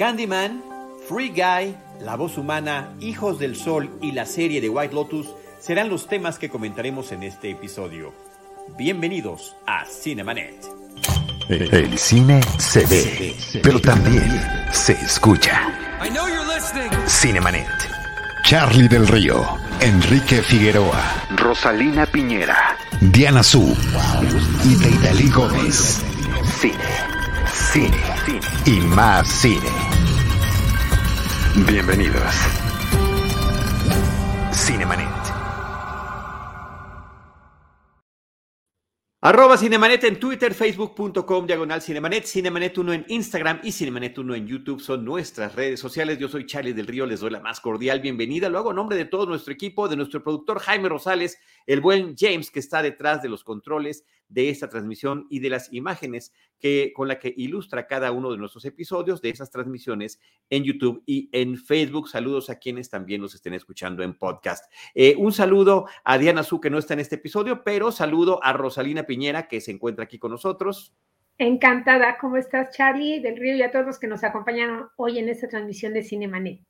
Candyman, 0.00 0.62
Free 1.06 1.28
Guy, 1.28 1.76
La 2.00 2.16
Voz 2.16 2.38
Humana, 2.38 2.94
Hijos 3.00 3.38
del 3.38 3.54
Sol 3.54 3.98
y 4.00 4.12
la 4.12 4.24
serie 4.24 4.62
de 4.62 4.70
White 4.70 4.94
Lotus 4.94 5.26
serán 5.58 5.90
los 5.90 6.06
temas 6.06 6.38
que 6.38 6.48
comentaremos 6.48 7.12
en 7.12 7.22
este 7.22 7.50
episodio. 7.50 8.14
Bienvenidos 8.78 9.54
a 9.66 9.84
Cinemanet. 9.84 10.56
El 11.50 11.98
cine 11.98 12.40
se 12.56 12.86
ve, 12.86 13.36
pero 13.62 13.78
también 13.78 14.24
se 14.72 14.92
escucha. 14.92 15.70
Cinemanet. 17.06 17.68
Charlie 18.42 18.88
del 18.88 19.06
Río, 19.06 19.44
Enrique 19.80 20.40
Figueroa, 20.40 21.26
Rosalina 21.36 22.06
Piñera, 22.06 22.78
Diana 23.02 23.42
Su 23.42 23.76
y 24.64 24.76
Deidali 24.76 25.28
Gómez. 25.28 26.02
Cine, 26.58 26.74
cine, 27.52 27.98
cine 28.24 28.50
y 28.66 28.80
más 28.80 29.28
cine. 29.28 29.89
Bienvenidos. 31.56 32.32
Cinemanet. 34.52 35.08
Arroba 39.20 39.58
Cinemanet 39.58 40.04
en 40.04 40.20
Twitter, 40.20 40.54
Facebook.com, 40.54 41.46
diagonal 41.46 41.82
Cinemanet, 41.82 42.24
Cinemanet 42.24 42.78
1 42.78 42.92
en 42.92 43.04
Instagram 43.08 43.60
y 43.64 43.72
Cinemanet 43.72 44.16
1 44.16 44.34
en 44.36 44.46
YouTube 44.46 44.80
son 44.80 45.04
nuestras 45.04 45.56
redes 45.56 45.80
sociales. 45.80 46.18
Yo 46.18 46.28
soy 46.28 46.46
Charlie 46.46 46.72
del 46.72 46.86
Río, 46.86 47.04
les 47.04 47.18
doy 47.18 47.30
la 47.30 47.40
más 47.40 47.60
cordial 47.60 48.00
bienvenida. 48.00 48.48
Lo 48.48 48.58
hago 48.58 48.70
en 48.70 48.76
nombre 48.76 48.96
de 48.96 49.06
todo 49.06 49.26
nuestro 49.26 49.52
equipo, 49.52 49.88
de 49.88 49.96
nuestro 49.96 50.22
productor 50.22 50.60
Jaime 50.60 50.88
Rosales, 50.88 51.36
el 51.66 51.80
buen 51.80 52.14
James 52.16 52.50
que 52.52 52.60
está 52.60 52.80
detrás 52.80 53.22
de 53.22 53.28
los 53.28 53.42
controles 53.42 54.04
de 54.30 54.48
esta 54.48 54.68
transmisión 54.68 55.26
y 55.28 55.40
de 55.40 55.50
las 55.50 55.72
imágenes 55.72 56.32
que, 56.58 56.92
con 56.94 57.08
la 57.08 57.18
que 57.18 57.34
ilustra 57.36 57.86
cada 57.86 58.12
uno 58.12 58.30
de 58.30 58.38
nuestros 58.38 58.64
episodios 58.64 59.20
de 59.20 59.30
esas 59.30 59.50
transmisiones 59.50 60.18
en 60.48 60.64
YouTube 60.64 61.02
y 61.04 61.28
en 61.32 61.58
Facebook. 61.58 62.08
Saludos 62.08 62.48
a 62.48 62.58
quienes 62.58 62.88
también 62.88 63.20
nos 63.20 63.34
estén 63.34 63.54
escuchando 63.54 64.02
en 64.02 64.16
podcast. 64.16 64.72
Eh, 64.94 65.14
un 65.18 65.32
saludo 65.32 65.86
a 66.04 66.16
Diana 66.16 66.42
Su, 66.42 66.60
que 66.60 66.70
no 66.70 66.78
está 66.78 66.94
en 66.94 67.00
este 67.00 67.16
episodio, 67.16 67.62
pero 67.64 67.92
saludo 67.92 68.42
a 68.42 68.52
Rosalina 68.52 69.02
Piñera, 69.02 69.48
que 69.48 69.60
se 69.60 69.72
encuentra 69.72 70.04
aquí 70.04 70.18
con 70.18 70.30
nosotros. 70.30 70.94
Encantada. 71.38 72.18
¿Cómo 72.18 72.36
estás, 72.36 72.76
Charlie 72.76 73.20
del 73.20 73.36
Río 73.36 73.56
y 73.56 73.62
a 73.62 73.70
todos 73.70 73.86
los 73.86 73.98
que 73.98 74.06
nos 74.06 74.22
acompañaron 74.24 74.88
hoy 74.96 75.18
en 75.18 75.28
esta 75.28 75.48
transmisión 75.48 75.94
de 75.94 76.02
Cinemanet? 76.02 76.60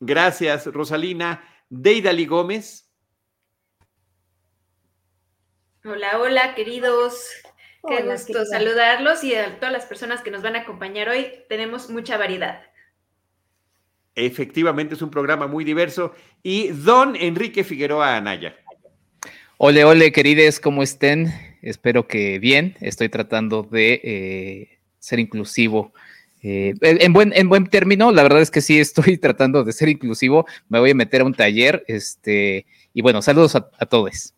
Gracias, 0.00 0.66
Rosalina. 0.66 1.44
Deidali 1.68 2.26
Gómez. 2.26 2.85
Hola, 5.88 6.18
hola, 6.18 6.54
queridos. 6.56 7.30
Qué 7.86 8.02
gusto 8.02 8.44
saludarlos 8.44 9.22
y 9.22 9.36
a 9.36 9.60
todas 9.60 9.72
las 9.72 9.84
personas 9.84 10.20
que 10.20 10.32
nos 10.32 10.42
van 10.42 10.56
a 10.56 10.62
acompañar 10.62 11.08
hoy. 11.08 11.28
Tenemos 11.48 11.90
mucha 11.90 12.16
variedad. 12.16 12.60
Efectivamente, 14.16 14.96
es 14.96 15.02
un 15.02 15.12
programa 15.12 15.46
muy 15.46 15.62
diverso. 15.62 16.12
Y 16.42 16.70
don 16.70 17.14
Enrique 17.14 17.62
Figueroa 17.62 18.16
Anaya. 18.16 18.56
Ole, 19.58 19.84
ole, 19.84 20.10
querides, 20.10 20.58
¿cómo 20.58 20.82
estén? 20.82 21.32
Espero 21.62 22.08
que 22.08 22.40
bien. 22.40 22.76
Estoy 22.80 23.08
tratando 23.08 23.62
de 23.62 24.00
eh, 24.02 24.78
ser 24.98 25.20
inclusivo. 25.20 25.92
Eh, 26.42 26.74
en, 26.80 27.12
buen, 27.12 27.32
en 27.32 27.48
buen 27.48 27.68
término, 27.68 28.10
la 28.10 28.24
verdad 28.24 28.42
es 28.42 28.50
que 28.50 28.60
sí 28.60 28.80
estoy 28.80 29.18
tratando 29.18 29.62
de 29.62 29.72
ser 29.72 29.88
inclusivo. 29.88 30.46
Me 30.68 30.80
voy 30.80 30.90
a 30.90 30.94
meter 30.96 31.20
a 31.20 31.24
un 31.24 31.34
taller. 31.34 31.84
Este, 31.86 32.66
y 32.92 33.02
bueno, 33.02 33.22
saludos 33.22 33.54
a 33.54 33.86
todos. 33.86 34.32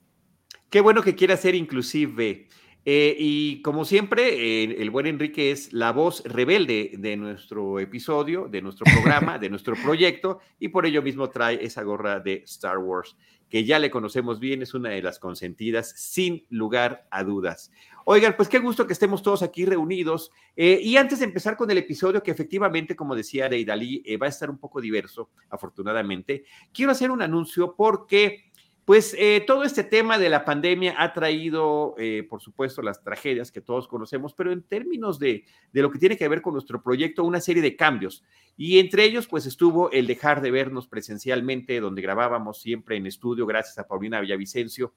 Qué 0.70 0.82
bueno 0.82 1.02
que 1.02 1.14
quiera 1.14 1.36
ser 1.38 1.54
inclusive. 1.54 2.46
Eh, 2.84 3.16
y 3.18 3.62
como 3.62 3.86
siempre, 3.86 4.62
eh, 4.62 4.76
el 4.80 4.90
buen 4.90 5.06
Enrique 5.06 5.50
es 5.50 5.72
la 5.72 5.92
voz 5.92 6.22
rebelde 6.24 6.92
de 6.98 7.16
nuestro 7.16 7.80
episodio, 7.80 8.48
de 8.48 8.60
nuestro 8.60 8.84
programa, 8.84 9.38
de 9.38 9.48
nuestro 9.48 9.74
proyecto, 9.82 10.40
y 10.58 10.68
por 10.68 10.84
ello 10.84 11.00
mismo 11.00 11.30
trae 11.30 11.64
esa 11.64 11.82
gorra 11.82 12.20
de 12.20 12.42
Star 12.46 12.78
Wars, 12.78 13.16
que 13.48 13.64
ya 13.64 13.78
le 13.78 13.90
conocemos 13.90 14.40
bien, 14.40 14.60
es 14.60 14.74
una 14.74 14.90
de 14.90 15.00
las 15.00 15.18
consentidas, 15.18 15.94
sin 15.96 16.46
lugar 16.50 17.06
a 17.10 17.24
dudas. 17.24 17.70
Oigan, 18.04 18.34
pues 18.36 18.48
qué 18.48 18.58
gusto 18.58 18.86
que 18.86 18.92
estemos 18.92 19.22
todos 19.22 19.42
aquí 19.42 19.64
reunidos. 19.64 20.32
Eh, 20.54 20.80
y 20.82 20.98
antes 20.98 21.18
de 21.18 21.26
empezar 21.26 21.56
con 21.56 21.70
el 21.70 21.78
episodio, 21.78 22.22
que 22.22 22.30
efectivamente, 22.30 22.94
como 22.94 23.16
decía 23.16 23.48
Deidali, 23.48 24.02
va 24.20 24.26
a 24.26 24.30
estar 24.30 24.50
un 24.50 24.58
poco 24.58 24.82
diverso, 24.82 25.30
afortunadamente, 25.48 26.44
quiero 26.72 26.92
hacer 26.92 27.10
un 27.10 27.22
anuncio 27.22 27.74
porque 27.74 28.47
pues 28.88 29.14
eh, 29.18 29.44
todo 29.46 29.64
este 29.64 29.84
tema 29.84 30.16
de 30.16 30.30
la 30.30 30.46
pandemia 30.46 30.94
ha 30.96 31.12
traído, 31.12 31.94
eh, 31.98 32.26
por 32.26 32.40
supuesto, 32.40 32.80
las 32.80 33.02
tragedias 33.02 33.52
que 33.52 33.60
todos 33.60 33.86
conocemos, 33.86 34.32
pero 34.32 34.50
en 34.50 34.62
términos 34.62 35.18
de, 35.18 35.44
de, 35.74 35.82
lo 35.82 35.90
que 35.90 35.98
tiene 35.98 36.16
que 36.16 36.26
ver 36.26 36.40
con 36.40 36.54
nuestro 36.54 36.82
proyecto, 36.82 37.22
una 37.22 37.42
serie 37.42 37.62
de 37.62 37.76
cambios. 37.76 38.24
Y 38.56 38.78
entre 38.78 39.04
ellos, 39.04 39.26
pues 39.26 39.44
estuvo 39.44 39.90
el 39.90 40.06
dejar 40.06 40.40
de 40.40 40.50
vernos 40.50 40.88
presencialmente, 40.88 41.80
donde 41.80 42.00
grabábamos 42.00 42.62
siempre 42.62 42.96
en 42.96 43.06
estudio, 43.06 43.44
gracias 43.44 43.76
a 43.76 43.86
Paulina 43.86 44.22
Villavicencio 44.22 44.94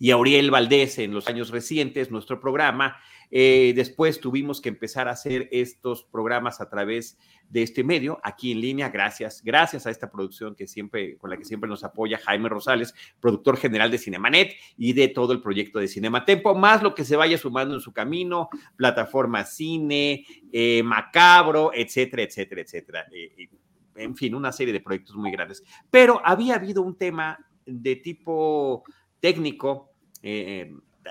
y 0.00 0.10
a 0.10 0.14
Auriel 0.14 0.50
Valdés 0.50 0.98
en 0.98 1.14
los 1.14 1.28
años 1.28 1.50
recientes, 1.50 2.10
nuestro 2.10 2.40
programa. 2.40 2.96
Eh, 3.34 3.72
después 3.74 4.20
tuvimos 4.20 4.60
que 4.60 4.68
empezar 4.68 5.08
a 5.08 5.12
hacer 5.12 5.48
estos 5.52 6.04
programas 6.04 6.60
a 6.60 6.68
través 6.68 7.18
de 7.48 7.62
este 7.62 7.82
medio, 7.82 8.20
aquí 8.22 8.52
en 8.52 8.60
línea, 8.60 8.90
gracias, 8.90 9.42
gracias 9.42 9.86
a 9.86 9.90
esta 9.90 10.10
producción 10.10 10.54
que 10.54 10.66
siempre, 10.66 11.16
con 11.16 11.30
la 11.30 11.38
que 11.38 11.46
siempre 11.46 11.68
nos 11.68 11.82
apoya 11.82 12.18
Jaime 12.18 12.50
Rosales, 12.50 12.94
productor 13.20 13.56
general 13.56 13.90
de 13.90 13.96
Cinemanet 13.96 14.54
y 14.76 14.92
de 14.92 15.08
todo 15.08 15.32
el 15.32 15.40
proyecto 15.40 15.78
de 15.78 15.88
Cinema 15.88 16.26
Tempo, 16.26 16.54
más 16.54 16.82
lo 16.82 16.94
que 16.94 17.06
se 17.06 17.16
vaya 17.16 17.38
sumando 17.38 17.74
en 17.74 17.80
su 17.80 17.92
camino, 17.94 18.50
plataforma 18.76 19.44
cine, 19.44 20.26
eh, 20.52 20.82
macabro, 20.82 21.72
etcétera, 21.74 22.24
etcétera, 22.24 22.60
etcétera. 22.60 23.06
Eh, 23.10 23.48
en 23.96 24.14
fin, 24.14 24.34
una 24.34 24.52
serie 24.52 24.74
de 24.74 24.80
proyectos 24.80 25.16
muy 25.16 25.30
grandes. 25.30 25.64
Pero 25.90 26.20
había 26.22 26.56
habido 26.56 26.82
un 26.82 26.96
tema 26.96 27.38
de 27.64 27.96
tipo 27.96 28.84
técnico, 29.20 29.90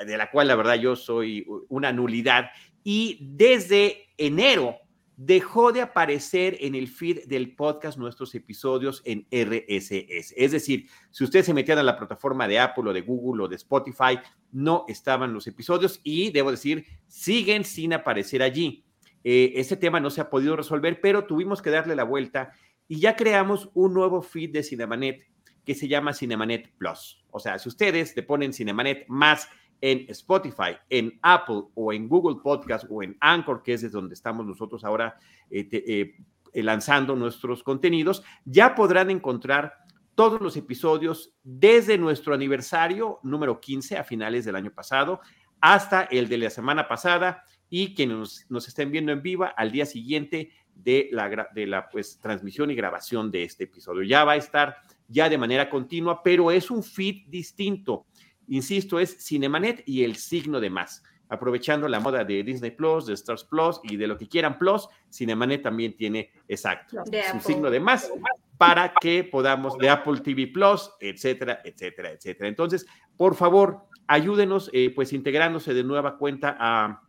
de 0.06 0.18
la 0.18 0.30
cual 0.32 0.48
la 0.48 0.56
verdad 0.56 0.76
yo 0.76 0.96
soy 0.96 1.46
una 1.70 1.92
nulidad, 1.92 2.50
y 2.84 3.20
desde 3.22 4.08
enero 4.18 4.78
dejó 5.24 5.72
de 5.72 5.82
aparecer 5.82 6.58
en 6.62 6.74
el 6.74 6.88
feed 6.88 7.26
del 7.28 7.56
podcast 7.56 7.98
nuestros 7.98 8.34
episodios 8.34 9.04
en 9.06 9.28
RSS. 9.30 10.34
Es 10.36 10.52
decir, 10.52 10.88
si 11.12 11.24
ustedes 11.24 11.46
se 11.46 11.54
metían 11.54 11.78
a 11.78 11.84
la 11.84 11.96
plataforma 11.96 12.48
de 12.48 12.60
Apple 12.60 12.90
o 12.90 12.94
de 12.94 13.02
Google 13.02 13.44
o 13.44 13.48
de 13.48 13.56
Spotify, 13.58 14.20
no 14.52 14.84
estaban 14.88 15.32
los 15.32 15.46
episodios 15.46 16.00
y 16.04 16.32
debo 16.32 16.50
decir, 16.50 16.86
siguen 17.08 17.66
sin 17.66 17.94
aparecer 17.94 18.42
allí. 18.42 18.84
Eh, 19.24 19.54
ese 19.58 19.78
tema 19.78 20.00
no 20.00 20.10
se 20.10 20.22
ha 20.22 20.30
podido 20.30 20.56
resolver, 20.56 21.00
pero 21.00 21.26
tuvimos 21.26 21.62
que 21.62 21.70
darle 21.70 21.96
la 21.96 22.04
vuelta 22.04 22.52
y 22.88 23.00
ya 23.00 23.16
creamos 23.16 23.70
un 23.76 23.94
nuevo 23.94 24.24
feed 24.24 24.52
de 24.52 24.64
Cinemanet 24.64 25.24
que 25.64 25.76
se 25.76 25.88
llama 25.88 26.14
Cinemanet 26.14 26.76
Plus. 26.78 27.24
O 27.30 27.40
sea, 27.40 27.60
si 27.60 27.70
ustedes 27.70 28.16
le 28.16 28.24
ponen 28.24 28.54
Cinemanet 28.54 29.06
más 29.08 29.48
en 29.82 30.06
Spotify, 30.10 30.78
en 30.90 31.20
Apple 31.24 31.64
o 31.74 31.92
en 31.92 32.08
Google 32.08 32.40
Podcast 32.42 32.86
o 32.90 33.02
en 33.02 33.18
Anchor, 33.20 33.64
que 33.64 33.74
es 33.74 33.82
desde 33.82 33.94
donde 33.94 34.14
estamos 34.14 34.46
nosotros 34.46 34.84
ahora 34.84 35.18
eh, 35.50 35.68
eh, 35.72 36.16
eh, 36.54 36.64
lanzando 36.64 37.16
nuestros 37.16 37.64
contenidos, 37.64 38.24
ya 38.46 38.76
podrán 38.76 39.10
encontrar 39.10 39.74
todos 40.14 40.40
los 40.40 40.56
episodios 40.56 41.34
desde 41.44 41.98
nuestro 41.98 42.34
aniversario 42.34 43.20
número 43.24 43.60
15 43.60 43.98
a 43.98 44.04
finales 44.04 44.46
del 44.46 44.56
año 44.56 44.72
pasado 44.72 45.20
hasta 45.60 46.04
el 46.04 46.28
de 46.28 46.38
la 46.38 46.50
semana 46.50 46.88
pasada 46.88 47.44
y 47.70 47.96
quienes 47.96 48.46
nos, 48.50 48.68
estén 48.68 48.92
viendo 48.92 49.12
en 49.12 49.22
viva 49.22 49.48
al 49.48 49.72
día 49.72 49.86
siguiente 49.86 50.52
de 50.76 51.10
la, 51.12 51.48
de 51.54 51.68
la 51.68 51.90
pues, 51.90 52.20
transmisión 52.20 52.70
y 52.70 52.76
grabación 52.76 53.32
de 53.32 53.44
este 53.44 53.64
episodio. 53.64 54.04
Ya 54.04 54.26
va 54.26 54.34
a 54.34 54.38
estar 54.38 54.78
ya 55.08 55.30
de 55.30 55.38
manera 55.38 55.70
continua, 55.70 56.22
pero 56.24 56.52
es 56.52 56.70
un 56.70 56.84
feed 56.84 57.28
distinto 57.28 58.06
Insisto, 58.52 59.00
es 59.00 59.16
Cinemanet 59.26 59.82
y 59.86 60.04
el 60.04 60.18
signo 60.18 60.60
de 60.60 60.70
más. 60.70 61.04
Aprovechando 61.30 61.88
la 61.88 62.02
moda 62.02 62.26
de 62.26 62.44
Disney 62.44 62.72
Plus, 62.72 63.06
de 63.06 63.14
Stars 63.14 63.46
Plus 63.46 63.80
y 63.84 63.96
de 63.96 64.08
lo 64.08 64.18
que 64.18 64.28
quieran 64.28 64.58
Plus, 64.60 64.90
Cinemanet 65.10 65.62
también 65.62 65.96
tiene 65.96 66.32
exacto 66.50 67.02
su 67.32 67.40
signo 67.40 67.72
de 67.72 67.80
más 67.80 68.12
para 68.58 68.94
que 69.00 69.24
podamos, 69.24 69.78
de 69.78 69.90
Apple 69.90 70.20
TV 70.20 70.48
Plus, 70.48 70.92
etcétera, 71.00 71.62
etcétera, 71.64 72.12
etcétera. 72.12 72.50
Entonces, 72.50 72.86
por 73.16 73.36
favor, 73.36 73.86
ayúdenos, 74.06 74.70
eh, 74.74 74.92
pues 74.94 75.14
integrándose 75.14 75.74
de 75.74 75.86
nueva 75.86 76.18
cuenta 76.18 76.58
a, 76.60 77.04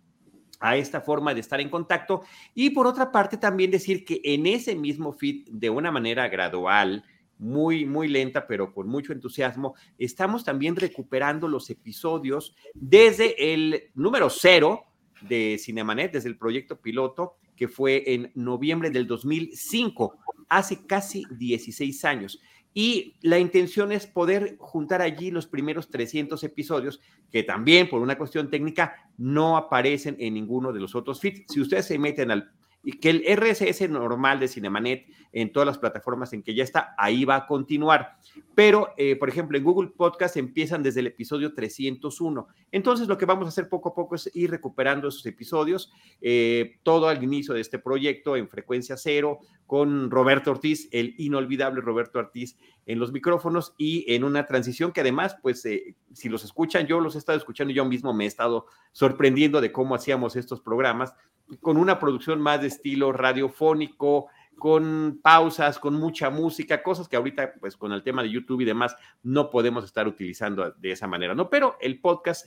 a 0.60 0.76
esta 0.76 1.00
forma 1.00 1.34
de 1.34 1.40
estar 1.40 1.60
en 1.60 1.70
contacto. 1.70 2.22
Y 2.54 2.70
por 2.70 2.86
otra 2.86 3.10
parte, 3.10 3.36
también 3.36 3.72
decir 3.72 4.04
que 4.04 4.20
en 4.22 4.46
ese 4.46 4.76
mismo 4.76 5.12
feed, 5.12 5.48
de 5.50 5.70
una 5.70 5.90
manera 5.90 6.28
gradual, 6.28 7.04
muy, 7.42 7.84
muy 7.84 8.08
lenta, 8.08 8.46
pero 8.46 8.72
con 8.72 8.88
mucho 8.88 9.12
entusiasmo. 9.12 9.74
Estamos 9.98 10.44
también 10.44 10.76
recuperando 10.76 11.48
los 11.48 11.68
episodios 11.70 12.54
desde 12.72 13.52
el 13.52 13.90
número 13.94 14.30
cero 14.30 14.84
de 15.28 15.58
Cinemanet, 15.58 16.12
desde 16.12 16.28
el 16.28 16.38
proyecto 16.38 16.80
piloto, 16.80 17.34
que 17.56 17.68
fue 17.68 18.14
en 18.14 18.30
noviembre 18.34 18.90
del 18.90 19.06
2005, 19.06 20.18
hace 20.48 20.86
casi 20.86 21.24
16 21.30 22.04
años. 22.04 22.40
Y 22.74 23.16
la 23.20 23.38
intención 23.38 23.92
es 23.92 24.06
poder 24.06 24.56
juntar 24.58 25.02
allí 25.02 25.30
los 25.30 25.46
primeros 25.46 25.90
300 25.90 26.42
episodios 26.44 27.00
que 27.30 27.42
también 27.42 27.88
por 27.90 28.00
una 28.00 28.16
cuestión 28.16 28.48
técnica 28.50 29.10
no 29.18 29.56
aparecen 29.56 30.16
en 30.18 30.34
ninguno 30.34 30.72
de 30.72 30.80
los 30.80 30.94
otros 30.94 31.20
feeds. 31.20 31.44
Si 31.52 31.60
ustedes 31.60 31.86
se 31.86 31.98
meten 31.98 32.30
al 32.30 32.52
y 32.82 32.98
que 32.98 33.10
el 33.10 33.24
RSS 33.36 33.88
normal 33.88 34.40
de 34.40 34.48
Cinemanet 34.48 35.06
en 35.32 35.50
todas 35.50 35.66
las 35.66 35.78
plataformas 35.78 36.32
en 36.32 36.42
que 36.42 36.54
ya 36.54 36.62
está, 36.62 36.94
ahí 36.98 37.24
va 37.24 37.36
a 37.36 37.46
continuar. 37.46 38.16
Pero, 38.54 38.92
eh, 38.98 39.16
por 39.16 39.28
ejemplo, 39.28 39.56
en 39.56 39.64
Google 39.64 39.90
Podcast 39.96 40.36
empiezan 40.36 40.82
desde 40.82 41.00
el 41.00 41.06
episodio 41.06 41.54
301. 41.54 42.48
Entonces, 42.70 43.08
lo 43.08 43.16
que 43.16 43.24
vamos 43.24 43.46
a 43.46 43.48
hacer 43.48 43.68
poco 43.68 43.90
a 43.90 43.94
poco 43.94 44.14
es 44.14 44.30
ir 44.34 44.50
recuperando 44.50 45.08
esos 45.08 45.24
episodios, 45.24 45.90
eh, 46.20 46.78
todo 46.82 47.08
al 47.08 47.22
inicio 47.22 47.54
de 47.54 47.60
este 47.60 47.78
proyecto 47.78 48.36
en 48.36 48.48
frecuencia 48.48 48.96
cero, 48.96 49.38
con 49.66 50.10
Roberto 50.10 50.50
Ortiz, 50.50 50.88
el 50.92 51.14
inolvidable 51.16 51.80
Roberto 51.80 52.18
Ortiz 52.18 52.58
en 52.84 52.98
los 52.98 53.10
micrófonos 53.10 53.74
y 53.78 54.04
en 54.12 54.24
una 54.24 54.44
transición 54.44 54.92
que 54.92 55.00
además, 55.00 55.36
pues, 55.40 55.64
eh, 55.64 55.96
si 56.12 56.28
los 56.28 56.44
escuchan, 56.44 56.86
yo 56.86 57.00
los 57.00 57.14
he 57.14 57.18
estado 57.18 57.38
escuchando, 57.38 57.72
yo 57.72 57.86
mismo 57.86 58.12
me 58.12 58.24
he 58.24 58.26
estado 58.26 58.66
sorprendiendo 58.92 59.62
de 59.62 59.72
cómo 59.72 59.94
hacíamos 59.94 60.36
estos 60.36 60.60
programas 60.60 61.14
con 61.60 61.76
una 61.76 61.98
producción 61.98 62.40
más 62.40 62.60
de 62.60 62.68
estilo 62.68 63.12
radiofónico, 63.12 64.28
con 64.58 65.20
pausas, 65.22 65.78
con 65.78 65.94
mucha 65.94 66.30
música, 66.30 66.82
cosas 66.82 67.08
que 67.08 67.16
ahorita, 67.16 67.54
pues 67.60 67.76
con 67.76 67.92
el 67.92 68.02
tema 68.02 68.22
de 68.22 68.30
YouTube 68.30 68.60
y 68.60 68.64
demás, 68.64 68.94
no 69.22 69.50
podemos 69.50 69.84
estar 69.84 70.06
utilizando 70.06 70.70
de 70.70 70.92
esa 70.92 71.06
manera, 71.06 71.34
¿no? 71.34 71.50
Pero 71.50 71.76
el 71.80 72.00
podcast 72.00 72.46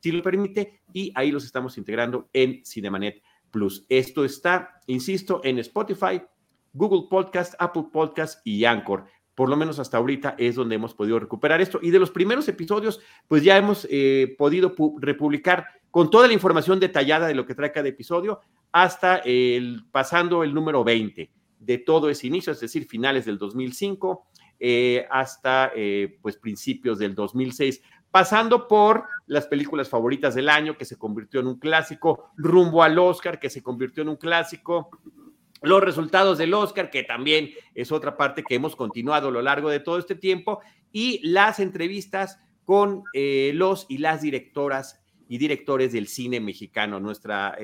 sí 0.00 0.10
lo 0.10 0.22
permite 0.22 0.80
y 0.92 1.12
ahí 1.14 1.30
los 1.30 1.44
estamos 1.44 1.78
integrando 1.78 2.28
en 2.32 2.64
Cinemanet 2.64 3.22
Plus. 3.50 3.86
Esto 3.88 4.24
está, 4.24 4.80
insisto, 4.86 5.40
en 5.44 5.58
Spotify, 5.60 6.22
Google 6.72 7.08
Podcast, 7.08 7.54
Apple 7.58 7.86
Podcast 7.92 8.44
y 8.44 8.64
Anchor. 8.64 9.04
Por 9.34 9.48
lo 9.48 9.56
menos 9.56 9.78
hasta 9.78 9.98
ahorita 9.98 10.34
es 10.38 10.56
donde 10.56 10.74
hemos 10.74 10.94
podido 10.94 11.18
recuperar 11.18 11.60
esto. 11.60 11.78
Y 11.80 11.90
de 11.90 11.98
los 11.98 12.10
primeros 12.10 12.48
episodios, 12.48 13.00
pues 13.28 13.44
ya 13.44 13.56
hemos 13.56 13.86
eh, 13.90 14.34
podido 14.36 14.74
republicar 14.98 15.66
con 15.92 16.10
toda 16.10 16.26
la 16.26 16.32
información 16.32 16.80
detallada 16.80 17.28
de 17.28 17.34
lo 17.34 17.46
que 17.46 17.54
trae 17.54 17.70
cada 17.70 17.86
episodio 17.86 18.40
hasta 18.72 19.18
el 19.18 19.84
pasando 19.92 20.42
el 20.42 20.54
número 20.54 20.82
20 20.82 21.30
de 21.60 21.78
todo 21.78 22.08
ese 22.08 22.26
inicio, 22.26 22.50
es 22.50 22.60
decir, 22.60 22.88
finales 22.88 23.26
del 23.26 23.38
2005 23.38 24.26
eh, 24.58 25.06
hasta 25.10 25.70
eh, 25.76 26.18
pues 26.22 26.36
principios 26.38 26.98
del 26.98 27.14
2006, 27.14 27.82
pasando 28.10 28.68
por 28.68 29.04
las 29.26 29.46
películas 29.46 29.90
favoritas 29.90 30.34
del 30.34 30.48
año, 30.48 30.78
que 30.78 30.86
se 30.86 30.96
convirtió 30.96 31.40
en 31.40 31.48
un 31.48 31.58
clásico, 31.58 32.30
rumbo 32.36 32.82
al 32.82 32.98
Oscar, 32.98 33.38
que 33.38 33.50
se 33.50 33.62
convirtió 33.62 34.02
en 34.02 34.08
un 34.08 34.16
clásico, 34.16 34.88
los 35.60 35.82
resultados 35.82 36.38
del 36.38 36.54
Oscar, 36.54 36.90
que 36.90 37.02
también 37.02 37.50
es 37.74 37.92
otra 37.92 38.16
parte 38.16 38.42
que 38.42 38.54
hemos 38.54 38.76
continuado 38.76 39.28
a 39.28 39.32
lo 39.32 39.42
largo 39.42 39.68
de 39.68 39.80
todo 39.80 39.98
este 39.98 40.14
tiempo, 40.14 40.60
y 40.90 41.20
las 41.28 41.60
entrevistas 41.60 42.38
con 42.64 43.04
eh, 43.12 43.52
los 43.54 43.84
y 43.90 43.98
las 43.98 44.22
directoras 44.22 45.01
y 45.32 45.38
directores 45.38 45.92
del 45.92 46.08
cine 46.08 46.40
mexicano, 46.40 47.00
nuestra 47.00 47.56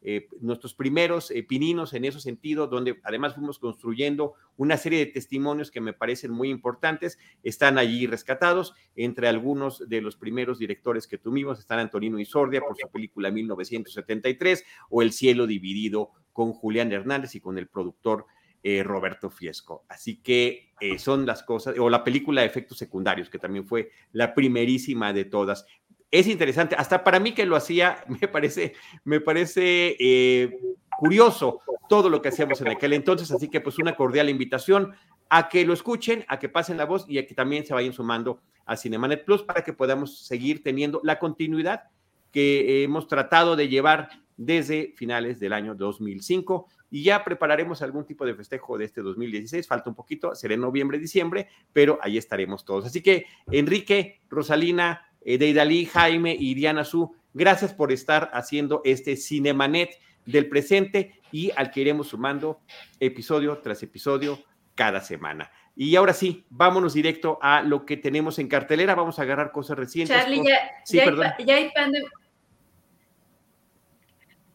eh, 0.00 0.28
nuestros 0.40 0.74
primeros 0.74 1.32
eh, 1.32 1.42
pininos 1.42 1.92
en 1.92 2.04
ese 2.04 2.20
sentido, 2.20 2.68
donde 2.68 3.00
además 3.02 3.34
fuimos 3.34 3.58
construyendo 3.58 4.34
una 4.56 4.76
serie 4.76 5.00
de 5.00 5.06
testimonios 5.06 5.72
que 5.72 5.80
me 5.80 5.92
parecen 5.92 6.30
muy 6.30 6.50
importantes, 6.50 7.18
están 7.42 7.78
allí 7.78 8.06
rescatados, 8.06 8.74
entre 8.94 9.26
algunos 9.26 9.88
de 9.88 10.00
los 10.00 10.16
primeros 10.16 10.60
directores 10.60 11.08
que 11.08 11.18
tuvimos 11.18 11.58
están 11.58 11.80
Antonino 11.80 12.20
Isordia 12.20 12.60
por 12.60 12.76
su 12.76 12.88
película 12.88 13.32
1973 13.32 14.64
o 14.88 15.02
El 15.02 15.10
cielo 15.10 15.48
dividido 15.48 16.12
con 16.32 16.52
Julián 16.52 16.92
Hernández 16.92 17.34
y 17.34 17.40
con 17.40 17.58
el 17.58 17.66
productor 17.66 18.26
eh, 18.62 18.84
Roberto 18.84 19.30
Fiesco. 19.30 19.84
Así 19.88 20.22
que 20.22 20.68
son 20.98 21.26
las 21.26 21.42
cosas, 21.42 21.76
o 21.76 21.90
la 21.90 22.04
película 22.04 22.42
de 22.42 22.46
efectos 22.46 22.78
secundarios, 22.78 23.28
que 23.28 23.40
también 23.40 23.66
fue 23.66 23.90
la 24.12 24.32
primerísima 24.32 25.12
de 25.12 25.24
todas 25.24 25.66
es 26.10 26.26
interesante. 26.26 26.74
Hasta 26.76 27.04
para 27.04 27.20
mí 27.20 27.32
que 27.32 27.46
lo 27.46 27.56
hacía, 27.56 28.04
me 28.08 28.28
parece, 28.28 28.74
me 29.04 29.20
parece 29.20 29.96
eh, 29.98 30.58
curioso 30.98 31.60
todo 31.88 32.10
lo 32.10 32.20
que 32.20 32.28
hacíamos 32.28 32.60
en 32.60 32.68
aquel 32.68 32.92
entonces. 32.92 33.30
Así 33.30 33.48
que 33.48 33.60
pues 33.60 33.78
una 33.78 33.94
cordial 33.94 34.28
invitación 34.28 34.94
a 35.30 35.48
que 35.48 35.64
lo 35.64 35.72
escuchen, 35.72 36.24
a 36.28 36.38
que 36.38 36.48
pasen 36.48 36.76
la 36.76 36.86
voz 36.86 37.04
y 37.08 37.18
a 37.18 37.26
que 37.26 37.34
también 37.34 37.66
se 37.66 37.74
vayan 37.74 37.92
sumando 37.92 38.40
a 38.64 38.76
Cinemanet 38.76 39.24
Plus 39.24 39.42
para 39.42 39.62
que 39.62 39.72
podamos 39.72 40.26
seguir 40.26 40.62
teniendo 40.62 41.00
la 41.04 41.18
continuidad 41.18 41.84
que 42.32 42.84
hemos 42.84 43.08
tratado 43.08 43.56
de 43.56 43.68
llevar 43.68 44.10
desde 44.36 44.92
finales 44.96 45.40
del 45.40 45.52
año 45.52 45.74
2005 45.74 46.66
y 46.90 47.02
ya 47.02 47.24
prepararemos 47.24 47.82
algún 47.82 48.06
tipo 48.06 48.24
de 48.24 48.34
festejo 48.34 48.78
de 48.78 48.84
este 48.84 49.02
2016. 49.02 49.66
Falta 49.66 49.90
un 49.90 49.96
poquito, 49.96 50.34
será 50.34 50.54
en 50.54 50.60
noviembre, 50.60 50.98
diciembre, 50.98 51.48
pero 51.72 51.98
ahí 52.00 52.16
estaremos 52.16 52.64
todos. 52.64 52.86
Así 52.86 53.02
que 53.02 53.26
Enrique, 53.50 54.20
Rosalina, 54.28 55.07
eh, 55.20 55.38
Deidali, 55.38 55.86
Jaime 55.86 56.36
y 56.38 56.54
Diana 56.54 56.84
Su, 56.84 57.14
gracias 57.34 57.74
por 57.74 57.92
estar 57.92 58.30
haciendo 58.32 58.82
este 58.84 59.16
Cinemanet 59.16 59.90
del 60.26 60.48
presente 60.48 61.20
y 61.32 61.50
al 61.56 61.70
que 61.70 61.80
iremos 61.80 62.08
sumando 62.08 62.60
episodio 63.00 63.58
tras 63.58 63.82
episodio 63.82 64.38
cada 64.74 65.00
semana. 65.00 65.50
Y 65.74 65.94
ahora 65.96 66.12
sí, 66.12 66.44
vámonos 66.50 66.94
directo 66.94 67.38
a 67.40 67.62
lo 67.62 67.86
que 67.86 67.96
tenemos 67.96 68.38
en 68.38 68.48
cartelera. 68.48 68.94
Vamos 68.94 69.18
a 69.18 69.22
agarrar 69.22 69.52
cosas 69.52 69.78
recientes. 69.78 70.16
Charlie, 70.16 70.42
ya, 70.44 70.58
sí, 70.84 70.98
Hay, 70.98 71.44
ya 71.46 71.54
hay 71.54 71.70
pan 71.70 71.92
de... 71.92 72.04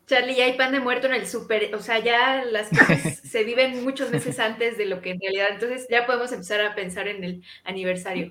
Charlie, 0.05 0.35
ya 0.35 0.45
hay 0.45 0.57
pan 0.57 0.73
de 0.73 0.81
muerto 0.81 1.07
en 1.07 1.13
el 1.13 1.25
súper, 1.25 1.73
o 1.73 1.81
sea, 1.81 1.99
ya 1.99 2.43
las 2.43 2.67
cosas 2.69 3.19
se 3.23 3.43
viven 3.45 3.83
muchos 3.85 4.11
meses 4.11 4.37
antes 4.37 4.77
de 4.77 4.85
lo 4.85 5.01
que 5.01 5.11
en 5.11 5.19
realidad, 5.21 5.47
entonces 5.51 5.87
ya 5.89 6.05
podemos 6.05 6.31
empezar 6.33 6.59
a 6.59 6.75
pensar 6.75 7.07
en 7.07 7.23
el 7.23 7.43
aniversario. 7.63 8.29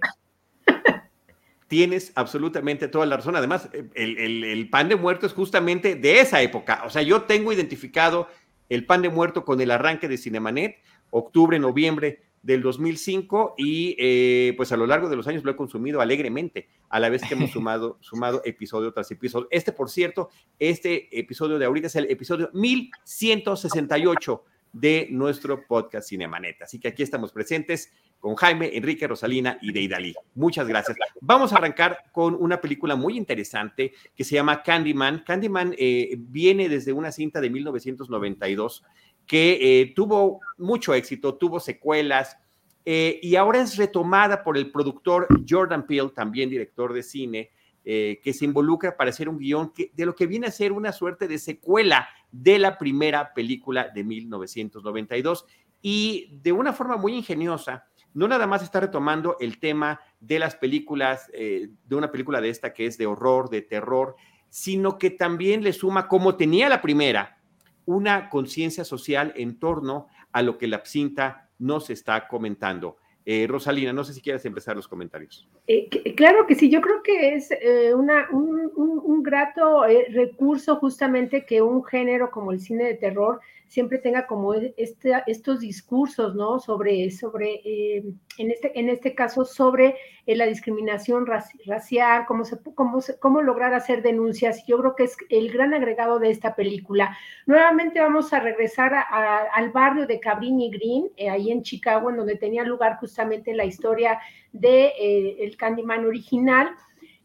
Tienes 1.72 2.12
absolutamente 2.16 2.86
toda 2.86 3.06
la 3.06 3.16
razón. 3.16 3.34
Además, 3.34 3.70
el, 3.94 4.69
pan 4.69 4.90
de 4.90 4.96
muerto 4.96 5.24
es 5.24 5.32
justamente 5.32 5.94
de 5.94 6.20
esa 6.20 6.42
época. 6.42 6.82
O 6.84 6.90
sea, 6.90 7.00
yo 7.00 7.22
tengo 7.22 7.50
identificado 7.50 8.28
el 8.69 8.84
pan 8.84 9.00
de 9.00 9.08
muerto 9.08 9.46
con 9.46 9.58
el 9.58 9.70
arranque 9.70 10.06
de 10.06 10.19
Cinemanet, 10.19 10.76
octubre, 11.08 11.58
noviembre 11.58 12.24
del 12.42 12.60
2005 12.60 13.54
y 13.56 13.96
eh, 13.98 14.52
pues 14.58 14.70
a 14.72 14.76
lo 14.76 14.86
largo 14.86 15.08
de 15.08 15.16
los 15.16 15.26
años 15.28 15.44
lo 15.44 15.50
he 15.50 15.56
consumido 15.56 16.02
alegremente, 16.02 16.69
a 16.90 17.00
la 17.00 17.08
vez 17.08 17.22
que 17.22 17.32
hemos 17.32 17.50
sumado, 17.52 17.96
sumado 18.02 18.42
episodio 18.44 18.92
tras 18.92 19.10
episodio. 19.10 19.48
Este, 19.50 19.72
por 19.72 19.88
cierto, 19.88 20.28
este 20.58 21.19
episodio 21.19 21.58
de 21.58 21.64
ahorita 21.64 21.86
es 21.86 21.96
el 21.96 22.10
episodio 22.10 22.50
1168 22.52 24.44
de 24.72 25.08
nuestro 25.10 25.66
podcast 25.66 26.08
Cinemanet. 26.08 26.62
Así 26.62 26.80
que 26.80 26.88
aquí 26.88 27.02
estamos 27.02 27.32
presentes 27.32 27.92
con 28.22 28.36
Jaime, 28.36 28.70
Enrique, 28.74 29.06
Rosalina 29.06 29.58
y 29.60 29.72
Deidali. 29.72 30.14
Muchas 30.34 30.69
gracias. 30.69 30.96
Vamos 31.20 31.52
a 31.52 31.56
arrancar 31.56 32.04
con 32.12 32.34
una 32.34 32.60
película 32.60 32.94
muy 32.94 33.16
interesante 33.16 33.92
que 34.14 34.22
se 34.22 34.36
llama 34.36 34.62
Candyman. 34.62 35.24
Candyman 35.26 35.74
eh, 35.76 36.14
viene 36.19 36.69
desde 36.69 36.93
una 36.93 37.10
cinta 37.10 37.41
de 37.41 37.50
1992 37.50 38.84
que 39.26 39.81
eh, 39.81 39.93
tuvo 39.94 40.41
mucho 40.56 40.94
éxito, 40.94 41.34
tuvo 41.34 41.58
secuelas 41.58 42.36
eh, 42.84 43.19
y 43.22 43.36
ahora 43.36 43.60
es 43.60 43.76
retomada 43.76 44.43
por 44.43 44.56
el 44.56 44.70
productor 44.70 45.26
Jordan 45.48 45.86
Peele, 45.86 46.10
también 46.10 46.48
director 46.48 46.93
de 46.93 47.02
cine, 47.02 47.50
que 47.84 48.32
se 48.32 48.44
involucra 48.44 48.96
para 48.96 49.10
hacer 49.10 49.29
un 49.29 49.38
guion 49.38 49.72
de 49.93 50.06
lo 50.06 50.14
que 50.14 50.29
viene 50.29 50.46
a 50.46 50.52
ser 50.52 50.70
una 50.70 50.93
suerte 50.93 51.26
de 51.26 51.36
secuela 51.36 52.08
de 52.32 52.58
la 52.58 52.79
primera 52.79 53.32
película 53.34 53.89
de 53.94 54.03
1992 54.03 55.46
y 55.81 56.39
de 56.43 56.53
una 56.53 56.72
forma 56.72 56.96
muy 56.96 57.15
ingeniosa 57.15 57.84
no 58.15 58.29
nada 58.29 58.46
más 58.46 58.62
está 58.62 58.81
retomando 58.81 59.36
el 59.41 59.58
tema 59.58 60.01
de 60.20 60.39
las 60.39 60.56
películas, 60.56 61.31
eh, 61.32 61.70
de 61.84 61.96
una 61.96 62.10
película 62.10 62.41
de 62.41 62.51
esta 62.51 62.72
que 62.72 62.86
es 62.86 62.98
de 62.98 63.06
horror, 63.06 63.48
de 63.48 63.62
terror, 63.62 64.17
sino 64.48 64.98
que 64.98 65.10
también 65.10 65.65
le 65.65 65.72
suma, 65.72 66.08
como 66.08 66.36
tenía 66.36 66.69
la 66.69 66.82
primera, 66.82 67.39
una 67.86 68.29
conciencia 68.29 68.84
social 68.84 69.32
en 69.36 69.58
torno 69.58 70.08
a 70.31 70.43
lo 70.43 70.58
que 70.58 70.69
la 70.69 70.84
cinta 70.84 71.51
nos 71.58 71.91
está 71.91 72.29
comentando. 72.29 72.98
Eh, 73.24 73.46
Rosalina, 73.48 73.93
no 73.93 74.05
sé 74.05 74.14
si 74.14 74.20
quieres 74.20 74.44
empezar 74.44 74.74
los 74.74 74.88
comentarios. 74.88 75.48
Eh, 75.67 75.88
claro 76.17 76.46
que 76.46 76.55
sí, 76.55 76.70
yo 76.70 76.81
creo 76.81 77.02
que 77.02 77.34
es 77.34 77.50
una, 77.94 78.29
un, 78.31 79.22
grato 79.22 79.84
recurso 80.08 80.76
justamente 80.76 81.46
que 81.46 81.62
un 81.62 81.84
género 81.84 82.31
como 82.31 82.50
el 82.50 82.58
cine 82.58 82.84
de 82.84 82.94
terror 82.94 83.41
siempre 83.72 83.96
tenga 83.96 84.26
como 84.26 84.52
e, 84.52 84.74
este, 84.76 85.14
estos 85.26 85.60
discursos, 85.60 86.34
¿no? 86.34 86.58
Sobre, 86.58 87.10
sobre 87.10 87.55
eh, 87.64 88.05
en, 88.36 88.50
este, 88.50 88.79
en 88.79 88.91
este 88.91 89.14
caso, 89.14 89.46
sobre 89.46 89.96
eh, 90.26 90.36
la 90.36 90.44
discriminación 90.44 91.24
racial, 91.64 92.26
cómo, 92.29 92.44
se, 92.44 92.58
cómo, 92.74 93.00
cómo 93.19 93.41
lograr 93.41 93.72
hacer 93.72 94.02
denuncias. 94.02 94.62
Yo 94.67 94.76
creo 94.79 94.94
que 94.94 95.05
es 95.05 95.17
el 95.31 95.50
gran 95.50 95.72
agregado 95.72 96.19
de 96.19 96.29
esta 96.29 96.55
película. 96.55 97.17
Nuevamente 97.46 97.98
vamos 97.98 98.34
a 98.34 98.41
regresar 98.41 98.93
al 98.94 99.70
barrio 99.70 100.06
de 100.06 100.20
Cabrini 100.20 100.70
Green, 100.70 101.08
eh, 101.17 101.31
ahí 101.31 101.50
en 101.50 101.62
Chicago, 101.62 102.10
en 102.10 102.19
donde 102.19 102.36
tenía 102.36 102.64
lugar 102.64 102.98
justamente 102.98 103.55
la 103.55 103.64
historia 103.64 104.20
de 104.52 104.93
el 105.41 105.56
Candyman 105.56 106.05
original. 106.05 106.76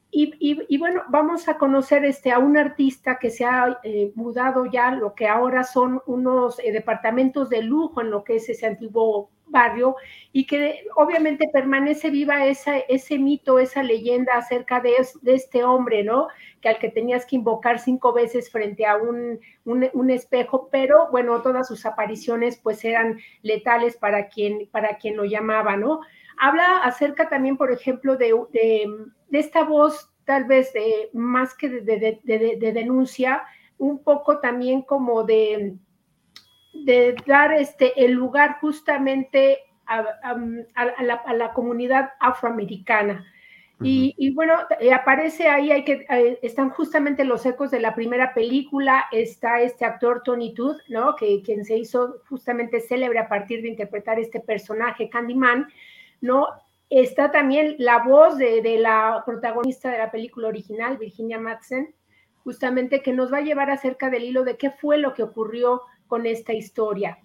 Y, 0.10 0.78
bueno, 0.78 1.04
vamos 1.10 1.48
a 1.48 1.58
conocer 1.58 2.06
este, 2.06 2.32
a 2.32 2.40
un 2.40 2.58
artista 2.58 3.20
que 3.20 3.30
se 3.30 3.46
ha 3.46 3.80
eh, 3.84 4.12
mudado 4.16 4.66
ya 4.66 4.92
lo 4.92 5.14
que 5.14 5.28
ahora 5.28 5.64
son 5.64 6.02
unos 6.08 6.60
eh, 6.60 6.72
departamentos 6.72 7.50
de 7.50 7.62
lujo 7.62 8.02
en 8.02 8.10
lo 8.10 8.24
que 8.24 8.38
es 8.38 8.50
ese 8.50 8.66
antiguo 8.66 9.30
barrio 9.50 9.96
y 10.32 10.46
que 10.46 10.86
obviamente 10.96 11.50
permanece 11.52 12.10
viva 12.10 12.46
esa, 12.46 12.78
ese 12.78 13.18
mito, 13.18 13.60
esa 13.60 13.84
leyenda 13.84 14.34
acerca 14.36 14.80
de, 14.80 14.94
este 15.26 15.64
hombre, 15.64 16.04
¿no? 16.04 16.28
Que 16.62 16.70
al 16.70 16.80
que 16.80 16.90
tenías 16.90 17.26
que 17.26 17.36
invocar 17.36 17.80
cinco 17.80 18.14
veces 18.14 18.52
frente 18.52 18.86
a 18.86 18.98
un, 18.98 19.40
un, 19.66 20.10
espejo, 20.10 20.70
pero 20.72 21.10
bueno, 21.12 21.42
todas 21.42 21.68
sus 21.68 21.86
apariciones 21.86 22.58
pues 22.58 22.84
eran 22.86 23.20
letales 23.42 23.98
para 23.98 24.28
quien, 24.28 24.68
para 24.72 24.98
quien 24.98 25.18
lo 25.18 25.26
llamaba, 25.26 25.78
¿no? 25.78 26.02
Habla 26.38 26.80
acerca 26.84 27.30
también, 27.30 27.58
por 27.58 27.72
ejemplo, 27.72 28.16
de, 28.16 28.34
de, 28.52 28.88
de 29.30 29.40
esta 29.40 29.64
voz 29.64 30.12
tal 30.28 30.44
vez 30.44 30.74
de, 30.74 31.10
más 31.14 31.56
que 31.56 31.70
de, 31.70 32.72
denuncia, 32.74 33.44
un 33.78 34.04
poco 34.04 34.40
también 34.40 34.82
como 34.82 35.24
de, 35.24 35.76
de 36.74 37.16
dar 37.26 37.54
este, 37.54 38.04
el 38.04 38.12
lugar 38.12 38.58
justamente 38.60 39.60
a, 39.86 40.04
la, 41.34 41.54
comunidad 41.54 42.12
afroamericana. 42.20 43.26
y, 43.80 44.34
bueno, 44.34 44.56
eh, 44.82 44.92
aparece 44.92 45.48
ahí, 45.48 45.72
hay 45.72 45.86
que, 45.86 46.06
eh, 46.10 46.40
están 46.42 46.72
justamente 46.72 47.24
los 47.24 47.46
ecos 47.46 47.72
de 47.72 47.80
la 47.80 47.96
primera 47.96 48.34
película, 48.34 49.06
está 49.14 49.62
este 49.62 49.86
actor 49.86 50.24
Tony 50.26 50.54
Todd, 50.54 50.76
¿no? 50.90 51.16
Que 51.16 51.42
quien 51.42 51.64
se 51.64 51.78
hizo 51.78 52.18
justamente 52.28 52.82
célebre 52.82 53.20
a 53.20 53.30
partir 53.30 53.62
de 53.62 53.70
interpretar 53.70 54.20
este 54.20 54.42
personaje, 54.42 55.10
Candyman, 55.10 55.70
¿no? 56.22 56.48
Está 56.90 57.32
también 57.32 57.76
la 57.80 58.04
voz 58.04 58.38
de, 58.38 58.78
la 58.80 59.24
protagonista 59.26 59.92
de 59.92 59.98
la 59.98 60.12
película 60.12 60.48
original, 60.48 60.98
Virginia 60.98 61.40
Madsen, 61.40 61.94
justamente 62.44 63.02
que 63.02 63.12
nos 63.12 63.32
va 63.32 63.38
a 63.38 63.42
llevar 63.42 63.70
acerca 63.70 64.10
del 64.10 64.24
hilo 64.24 64.44
de 64.44 64.58
qué 64.58 64.72
fue 64.72 64.98
lo 64.98 65.14
que 65.14 65.24
ocurrió 65.24 65.82
con 66.08 66.26
esta 66.26 66.54
historia. 66.54 67.18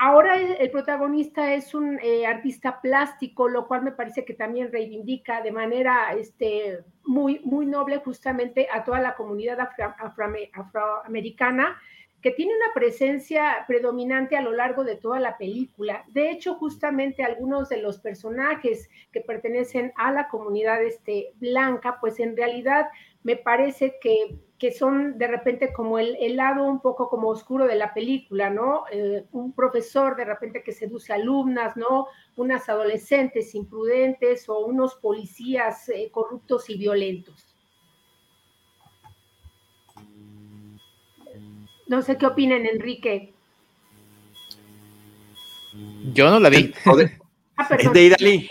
Ahora 0.00 0.40
el, 0.40 0.70
protagonista 0.70 1.54
es 1.54 1.74
un 1.74 1.98
eh, 2.02 2.26
artista 2.26 2.80
plástico, 2.80 3.48
lo 3.48 3.66
cual 3.66 3.82
me 3.82 3.92
parece 3.92 4.24
que 4.24 4.34
también 4.34 4.70
reivindica 4.70 5.42
de 5.42 5.50
manera 5.50 6.12
este, 6.16 6.84
muy, 7.04 7.40
muy 7.44 7.66
noble 7.66 7.98
justamente 7.98 8.68
a 8.72 8.84
toda 8.84 9.00
la 9.00 9.16
comunidad 9.16 9.58
afroamericana 9.98 11.80
que 12.22 12.32
tiene 12.32 12.52
una 12.54 12.74
presencia 12.74 13.64
predominante 13.66 14.36
a 14.36 14.42
lo 14.42 14.52
largo 14.52 14.84
de 14.84 14.96
toda 14.96 15.20
la 15.20 15.38
película. 15.38 16.04
De 16.08 16.30
hecho, 16.30 16.54
justamente 16.54 17.22
algunos 17.22 17.68
de 17.68 17.80
los 17.80 17.98
personajes 17.98 18.90
que 19.12 19.20
pertenecen 19.20 19.92
a 19.96 20.12
la 20.12 20.28
comunidad 20.28 20.82
este, 20.82 21.32
blanca, 21.36 21.98
pues 22.00 22.18
en 22.18 22.36
realidad 22.36 22.88
me 23.22 23.36
parece 23.36 23.98
que, 24.00 24.38
que 24.58 24.72
son 24.72 25.16
de 25.18 25.28
repente 25.28 25.72
como 25.72 25.98
el, 25.98 26.36
lado 26.36 26.64
un 26.64 26.80
poco 26.80 27.08
como 27.08 27.28
oscuro 27.28 27.66
de 27.66 27.76
la 27.76 27.94
película, 27.94 28.50
¿no? 28.50 28.84
Eh, 28.90 29.24
un 29.32 29.52
profesor 29.52 30.16
de 30.16 30.24
repente 30.24 30.62
que 30.62 30.72
seduce 30.72 31.12
alumnas, 31.12 31.76
¿no? 31.76 32.06
Unas 32.36 32.68
adolescentes 32.68 33.54
imprudentes 33.54 34.48
o 34.48 34.60
unos 34.66 34.96
policías 34.96 35.88
eh, 35.88 36.10
corruptos 36.10 36.68
y 36.70 36.78
violentos. 36.78 37.47
No 41.88 42.02
sé 42.02 42.18
qué 42.18 42.26
opinan, 42.26 42.66
Enrique. 42.66 43.32
Yo 46.12 46.30
no 46.30 46.38
la 46.38 46.50
vi. 46.50 46.72
Ah, 47.56 47.66
de 47.92 48.46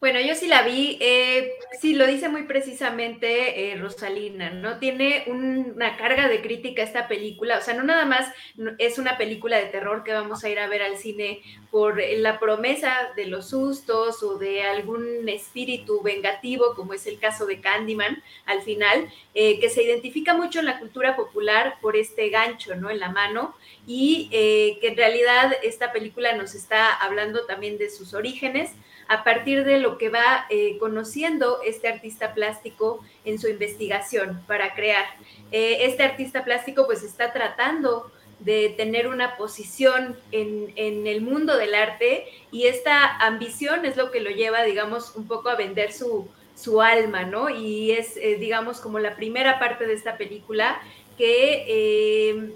bueno, 0.00 0.18
yo 0.18 0.34
sí 0.34 0.46
la 0.46 0.62
vi, 0.62 0.96
eh, 0.98 1.52
sí, 1.78 1.92
lo 1.92 2.06
dice 2.06 2.30
muy 2.30 2.44
precisamente 2.44 3.70
eh, 3.70 3.76
Rosalina, 3.76 4.48
¿no? 4.48 4.78
Tiene 4.78 5.24
una 5.26 5.98
carga 5.98 6.26
de 6.26 6.40
crítica 6.40 6.82
esta 6.82 7.06
película, 7.06 7.58
o 7.58 7.60
sea, 7.60 7.74
no 7.74 7.82
nada 7.82 8.06
más 8.06 8.32
es 8.78 8.98
una 8.98 9.18
película 9.18 9.58
de 9.58 9.66
terror 9.66 10.02
que 10.02 10.14
vamos 10.14 10.42
a 10.42 10.48
ir 10.48 10.58
a 10.58 10.68
ver 10.68 10.80
al 10.80 10.96
cine 10.96 11.42
por 11.70 12.02
la 12.16 12.40
promesa 12.40 13.10
de 13.14 13.26
los 13.26 13.50
sustos 13.50 14.22
o 14.22 14.38
de 14.38 14.62
algún 14.62 15.28
espíritu 15.28 16.00
vengativo, 16.00 16.74
como 16.74 16.94
es 16.94 17.06
el 17.06 17.18
caso 17.18 17.44
de 17.44 17.60
Candyman 17.60 18.22
al 18.46 18.62
final, 18.62 19.06
eh, 19.34 19.60
que 19.60 19.68
se 19.68 19.82
identifica 19.82 20.32
mucho 20.32 20.60
en 20.60 20.66
la 20.66 20.78
cultura 20.78 21.14
popular 21.14 21.74
por 21.82 21.94
este 21.94 22.30
gancho, 22.30 22.74
¿no? 22.74 22.88
En 22.88 23.00
la 23.00 23.10
mano, 23.10 23.54
y 23.86 24.30
que 24.30 24.88
en 24.88 24.96
realidad 24.96 25.52
esta 25.62 25.92
película 25.92 26.34
nos 26.36 26.54
está 26.54 26.94
hablando 26.94 27.44
también 27.44 27.76
de 27.76 27.90
sus 27.90 28.14
orígenes, 28.14 28.70
a 29.10 29.24
partir 29.24 29.64
de 29.64 29.78
lo 29.78 29.98
que 29.98 30.08
va 30.08 30.46
eh, 30.50 30.78
conociendo 30.78 31.58
este 31.66 31.88
artista 31.88 32.32
plástico 32.32 33.04
en 33.24 33.40
su 33.40 33.48
investigación 33.48 34.40
para 34.46 34.72
crear. 34.72 35.04
Eh, 35.50 35.78
este 35.80 36.04
artista 36.04 36.44
plástico 36.44 36.86
pues 36.86 37.02
está 37.02 37.32
tratando 37.32 38.12
de 38.38 38.68
tener 38.76 39.08
una 39.08 39.36
posición 39.36 40.16
en, 40.30 40.72
el 40.76 41.22
mundo 41.22 41.56
del 41.56 41.74
arte 41.74 42.24
y 42.52 42.68
esta 42.68 43.16
ambición 43.16 43.84
es 43.84 43.96
lo 43.96 44.12
que 44.12 44.20
lo 44.20 44.30
lleva, 44.30 44.62
digamos, 44.62 45.16
un 45.16 45.26
poco 45.26 45.48
a 45.48 45.56
vender 45.56 45.92
su, 45.92 46.28
su 46.54 46.80
alma, 46.80 47.24
¿no? 47.24 47.50
Y 47.50 47.90
es, 47.90 48.16
eh, 48.16 48.36
digamos, 48.38 48.78
como 48.78 49.00
la 49.00 49.16
primera 49.16 49.58
parte 49.58 49.88
de 49.88 49.94
esta 49.94 50.16
película 50.18 50.80
que 51.18 52.52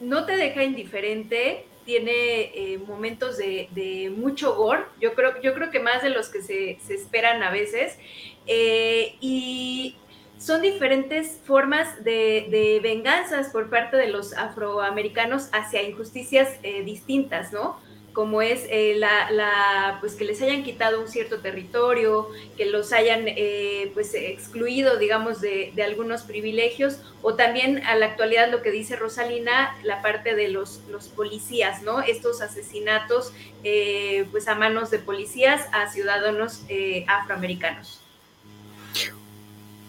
no 0.00 0.26
te 0.26 0.36
deja 0.36 0.62
indiferente, 0.62 1.64
tiene 1.84 2.12
eh, 2.12 2.78
momentos 2.86 3.36
de, 3.36 4.12
mucho 4.16 4.54
gore, 4.56 4.84
yo 5.00 5.14
creo, 5.14 5.40
yo 5.40 5.54
creo 5.54 5.70
que 5.70 5.80
más 5.80 6.02
de 6.02 6.10
los 6.10 6.28
que 6.28 6.42
se, 6.42 6.78
esperan 6.88 7.42
a 7.42 7.50
veces, 7.50 7.98
eh, 8.46 9.16
y 9.20 9.96
son 10.38 10.62
diferentes 10.62 11.40
formas 11.44 12.04
de, 12.04 12.80
venganzas 12.82 13.48
por 13.48 13.70
parte 13.70 13.96
de 13.96 14.08
los 14.08 14.34
afroamericanos 14.34 15.48
hacia 15.52 15.82
injusticias 15.82 16.58
eh, 16.62 16.82
distintas, 16.82 17.52
¿no? 17.52 17.78
Como 18.14 18.40
es 18.40 18.64
eh, 18.70 18.94
la, 18.96 19.98
pues 20.00 20.14
que 20.14 20.24
les 20.24 20.40
hayan 20.40 20.62
quitado 20.62 21.00
un 21.00 21.08
cierto 21.08 21.40
territorio, 21.40 22.28
que 22.56 22.64
los 22.64 22.92
hayan 22.92 23.24
eh, 23.26 23.90
pues 23.92 24.14
excluido, 24.14 24.96
digamos, 24.98 25.40
de, 25.40 25.72
algunos 25.84 26.22
privilegios, 26.22 27.00
o 27.22 27.34
también 27.34 27.84
a 27.84 27.96
la 27.96 28.06
actualidad 28.06 28.50
lo 28.50 28.62
que 28.62 28.70
dice 28.70 28.96
Rosalina, 28.96 29.76
la 29.82 30.00
parte 30.00 30.34
de 30.36 30.48
los, 30.48 30.80
los 30.90 31.08
policías, 31.08 31.82
¿no? 31.82 32.00
Estos 32.00 32.40
asesinatos 32.40 33.32
eh, 33.64 34.26
pues 34.30 34.46
a 34.48 34.54
manos 34.54 34.90
de 34.90 35.00
policías 35.00 35.66
a 35.72 35.90
ciudadanos 35.90 36.62
afroamericanos. 37.08 38.00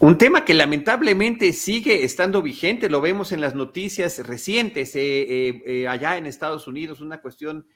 Un 0.00 0.18
tema 0.18 0.44
que 0.44 0.52
lamentablemente 0.52 1.52
sigue 1.52 2.04
estando 2.04 2.42
vigente, 2.42 2.90
lo 2.90 3.00
vemos 3.00 3.30
en 3.30 3.40
las 3.40 3.54
noticias 3.54 4.18
recientes 4.26 4.94
allá 4.94 6.16
en 6.16 6.26
Estados 6.26 6.66
Unidos, 6.66 7.00
una 7.00 7.20
cuestión 7.20 7.66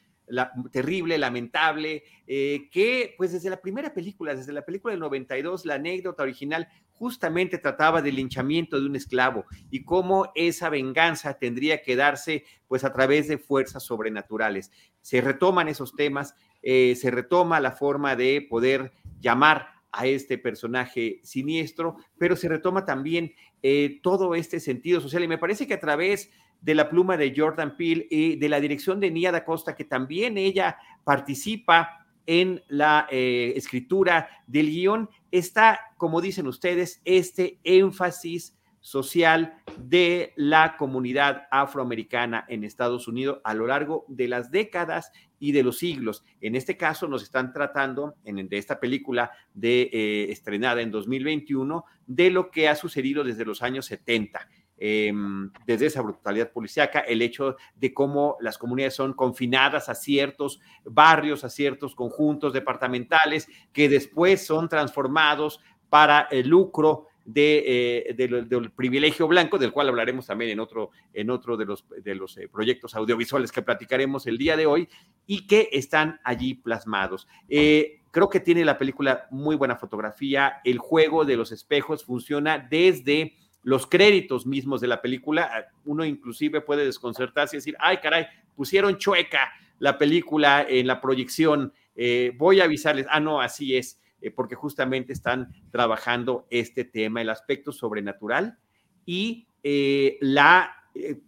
terrible, 0.70 1.18
lamentable, 1.18 2.04
eh, 2.26 2.68
que 2.70 3.14
pues 3.16 3.32
desde 3.32 3.50
la 3.50 3.60
primera 3.60 3.92
película, 3.92 4.34
desde 4.34 4.52
la 4.52 4.64
película 4.64 4.92
del 4.92 5.00
92, 5.00 5.66
la 5.66 5.74
anécdota 5.74 6.22
original 6.22 6.68
justamente 6.92 7.58
trataba 7.58 8.02
del 8.02 8.16
linchamiento 8.16 8.78
de 8.78 8.86
un 8.86 8.96
esclavo 8.96 9.46
y 9.70 9.84
cómo 9.84 10.30
esa 10.34 10.68
venganza 10.68 11.34
tendría 11.34 11.82
que 11.82 11.96
darse 11.96 12.44
pues 12.68 12.84
a 12.84 12.92
través 12.92 13.28
de 13.28 13.38
fuerzas 13.38 13.82
sobrenaturales. 13.82 14.70
Se 15.00 15.20
retoman 15.20 15.68
esos 15.68 15.94
temas, 15.96 16.34
eh, 16.62 16.94
se 16.96 17.10
retoma 17.10 17.58
la 17.60 17.72
forma 17.72 18.16
de 18.16 18.46
poder 18.48 18.92
llamar 19.18 19.68
a 19.92 20.06
este 20.06 20.38
personaje 20.38 21.20
siniestro, 21.22 21.96
pero 22.18 22.36
se 22.36 22.48
retoma 22.48 22.84
también 22.84 23.34
eh, 23.62 23.98
todo 24.02 24.34
este 24.34 24.60
sentido 24.60 25.00
social 25.00 25.24
y 25.24 25.28
me 25.28 25.38
parece 25.38 25.66
que 25.66 25.74
a 25.74 25.80
través 25.80 26.30
de 26.60 26.74
la 26.74 26.88
pluma 26.88 27.16
de 27.16 27.32
Jordan 27.36 27.76
Peele 27.76 28.06
y 28.10 28.36
de 28.36 28.48
la 28.48 28.60
dirección 28.60 29.00
de 29.00 29.10
Nia 29.10 29.32
da 29.32 29.44
Costa, 29.44 29.74
que 29.74 29.84
también 29.84 30.36
ella 30.36 30.76
participa 31.04 32.06
en 32.26 32.62
la 32.68 33.08
eh, 33.10 33.54
escritura 33.56 34.28
del 34.46 34.70
guion, 34.70 35.10
está, 35.30 35.80
como 35.96 36.20
dicen 36.20 36.46
ustedes, 36.46 37.00
este 37.04 37.58
énfasis 37.64 38.56
social 38.80 39.58
de 39.78 40.32
la 40.36 40.76
comunidad 40.76 41.48
afroamericana 41.50 42.46
en 42.48 42.64
Estados 42.64 43.08
Unidos 43.08 43.40
a 43.44 43.52
lo 43.52 43.66
largo 43.66 44.04
de 44.08 44.28
las 44.28 44.50
décadas 44.50 45.12
y 45.38 45.52
de 45.52 45.62
los 45.62 45.78
siglos. 45.78 46.24
En 46.40 46.54
este 46.54 46.76
caso 46.76 47.08
nos 47.08 47.22
están 47.22 47.52
tratando, 47.52 48.14
en, 48.24 48.48
de 48.48 48.58
esta 48.58 48.80
película 48.80 49.32
de, 49.52 49.90
eh, 49.92 50.26
estrenada 50.30 50.82
en 50.82 50.90
2021, 50.90 51.84
de 52.06 52.30
lo 52.30 52.50
que 52.50 52.68
ha 52.68 52.76
sucedido 52.76 53.24
desde 53.24 53.44
los 53.44 53.62
años 53.62 53.86
70 53.86 54.48
Em, 54.82 55.50
desde 55.66 55.86
esa 55.86 56.00
brutalidad 56.00 56.50
policíaca, 56.52 57.00
el 57.00 57.20
hecho 57.20 57.56
de 57.74 57.92
cómo 57.92 58.38
las 58.40 58.56
comunidades 58.56 58.94
son 58.94 59.12
confinadas 59.12 59.90
a 59.90 59.94
ciertos 59.94 60.58
barrios, 60.84 61.44
a 61.44 61.50
ciertos 61.50 61.94
conjuntos 61.94 62.54
departamentales, 62.54 63.46
que 63.74 63.90
después 63.90 64.46
son 64.46 64.70
transformados 64.70 65.60
para 65.90 66.28
el 66.30 66.48
lucro 66.48 67.08
eh, 67.34 68.14
del 68.16 68.70
privilegio 68.72 69.28
blanco, 69.28 69.58
del 69.58 69.70
cual 69.70 69.88
hablaremos 69.88 70.26
también 70.26 70.52
en 70.52 70.60
otro, 70.60 70.92
en 71.12 71.28
otro 71.28 71.58
de 71.58 71.66
los, 71.66 71.84
de 72.02 72.14
los 72.14 72.38
eh, 72.38 72.48
proyectos 72.48 72.94
audiovisuales 72.94 73.52
que 73.52 73.60
platicaremos 73.60 74.26
el 74.26 74.38
día 74.38 74.56
de 74.56 74.64
hoy, 74.64 74.88
y 75.26 75.46
que 75.46 75.68
están 75.72 76.20
allí 76.24 76.54
plasmados. 76.54 77.28
Eh, 77.50 78.00
creo 78.10 78.30
que 78.30 78.40
tiene 78.40 78.64
la 78.64 78.78
película 78.78 79.26
muy 79.30 79.56
buena 79.56 79.76
fotografía, 79.76 80.62
el 80.64 80.78
juego 80.78 81.26
de 81.26 81.36
los 81.36 81.52
espejos 81.52 82.02
funciona 82.02 82.58
desde 82.58 83.36
los 83.62 83.86
créditos 83.86 84.46
mismos 84.46 84.80
de 84.80 84.88
la 84.88 85.02
película, 85.02 85.68
uno 85.84 86.04
inclusive 86.04 86.60
puede 86.60 86.84
desconcertarse 86.84 87.56
y 87.56 87.58
decir, 87.58 87.76
ay 87.78 87.98
caray, 87.98 88.26
pusieron 88.56 88.96
chueca 88.96 89.52
la 89.78 89.98
película 89.98 90.64
en 90.68 90.86
la 90.86 91.00
proyección, 91.00 91.72
eh, 91.96 92.32
voy 92.36 92.60
a 92.60 92.64
avisarles, 92.64 93.06
ah, 93.10 93.20
no, 93.20 93.40
así 93.40 93.76
es, 93.76 94.00
eh, 94.20 94.30
porque 94.30 94.54
justamente 94.54 95.12
están 95.12 95.52
trabajando 95.70 96.46
este 96.50 96.84
tema, 96.84 97.20
el 97.20 97.30
aspecto 97.30 97.72
sobrenatural 97.72 98.58
y 99.04 99.46
eh, 99.62 100.18
la 100.20 100.76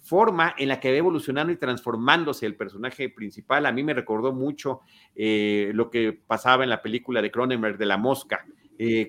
forma 0.02 0.54
en 0.58 0.68
la 0.68 0.80
que 0.80 0.90
va 0.90 0.96
evolucionando 0.96 1.52
y 1.52 1.56
transformándose 1.56 2.46
el 2.46 2.56
personaje 2.56 3.08
principal. 3.08 3.64
A 3.64 3.72
mí 3.72 3.84
me 3.84 3.94
recordó 3.94 4.32
mucho 4.32 4.80
lo 5.14 5.88
que 5.88 6.12
pasaba 6.12 6.64
en 6.64 6.70
la 6.70 6.82
película 6.82 7.22
de 7.22 7.30
Cronenberg 7.30 7.78
de 7.78 7.86
la 7.86 7.96
mosca, 7.96 8.44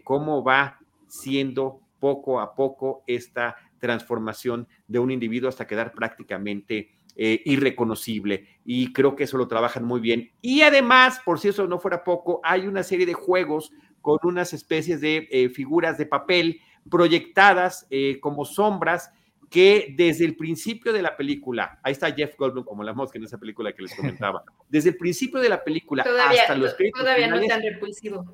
cómo 0.04 0.44
va 0.44 0.80
siendo 1.08 1.82
poco 2.04 2.42
a 2.42 2.54
poco 2.54 3.06
esta 3.08 3.56
transformación 3.80 4.68
de 4.90 5.00
un 5.00 5.10
individuo 5.10 5.48
hasta 5.48 5.66
quedar 5.66 5.94
prácticamente 5.94 6.92
eh, 7.16 7.42
irreconocible. 7.46 8.60
Y 8.66 8.92
creo 8.92 9.16
que 9.16 9.24
eso 9.24 9.38
lo 9.38 9.48
trabajan 9.48 9.86
muy 9.86 10.02
bien. 10.02 10.34
Y 10.42 10.64
además, 10.64 11.22
por 11.24 11.40
si 11.40 11.48
eso 11.48 11.66
no 11.66 11.80
fuera 11.80 12.04
poco, 12.04 12.42
hay 12.44 12.68
una 12.68 12.84
serie 12.84 13.06
de 13.06 13.14
juegos 13.14 13.72
con 14.02 14.20
unas 14.24 14.52
especies 14.52 15.00
de 15.00 15.30
eh, 15.32 15.48
figuras 15.48 15.98
de 15.98 16.06
papel 16.06 16.60
proyectadas 16.90 17.88
eh, 17.90 18.20
como 18.20 18.44
sombras 18.44 19.10
que 19.50 19.94
desde 19.96 20.26
el 20.26 20.36
principio 20.36 20.92
de 20.92 21.02
la 21.02 21.16
película, 21.16 21.80
ahí 21.84 21.94
está 21.94 22.12
Jeff 22.12 22.36
Goldblum 22.36 22.66
como 22.66 22.84
la 22.84 22.94
mosca 22.94 23.18
en 23.18 23.24
esa 23.24 23.38
película 23.38 23.72
que 23.72 23.84
les 23.84 23.96
comentaba, 23.96 24.44
desde 24.68 24.90
el 24.90 24.98
principio 24.98 25.40
de 25.40 25.48
la 25.48 25.64
película 25.64 26.04
hasta 26.04 26.56
los 26.56 26.76
Todavía 26.94 27.30
no 27.30 27.38
es 27.38 27.48
tan 27.48 27.62
repulsivo. 27.62 28.26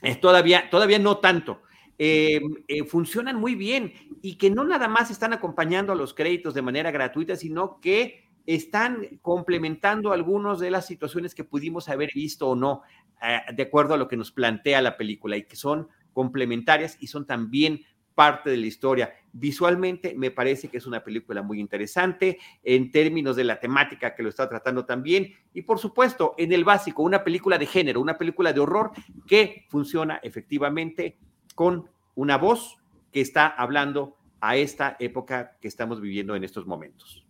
Es 0.00 0.18
todavía, 0.18 0.70
todavía 0.70 0.98
no 0.98 1.18
tanto, 1.18 1.62
eh, 1.98 2.40
eh, 2.68 2.84
funcionan 2.84 3.36
muy 3.36 3.56
bien 3.56 3.92
y 4.22 4.36
que 4.38 4.50
no 4.50 4.64
nada 4.64 4.86
más 4.86 5.10
están 5.10 5.32
acompañando 5.32 5.92
a 5.92 5.96
los 5.96 6.14
créditos 6.14 6.54
de 6.54 6.62
manera 6.62 6.92
gratuita, 6.92 7.34
sino 7.34 7.80
que 7.80 8.28
están 8.46 9.18
complementando 9.20 10.12
algunas 10.12 10.60
de 10.60 10.70
las 10.70 10.86
situaciones 10.86 11.34
que 11.34 11.44
pudimos 11.44 11.88
haber 11.88 12.10
visto 12.14 12.48
o 12.48 12.56
no, 12.56 12.82
eh, 13.20 13.40
de 13.52 13.64
acuerdo 13.64 13.94
a 13.94 13.96
lo 13.98 14.06
que 14.06 14.16
nos 14.16 14.30
plantea 14.30 14.80
la 14.80 14.96
película 14.96 15.36
y 15.36 15.42
que 15.42 15.56
son 15.56 15.88
complementarias 16.12 16.96
y 17.00 17.08
son 17.08 17.26
también 17.26 17.82
parte 18.14 18.50
de 18.50 18.56
la 18.56 18.66
historia. 18.66 19.12
Visualmente 19.32 20.14
me 20.16 20.30
parece 20.30 20.68
que 20.68 20.78
es 20.78 20.86
una 20.86 21.04
película 21.04 21.42
muy 21.42 21.60
interesante 21.60 22.38
en 22.62 22.90
términos 22.90 23.36
de 23.36 23.44
la 23.44 23.60
temática 23.60 24.14
que 24.14 24.22
lo 24.22 24.28
está 24.28 24.48
tratando 24.48 24.84
también 24.84 25.32
y 25.52 25.62
por 25.62 25.78
supuesto 25.78 26.34
en 26.38 26.52
el 26.52 26.64
básico, 26.64 27.02
una 27.02 27.22
película 27.22 27.58
de 27.58 27.66
género, 27.66 28.00
una 28.00 28.18
película 28.18 28.52
de 28.52 28.60
horror 28.60 28.92
que 29.26 29.66
funciona 29.68 30.20
efectivamente 30.22 31.18
con 31.58 31.90
una 32.14 32.38
voz 32.38 32.78
que 33.10 33.20
está 33.20 33.48
hablando 33.48 34.16
a 34.40 34.54
esta 34.54 34.94
época 35.00 35.56
que 35.60 35.66
estamos 35.66 36.00
viviendo 36.00 36.36
en 36.36 36.44
estos 36.44 36.68
momentos. 36.68 37.26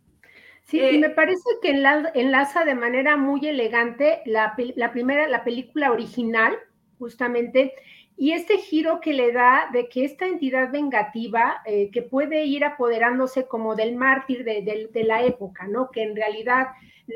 Sí, 0.64 0.82
y 0.82 0.98
me 0.98 1.08
parece 1.08 1.48
que 1.62 1.70
enlaza 1.70 2.66
de 2.66 2.74
manera 2.74 3.16
muy 3.16 3.46
elegante 3.46 4.20
la, 4.26 4.54
primera, 4.92 5.26
la 5.28 5.44
película 5.44 5.92
original, 5.92 6.58
justamente, 6.98 7.72
y 8.18 8.32
este 8.32 8.58
giro 8.58 9.00
que 9.00 9.14
le 9.14 9.32
da 9.32 9.70
de 9.72 9.88
que 9.88 10.04
esta 10.04 10.26
entidad 10.26 10.70
vengativa, 10.70 11.62
eh, 11.64 11.90
que 11.90 12.02
puede 12.02 12.44
ir 12.44 12.66
apoderándose 12.66 13.46
como 13.46 13.76
del 13.76 13.96
mártir 13.96 14.44
de, 14.44 14.90
de, 14.92 15.04
la 15.04 15.22
época, 15.22 15.66
¿no? 15.66 15.90
Que 15.90 16.02
en 16.02 16.14
realidad 16.14 16.66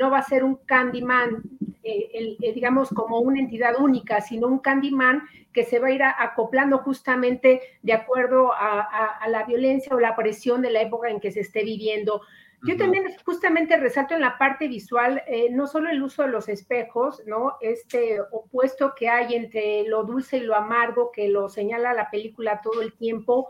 no 0.00 0.08
va 0.08 0.20
a 0.20 0.22
ser 0.22 0.44
un 0.44 0.56
Candyman, 0.64 1.42
eh, 1.84 2.36
eh, 2.40 2.52
digamos, 2.52 2.90
como 2.90 3.18
una 3.18 3.40
entidad 3.40 3.80
única, 3.80 4.20
sino 4.20 4.46
un 4.46 4.60
Candyman 4.60 5.22
que 5.52 5.64
se 5.64 5.80
va 5.80 5.88
a 5.88 5.90
ir 5.90 6.02
acoplando 6.02 6.78
justamente 6.78 7.60
de 7.82 7.92
acuerdo 7.92 8.52
a, 8.52 9.18
la 9.28 9.44
violencia 9.44 9.94
o 9.94 10.00
la 10.00 10.14
presión 10.14 10.62
de 10.62 10.70
la 10.70 10.82
época 10.82 11.10
en 11.10 11.20
que 11.20 11.32
se 11.32 11.40
esté 11.40 11.64
viviendo. 11.64 12.22
Yo 12.64 12.76
también 12.76 13.04
justamente 13.24 13.76
resalto 13.76 14.14
en 14.14 14.20
la 14.20 14.38
parte 14.38 14.68
visual, 14.68 15.24
eh, 15.26 15.48
no 15.50 15.66
solo 15.66 15.90
el 15.90 16.00
uso 16.00 16.22
de 16.22 16.28
los 16.28 16.48
espejos, 16.48 17.20
¿no? 17.26 17.56
Este 17.60 18.20
opuesto 18.30 18.94
que 18.96 19.08
hay 19.08 19.34
entre 19.34 19.82
lo 19.88 20.04
dulce 20.04 20.36
y 20.36 20.42
lo 20.42 20.54
amargo 20.54 21.10
que 21.10 21.28
lo 21.28 21.48
señala 21.48 21.92
la 21.92 22.08
película 22.08 22.60
todo 22.62 22.80
el 22.80 22.92
tiempo, 22.92 23.48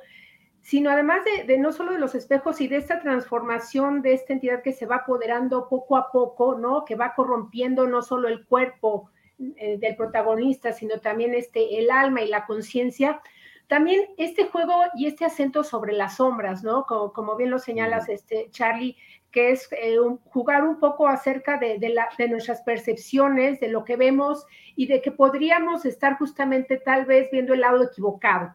sino 0.63 0.91
además 0.91 1.23
de, 1.47 1.59
no 1.59 1.73
solo 1.73 1.93
de 1.93 1.99
los 1.99 2.15
espejos 2.15 2.61
y 2.61 2.69
de 2.69 2.77
esta 2.77 3.01
transformación 3.01 4.01
de 4.01 4.15
esta 4.15 4.33
entidad 4.33 4.63
que 4.63 4.73
se 4.73 4.87
va 4.87 4.97
apoderando 4.97 5.69
poco 5.69 5.97
a 5.97 6.11
poco, 6.13 6.57
¿no? 6.57 6.85
Que 6.85 6.95
va 6.95 7.15
corrompiendo 7.15 7.89
no 7.89 8.01
solo 8.01 8.29
el 8.29 8.47
cuerpo 8.47 9.11
eh, 9.57 9.77
del 9.79 9.97
protagonista, 9.97 10.73
sino 10.73 11.01
también 11.01 11.35
este, 11.35 11.81
el 11.81 11.91
alma 11.91 12.23
y 12.23 12.29
la 12.29 12.47
conciencia. 12.47 13.21
También 13.67 14.03
este 14.19 14.47
juego 14.47 14.73
y 14.95 15.07
este 15.07 15.25
acento 15.25 15.65
sobre 15.65 15.95
las 15.95 16.17
sombras, 16.17 16.63
¿no? 16.63 16.87
Como, 16.87 17.37
bien 17.37 17.51
lo 17.51 17.59
señalas, 17.59 18.09
este, 18.09 18.49
Charlie, 18.51 18.97
que 19.33 19.51
es 19.51 19.69
eh, 19.73 19.97
jugar 20.27 20.63
un 20.63 20.79
poco 20.79 21.09
acerca 21.09 21.59
de, 21.59 21.79
de, 21.79 22.29
nuestras 22.29 22.63
percepciones, 22.63 23.59
de 23.59 23.69
lo 23.69 23.85
que 23.85 23.97
vemos 23.97 24.47
y 24.77 24.87
de 24.87 25.03
que 25.03 25.11
podríamos 25.11 25.87
estar 25.87 26.19
justamente 26.19 26.77
tal 26.77 27.05
vez 27.05 27.31
viendo 27.33 27.53
el 27.53 27.63
lado 27.63 27.83
equivocado. 27.83 28.55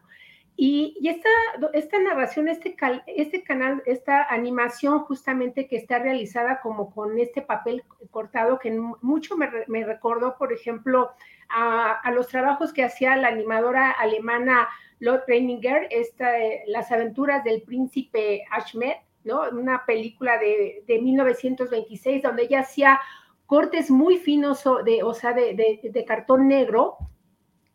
Y, 0.60 0.96
esta, 1.08 1.28
esta, 1.72 2.00
narración, 2.00 2.48
este, 2.48 2.74
este 3.06 3.44
canal, 3.44 3.80
esta 3.86 4.24
animación 4.24 4.98
justamente 5.04 5.68
que 5.68 5.76
está 5.76 6.00
realizada 6.00 6.60
como 6.60 6.92
con 6.92 7.16
este 7.20 7.42
papel 7.42 7.84
cortado, 8.10 8.58
que 8.58 8.72
mucho 9.00 9.36
me, 9.36 9.48
me 9.68 9.84
recordó, 9.84 10.36
por 10.36 10.52
ejemplo, 10.52 11.10
a, 11.48 12.10
los 12.10 12.26
trabajos 12.26 12.72
que 12.72 12.82
hacía 12.82 13.16
la 13.16 13.28
animadora 13.28 13.92
alemana 13.92 14.68
Lotte 14.98 15.28
Reininger, 15.28 15.86
esta, 15.92 16.32
Las 16.66 16.90
aventuras 16.90 17.44
del 17.44 17.62
príncipe 17.62 18.42
Ahmed, 18.50 18.96
¿no? 19.22 19.42
Una 19.52 19.86
película 19.86 20.38
de, 20.38 20.82
de 20.88 21.00
1926 21.00 22.20
donde 22.20 22.42
ella 22.42 22.60
hacía 22.62 22.98
cortes 23.46 23.92
muy 23.92 24.16
finos 24.16 24.64
de, 24.84 25.04
o 25.04 25.14
sea, 25.14 25.34
de, 25.34 25.80
de 25.84 26.04
cartón 26.04 26.48
negro 26.48 26.98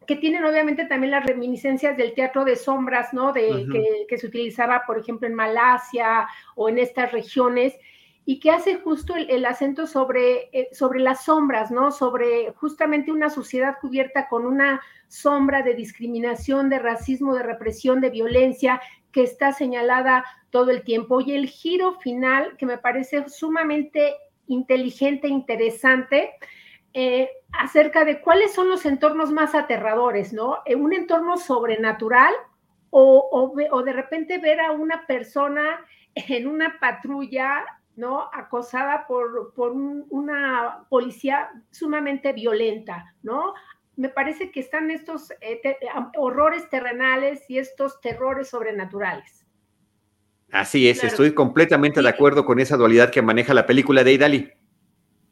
que 0.05 0.15
tienen 0.15 0.43
obviamente 0.43 0.85
también 0.85 1.11
las 1.11 1.25
reminiscencias 1.25 1.97
del 1.97 2.13
teatro 2.13 2.45
de 2.45 2.55
sombras, 2.55 3.13
¿no? 3.13 3.33
De, 3.33 3.65
que, 4.07 4.17
se 4.17 4.27
utilizaba, 4.27 4.83
por 4.85 4.99
ejemplo, 4.99 5.27
en 5.27 5.33
Malasia 5.33 6.27
o 6.55 6.69
en 6.69 6.79
estas 6.79 7.11
regiones, 7.11 7.73
y 8.25 8.39
que 8.39 8.51
hace 8.51 8.75
justo 8.75 9.15
el, 9.15 9.45
acento 9.45 9.85
sobre, 9.85 10.49
eh, 10.53 10.69
sobre 10.71 10.99
las 11.01 11.25
sombras, 11.25 11.71
¿no? 11.71 11.91
Sobre 11.91 12.51
justamente 12.53 13.11
una 13.11 13.29
sociedad 13.29 13.75
cubierta 13.81 14.29
con 14.29 14.45
una 14.45 14.81
sombra 15.07 15.61
de 15.61 15.73
discriminación, 15.73 16.69
de 16.69 16.79
racismo, 16.79 17.35
de 17.35 17.43
represión, 17.43 17.99
de 17.99 18.09
violencia, 18.09 18.81
que 19.11 19.23
está 19.23 19.51
señalada 19.51 20.25
todo 20.49 20.71
el 20.71 20.83
tiempo. 20.83 21.19
Y 21.21 21.33
el 21.33 21.47
giro 21.47 21.99
final, 21.99 22.55
que 22.57 22.65
me 22.65 22.77
parece 22.77 23.27
sumamente 23.27 24.15
inteligente, 24.47 25.27
interesante, 25.27 26.31
eh, 26.93 27.29
acerca 27.51 28.06
de 28.06 28.21
cuáles 28.21 28.53
son 28.53 28.69
los 28.69 28.86
entornos 28.86 29.32
más 29.32 29.56
aterradores, 29.56 30.32
¿no? 30.32 30.60
En 30.65 30.84
un 30.84 30.93
entorno 30.93 31.38
sobrenatural 31.38 32.34
o, 32.91 33.51
o, 33.71 33.84
de 33.84 33.93
repente 33.93 34.38
ver 34.38 34.62
a 34.62 34.71
una 34.71 35.08
persona 35.08 35.84
en 36.13 36.47
una 36.47 36.79
patrulla, 36.79 37.65
¿no? 37.95 38.29
Acosada 38.32 39.08
por, 39.08 39.53
por 39.56 39.71
una 39.71 40.86
policía 40.89 41.49
sumamente 41.71 42.34
violenta, 42.34 43.15
¿no? 43.23 43.56
Me 43.95 44.10
parece 44.10 44.51
que 44.51 44.60
están 44.60 44.91
estos 44.91 45.32
eh, 45.41 45.62
horrores 46.17 46.69
terrenales 46.69 47.49
y 47.49 47.58
estos 47.58 48.01
terrores 48.01 48.49
sobrenaturales. 48.49 49.47
Así 50.51 50.88
es, 50.88 51.03
estoy 51.03 51.34
completamente 51.34 52.03
de 52.03 52.10
acuerdo 52.10 52.45
con 52.45 52.60
esa 52.60 52.77
dualidad 52.77 53.10
que 53.10 53.23
maneja 53.23 53.56
la 53.56 53.65
película 53.65 54.03
de 54.03 54.13
Idali. 54.13 54.53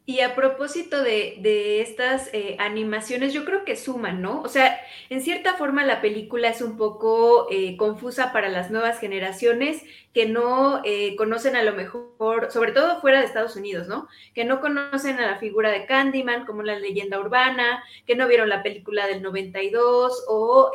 Y 0.03 0.21
a 0.21 0.33
propósito 0.33 1.03
de, 1.03 1.79
estas 1.79 2.29
eh, 2.33 2.55
animaciones, 2.57 3.33
yo 3.33 3.45
creo 3.45 3.63
que 3.63 3.75
suman, 3.75 4.19
¿no? 4.19 4.41
O 4.41 4.49
sea, 4.49 4.81
en 5.09 5.21
cierta 5.21 5.53
forma 5.57 5.85
la 5.85 6.01
película 6.01 6.49
es 6.49 6.61
un 6.61 6.75
poco 6.75 7.47
eh, 7.51 7.77
confusa 7.77 8.33
para 8.33 8.49
las 8.49 8.71
nuevas 8.71 8.99
generaciones 8.99 9.83
que 10.11 10.25
no 10.25 10.81
eh, 10.83 11.15
conocen 11.15 11.55
a 11.55 11.61
lo 11.61 11.73
mejor, 11.73 12.51
sobre 12.51 12.71
todo 12.71 12.99
fuera 12.99 13.19
de 13.19 13.25
Estados 13.25 13.55
Unidos, 13.55 13.87
¿no? 13.87 14.07
Que 14.33 14.43
no 14.43 14.59
conocen 14.59 15.19
a 15.19 15.27
la 15.29 15.37
figura 15.37 15.69
de 15.69 15.85
Candyman 15.85 16.45
como 16.47 16.63
la 16.63 16.79
leyenda 16.79 17.19
urbana, 17.19 17.83
que 18.07 18.15
no 18.15 18.27
vieron 18.27 18.49
la 18.49 18.63
película 18.63 19.05
del 19.05 19.21
92 19.21 20.25
o 20.27 20.71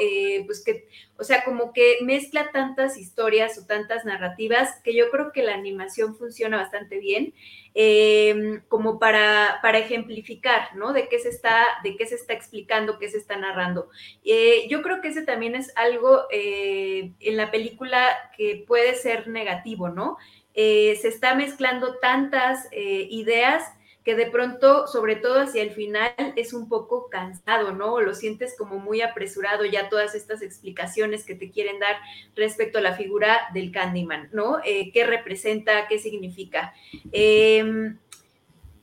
pues 0.47 0.63
que, 0.65 0.89
o 1.19 1.25
sea, 1.25 1.45
como 1.45 1.73
que 1.73 1.99
mezcla 2.01 2.51
tantas 2.53 2.97
historias 2.97 3.59
o 3.59 3.67
tantas 3.67 4.05
narrativas 4.05 4.81
que 4.85 4.95
yo 4.95 5.11
creo 5.11 5.33
que 5.33 5.43
la 5.43 5.55
animación 5.55 6.17
funciona 6.17 6.59
bastante 6.59 6.99
bien. 6.99 7.35
Em, 7.79 8.63
como 8.69 8.99
para, 8.99 9.59
para, 9.61 9.77
ejemplificar, 9.77 10.75
¿no? 10.77 10.95
De 10.95 11.11
qué 11.11 11.19
se 11.19 11.29
está, 11.29 11.63
de 11.85 11.95
qué 11.95 12.07
se 12.07 12.15
está 12.15 12.33
explicando, 12.33 12.99
qué 12.99 13.11
se 13.11 13.19
está 13.19 13.37
narrando. 13.37 13.91
Eh, 14.25 14.67
yo 14.71 14.81
creo 14.81 15.03
que 15.03 15.09
ese 15.09 15.21
también 15.21 15.55
es 15.55 15.77
algo 15.77 16.23
eh, 16.31 17.13
en 17.21 17.37
la 17.37 17.51
película 17.51 18.31
que 18.35 18.65
puede 18.67 18.95
ser 18.95 19.29
negativo, 19.29 19.91
¿no? 19.91 20.17
Eh, 20.55 20.97
se 21.03 21.09
está 21.09 21.35
mezclando 21.35 21.99
tantas 21.99 22.67
ideas 22.73 23.71
que 24.07 24.15
de 24.15 24.27
pronto, 24.27 24.87
sobre 24.87 25.17
todo 25.17 25.41
hacia 25.41 25.63
el 25.63 25.73
final, 25.73 26.15
es 26.37 26.53
un 26.53 26.69
poco 26.69 27.11
cansado, 27.11 27.73
¿no? 27.73 28.01
Lo 28.01 28.15
sientes 28.15 28.55
como 28.57 28.79
muy 28.79 29.01
apresurado 29.01 29.65
ya 29.65 29.89
todas 29.89 30.15
estas 30.15 30.43
explicaciones 30.43 31.27
que 31.27 31.35
te 31.35 31.51
quieren 31.51 31.81
dar 31.81 31.97
respecto 32.37 32.79
a 32.79 32.83
la 32.83 32.95
figura 32.95 33.49
del 33.53 33.73
Candyman, 33.73 34.29
¿no? 34.31 34.61
Eh, 34.65 34.93
¿Qué 34.93 35.05
representa? 35.05 35.89
¿Qué 35.89 35.99
significa? 35.99 36.73
Em, 37.11 37.99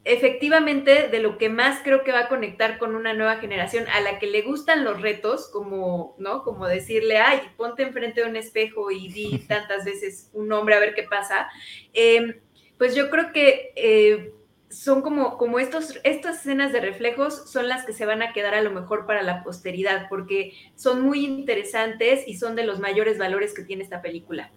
efectivamente 0.04 1.08
de 1.08 1.20
lo 1.20 1.38
que 1.38 1.48
más 1.48 1.80
creo 1.86 2.04
que 2.04 2.12
va 2.12 2.26
a 2.26 2.28
conectar 2.28 2.78
con 2.78 2.94
una 2.94 3.14
nueva 3.14 3.38
generación 3.38 3.88
a 3.94 4.02
la 4.02 4.20
que 4.20 4.28
le 4.28 4.42
gustan 4.42 4.84
los 4.84 5.02
retos, 5.02 5.50
como, 5.54 6.18
¿no? 6.18 6.44
Como 6.44 6.68
decirle, 6.68 7.20
ay, 7.20 7.40
ponte 7.56 7.84
enfrente 7.84 8.20
de 8.20 8.30
un 8.30 8.36
espejo 8.36 8.92
y 8.92 9.08
di 9.08 9.40
tantas 9.48 9.86
veces 9.86 10.30
un 10.34 10.50
nombre 10.50 10.76
a 10.76 10.80
ver 10.80 10.94
qué 10.94 11.04
pasa. 11.04 11.48
Em, 11.94 12.42
pues 12.78 12.94
yo 12.94 13.10
creo 13.10 13.32
que 13.32 13.72
eh, 13.78 14.34
son 14.74 15.02
como, 15.02 15.38
como 15.38 15.60
estos, 15.60 16.00
estas 16.04 16.40
escenas 16.40 16.72
de 16.72 16.82
reflejos 16.82 17.50
son 17.50 17.68
las 17.68 17.86
que 17.86 17.94
se 17.94 18.06
van 18.06 18.22
a 18.22 18.34
quedar 18.34 18.56
a 18.56 18.62
lo 18.62 18.72
mejor 18.72 19.06
para 19.06 19.24
la 19.24 19.44
posteridad, 19.44 20.08
porque 20.10 20.54
son 20.76 21.02
muy 21.02 21.26
interesantes 21.26 22.28
y 22.28 22.38
son 22.38 22.56
de 22.56 22.66
los 22.66 22.80
mayores 22.80 23.18
valores 23.18 23.54
que 23.54 23.64
tiene 23.64 23.84
esta 23.84 24.02
película. 24.02 24.52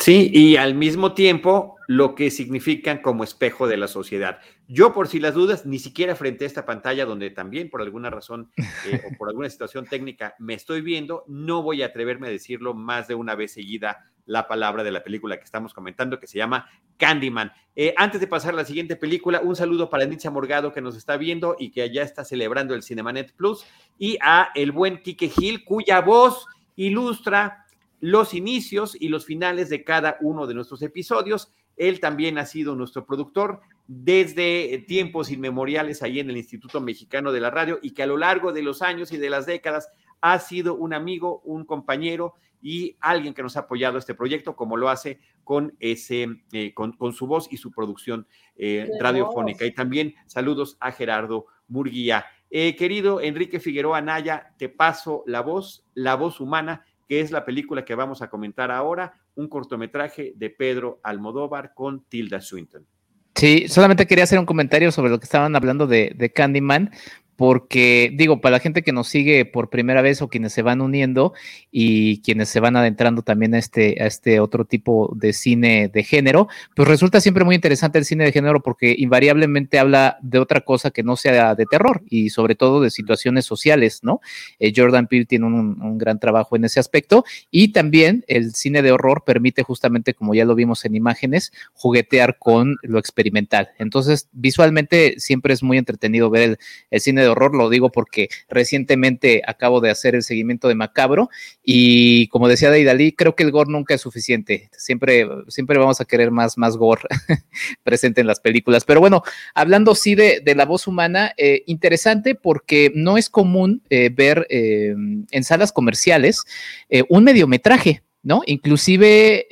Sí, 0.00 0.30
y 0.32 0.56
al 0.56 0.74
mismo 0.74 1.12
tiempo 1.12 1.76
lo 1.86 2.14
que 2.14 2.30
significan 2.30 3.02
como 3.02 3.22
espejo 3.22 3.68
de 3.68 3.76
la 3.76 3.86
sociedad. 3.86 4.38
Yo, 4.66 4.94
por 4.94 5.08
si 5.08 5.20
las 5.20 5.34
dudas, 5.34 5.66
ni 5.66 5.78
siquiera 5.78 6.16
frente 6.16 6.44
a 6.44 6.46
esta 6.46 6.64
pantalla 6.64 7.04
donde 7.04 7.28
también 7.30 7.68
por 7.68 7.82
alguna 7.82 8.08
razón 8.08 8.50
eh, 8.86 9.02
o 9.04 9.18
por 9.18 9.28
alguna 9.28 9.50
situación 9.50 9.84
técnica 9.84 10.34
me 10.38 10.54
estoy 10.54 10.80
viendo, 10.80 11.24
no 11.26 11.62
voy 11.62 11.82
a 11.82 11.86
atreverme 11.86 12.28
a 12.28 12.30
decirlo 12.30 12.72
más 12.72 13.08
de 13.08 13.14
una 13.14 13.34
vez 13.34 13.52
seguida 13.52 14.09
la 14.30 14.46
palabra 14.46 14.84
de 14.84 14.92
la 14.92 15.02
película 15.02 15.36
que 15.36 15.44
estamos 15.44 15.74
comentando, 15.74 16.20
que 16.20 16.28
se 16.28 16.38
llama 16.38 16.66
Candyman. 16.98 17.52
Eh, 17.74 17.92
antes 17.96 18.20
de 18.20 18.28
pasar 18.28 18.54
a 18.54 18.58
la 18.58 18.64
siguiente 18.64 18.94
película, 18.94 19.40
un 19.40 19.56
saludo 19.56 19.90
para 19.90 20.04
Nietzsche 20.04 20.30
Morgado 20.30 20.72
que 20.72 20.80
nos 20.80 20.96
está 20.96 21.16
viendo 21.16 21.56
y 21.58 21.72
que 21.72 21.92
ya 21.92 22.02
está 22.02 22.24
celebrando 22.24 22.74
el 22.74 22.84
Cinemanet 22.84 23.32
Plus, 23.34 23.66
y 23.98 24.18
a 24.22 24.50
el 24.54 24.70
buen 24.70 25.02
Quique 25.02 25.28
Gil, 25.28 25.64
cuya 25.64 26.00
voz 26.00 26.46
ilustra 26.76 27.66
los 27.98 28.32
inicios 28.32 28.96
y 28.98 29.08
los 29.08 29.26
finales 29.26 29.68
de 29.68 29.82
cada 29.82 30.16
uno 30.20 30.46
de 30.46 30.54
nuestros 30.54 30.80
episodios. 30.82 31.52
Él 31.76 31.98
también 31.98 32.38
ha 32.38 32.46
sido 32.46 32.76
nuestro 32.76 33.04
productor 33.04 33.60
desde 33.88 34.84
tiempos 34.86 35.32
inmemoriales 35.32 36.04
ahí 36.04 36.20
en 36.20 36.30
el 36.30 36.36
Instituto 36.36 36.80
Mexicano 36.80 37.32
de 37.32 37.40
la 37.40 37.50
Radio 37.50 37.80
y 37.82 37.90
que 37.90 38.04
a 38.04 38.06
lo 38.06 38.16
largo 38.16 38.52
de 38.52 38.62
los 38.62 38.80
años 38.80 39.10
y 39.10 39.16
de 39.16 39.28
las 39.28 39.46
décadas 39.46 39.88
ha 40.20 40.38
sido 40.38 40.76
un 40.76 40.94
amigo, 40.94 41.40
un 41.44 41.64
compañero 41.64 42.34
y 42.62 42.96
alguien 43.00 43.34
que 43.34 43.42
nos 43.42 43.56
ha 43.56 43.60
apoyado 43.60 43.98
este 43.98 44.14
proyecto, 44.14 44.56
como 44.56 44.76
lo 44.76 44.88
hace 44.88 45.20
con, 45.44 45.74
ese, 45.80 46.28
eh, 46.52 46.74
con, 46.74 47.12
su 47.12 47.26
voz 47.26 47.48
y 47.50 47.56
su 47.56 47.70
producción 47.70 48.26
eh, 48.56 48.88
radiofónica. 49.00 49.64
Y 49.64 49.72
también 49.72 50.14
saludos 50.26 50.76
a 50.80 50.92
Gerardo 50.92 51.46
Murguía. 51.68 52.26
Eh, 52.50 52.76
querido 52.76 53.20
Enrique 53.20 53.60
Figueroa 53.60 54.00
Naya, 54.00 54.54
te 54.58 54.68
paso 54.68 55.22
la 55.26 55.40
voz, 55.40 55.86
la 55.94 56.16
voz 56.16 56.40
humana 56.40 56.84
que 57.10 57.20
es 57.20 57.32
la 57.32 57.44
película 57.44 57.84
que 57.84 57.96
vamos 57.96 58.22
a 58.22 58.30
comentar 58.30 58.70
ahora, 58.70 59.14
un 59.34 59.48
cortometraje 59.48 60.32
de 60.36 60.48
Pedro 60.48 61.00
Almodóvar 61.02 61.74
con 61.74 62.04
Tilda 62.04 62.40
Swinton. 62.40 62.86
Sí, 63.34 63.66
solamente 63.66 64.06
quería 64.06 64.22
hacer 64.22 64.38
un 64.38 64.46
comentario 64.46 64.92
sobre 64.92 65.10
lo 65.10 65.18
que 65.18 65.24
estaban 65.24 65.56
hablando 65.56 65.88
de, 65.88 66.12
de 66.14 66.30
Candyman, 66.32 66.92
porque 67.40 68.12
digo, 68.14 68.42
para 68.42 68.56
la 68.56 68.60
gente 68.60 68.82
que 68.82 68.92
nos 68.92 69.08
sigue 69.08 69.46
por 69.46 69.70
primera 69.70 70.02
vez 70.02 70.20
o 70.20 70.28
quienes 70.28 70.52
se 70.52 70.60
van 70.60 70.82
uniendo 70.82 71.32
y 71.72 72.20
quienes 72.20 72.50
se 72.50 72.60
van 72.60 72.76
adentrando 72.76 73.22
también 73.22 73.54
a 73.54 73.58
este, 73.58 73.96
a 74.02 74.06
este 74.06 74.40
otro 74.40 74.66
tipo 74.66 75.10
de 75.16 75.32
cine 75.32 75.88
de 75.88 76.04
género, 76.04 76.48
pues 76.76 76.86
resulta 76.86 77.18
siempre 77.18 77.44
muy 77.44 77.54
interesante 77.54 77.98
el 77.98 78.04
cine 78.04 78.24
de 78.24 78.32
género 78.32 78.60
porque 78.60 78.94
invariablemente 78.98 79.78
habla 79.78 80.18
de 80.20 80.38
otra 80.38 80.60
cosa 80.60 80.90
que 80.90 81.02
no 81.02 81.16
sea 81.16 81.54
de 81.54 81.64
terror 81.64 82.02
y 82.10 82.28
sobre 82.28 82.56
todo 82.56 82.82
de 82.82 82.90
situaciones 82.90 83.46
sociales, 83.46 84.00
¿no? 84.02 84.20
Eh, 84.58 84.74
Jordan 84.76 85.06
Peele 85.06 85.24
tiene 85.24 85.46
un, 85.46 85.80
un, 85.80 85.96
gran 85.96 86.20
trabajo 86.20 86.56
en 86.56 86.66
ese 86.66 86.78
aspecto 86.78 87.24
y 87.50 87.68
también 87.68 88.22
el 88.28 88.54
cine 88.54 88.82
de 88.82 88.92
horror 88.92 89.24
permite 89.24 89.62
justamente, 89.62 90.12
como 90.12 90.34
ya 90.34 90.44
lo 90.44 90.54
vimos 90.54 90.84
en 90.84 90.94
imágenes, 90.94 91.54
juguetear 91.72 92.36
con 92.38 92.76
lo 92.82 92.98
experimental. 92.98 93.70
Entonces, 93.78 94.28
visualmente 94.32 95.14
siempre 95.16 95.54
es 95.54 95.62
muy 95.62 95.78
entretenido 95.78 96.28
ver 96.28 96.42
el, 96.42 96.58
el 96.90 97.00
cine 97.00 97.22
de 97.22 97.29
horror, 97.30 97.54
lo 97.54 97.70
digo 97.70 97.90
porque 97.90 98.28
recientemente 98.48 99.42
acabo 99.46 99.80
de 99.80 99.90
hacer 99.90 100.14
el 100.14 100.22
seguimiento 100.22 100.68
de 100.68 100.74
Macabro 100.74 101.30
y 101.64 102.28
como 102.28 102.48
decía 102.48 102.70
Daidalí, 102.70 103.12
creo 103.12 103.34
que 103.34 103.42
el 103.42 103.50
gore 103.50 103.70
nunca 103.70 103.94
es 103.94 104.00
suficiente. 104.00 104.70
Siempre, 104.76 105.26
siempre 105.48 105.78
vamos 105.78 106.00
a 106.00 106.04
querer 106.04 106.30
más, 106.30 106.58
más 106.58 106.76
gore 106.76 107.02
presente 107.82 108.20
en 108.20 108.26
las 108.26 108.40
películas. 108.40 108.84
Pero 108.84 109.00
bueno, 109.00 109.22
hablando 109.54 109.94
sí 109.94 110.14
de, 110.14 110.40
de 110.44 110.54
la 110.54 110.66
voz 110.66 110.86
humana, 110.86 111.32
eh, 111.36 111.62
interesante 111.66 112.34
porque 112.34 112.92
no 112.94 113.16
es 113.16 113.30
común 113.30 113.82
eh, 113.90 114.10
ver 114.12 114.46
eh, 114.50 114.94
en 115.30 115.44
salas 115.44 115.72
comerciales 115.72 116.44
eh, 116.88 117.04
un 117.08 117.24
mediometraje. 117.24 118.02
¿no? 118.22 118.42
Inclusive 118.44 119.46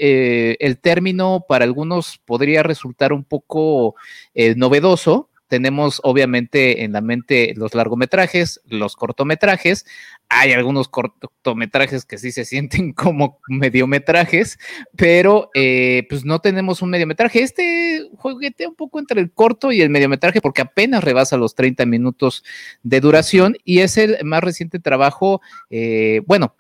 el 0.63 0.79
término 0.79 1.47
para 1.49 1.65
algunos 1.65 2.21
podría 2.27 2.63
resultar 2.63 3.15
un 3.15 3.25
poco 3.25 3.95
novedoso, 4.57 5.31
tenemos 5.49 6.01
obviamente 6.05 6.85
en 6.85 6.93
la 6.93 7.01
mente 7.01 7.55
los 7.57 7.75
largometrajes, 7.75 8.61
los 8.67 8.97
cortometrajes. 8.97 9.87
Hay 10.29 10.53
algunos 10.53 10.89
cortometrajes 10.89 12.05
que 12.05 12.19
sí 12.19 12.33
se 12.33 12.45
sienten 12.45 12.93
como 12.95 13.41
mediometrajes, 13.49 14.59
pero 14.97 15.51
eh, 15.55 16.07
pues 16.09 16.25
no 16.25 16.41
tenemos 16.41 16.83
un 16.83 16.91
mediometraje. 16.91 17.43
Este 17.43 18.09
juguete 18.17 18.67
un 18.67 18.75
poco 18.75 18.99
entre 18.99 19.21
el 19.21 19.33
corto 19.33 19.73
y 19.73 19.81
el 19.81 19.91
mediometraje 19.91 20.41
porque 20.41 20.63
apenas 20.63 21.03
rebasa 21.03 21.37
los 21.37 21.55
30 21.55 21.87
minutos 21.87 22.45
de 22.83 23.01
duración 23.01 23.57
y 23.65 23.81
es 23.81 23.97
el 23.97 24.19
más 24.25 24.45
reciente 24.45 24.79
trabajo, 24.79 25.41
eh, 25.71 26.23
bueno, 26.27 26.55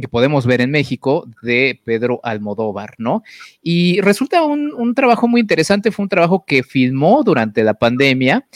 que 0.00 0.08
podemos 0.08 0.46
ver 0.46 0.60
en 0.60 0.70
México 0.70 1.26
de 1.42 1.80
Pedro 1.84 2.20
Almodóvar, 2.22 2.94
¿no? 2.98 3.22
Y 3.62 4.00
resulta 4.00 4.42
un, 4.44 4.72
un, 4.74 4.94
trabajo 4.94 5.28
muy 5.28 5.40
interesante, 5.40 5.92
fue 5.92 6.04
un 6.04 6.08
trabajo 6.08 6.44
que 6.46 6.62
filmó 6.62 7.22
durante 7.22 7.62
la 7.64 7.74
pandemia 7.74 8.46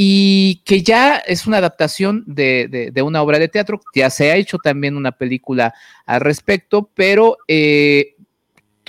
y 0.00 0.62
que 0.64 0.82
ya 0.82 1.16
es 1.16 1.46
una 1.48 1.56
adaptación 1.56 2.22
de, 2.26 2.90
de, 2.92 3.02
una 3.02 3.20
obra 3.20 3.40
de 3.40 3.48
teatro, 3.48 3.80
ya 3.94 4.10
se 4.10 4.30
ha 4.30 4.36
hecho 4.36 4.58
también 4.58 4.96
una 4.96 5.10
película 5.10 5.74
al 6.06 6.20
respecto, 6.20 6.88
pero 6.94 7.36
eh, 7.48 8.14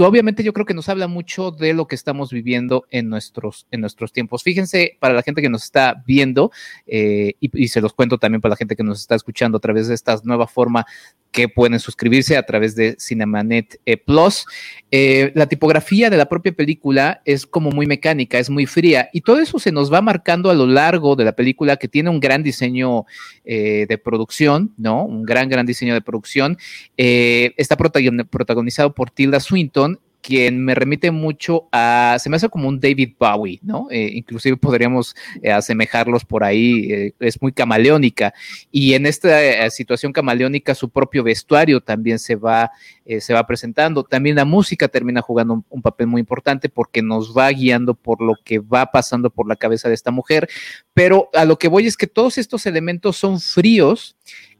obviamente 0.05 0.43
yo 0.43 0.53
creo 0.53 0.65
que 0.65 0.73
nos 0.73 0.89
habla 0.89 1.07
mucho 1.07 1.51
de 1.51 1.73
lo 1.73 1.87
que 1.87 1.95
estamos 1.95 2.31
viviendo 2.31 2.85
en 2.89 3.09
nuestros, 3.09 3.67
en 3.71 3.81
nuestros 3.81 4.11
tiempos. 4.13 4.43
Fíjense, 4.43 4.97
para 4.99 5.13
la 5.13 5.23
gente 5.23 5.41
que 5.41 5.49
nos 5.49 5.63
está 5.63 6.03
viendo, 6.05 6.51
eh, 6.87 7.33
y, 7.39 7.63
y, 7.63 7.67
se 7.69 7.81
los 7.81 7.93
cuento 7.93 8.17
también 8.17 8.41
para 8.41 8.51
la 8.51 8.57
gente 8.57 8.75
que 8.75 8.83
nos 8.83 9.01
está 9.01 9.15
escuchando 9.15 9.57
a 9.57 9.61
través 9.61 9.87
de 9.87 9.95
esta 9.95 10.19
nueva 10.23 10.47
forma 10.47 10.85
que 11.31 11.47
pueden 11.47 11.79
suscribirse 11.79 12.37
a 12.37 12.43
través 12.43 12.75
de 12.75 12.95
Cinemanet 12.99 13.79
eh, 13.85 13.97
Plus. 13.97 14.45
Eh, 14.91 15.31
la 15.35 15.47
tipografía 15.47 16.09
de 16.09 16.17
la 16.17 16.27
propia 16.27 16.51
película 16.51 17.21
es 17.25 17.45
como 17.45 17.71
muy 17.71 17.85
mecánica, 17.85 18.39
es 18.39 18.49
muy 18.49 18.65
fría 18.65 19.09
y 19.13 19.21
todo 19.21 19.39
eso 19.39 19.59
se 19.59 19.71
nos 19.71 19.93
va 19.93 20.01
marcando 20.01 20.49
a 20.49 20.55
lo 20.55 20.65
largo 20.65 21.15
de 21.15 21.25
la 21.25 21.33
película 21.33 21.77
que 21.77 21.87
tiene 21.87 22.09
un 22.09 22.19
gran 22.19 22.41
diseño 22.41 23.05
eh, 23.45 23.85
de 23.87 23.97
producción, 23.97 24.73
¿no? 24.77 25.05
Un 25.05 25.23
gran, 25.23 25.49
gran 25.49 25.65
diseño 25.65 25.93
de 25.93 26.01
producción. 26.01 26.57
Está 26.97 27.77
protagonizado 27.77 28.93
por 28.93 29.11
Tilda 29.11 29.39
Swinton 29.39 29.99
quien 30.21 30.63
me 30.63 30.75
remite 30.75 31.11
mucho 31.11 31.67
a, 31.71 32.17
se 32.19 32.29
me 32.29 32.35
hace 32.35 32.49
como 32.49 32.67
un 32.67 32.79
David 32.79 33.13
Bowie, 33.17 33.59
¿no? 33.61 33.87
Eh, 33.89 34.11
inclusive 34.13 34.57
podríamos 34.57 35.15
eh, 35.41 35.51
asemejarlos 35.51 36.25
por 36.25 36.43
ahí, 36.43 36.91
eh, 36.91 37.13
es 37.19 37.41
muy 37.41 37.51
camaleónica. 37.51 38.33
Y 38.71 38.93
en 38.93 39.05
esta 39.05 39.43
eh, 39.43 39.71
situación 39.71 40.11
camaleónica, 40.11 40.75
su 40.75 40.89
propio 40.89 41.23
vestuario 41.23 41.81
también 41.81 42.19
se 42.19 42.35
va, 42.35 42.71
se 43.19 43.33
va 43.33 43.47
presentando. 43.47 44.03
También 44.03 44.35
la 44.35 44.45
música 44.45 44.87
termina 44.87 45.21
jugando 45.21 45.63
un, 45.69 45.81
papel 45.81 46.07
muy 46.07 46.19
importante 46.19 46.69
porque 46.69 47.01
nos 47.01 47.35
va 47.35 47.49
guiando 47.49 47.93
por 47.93 48.21
lo 48.21 48.35
que 48.43 48.59
va 48.59 48.91
pasando 48.91 49.29
por 49.29 49.47
la 49.47 49.55
cabeza 49.55 49.87
de 49.87 49.95
esta 49.95 50.11
mujer. 50.11 50.49
Pero 50.93 51.29
a 51.33 51.45
lo 51.45 51.57
que 51.57 51.69
voy 51.69 51.87
es 51.87 51.97
que 51.97 52.07
todos 52.07 52.37
estos 52.37 52.65
elementos 52.65 53.17
son 53.17 53.39
fríos 53.39 54.15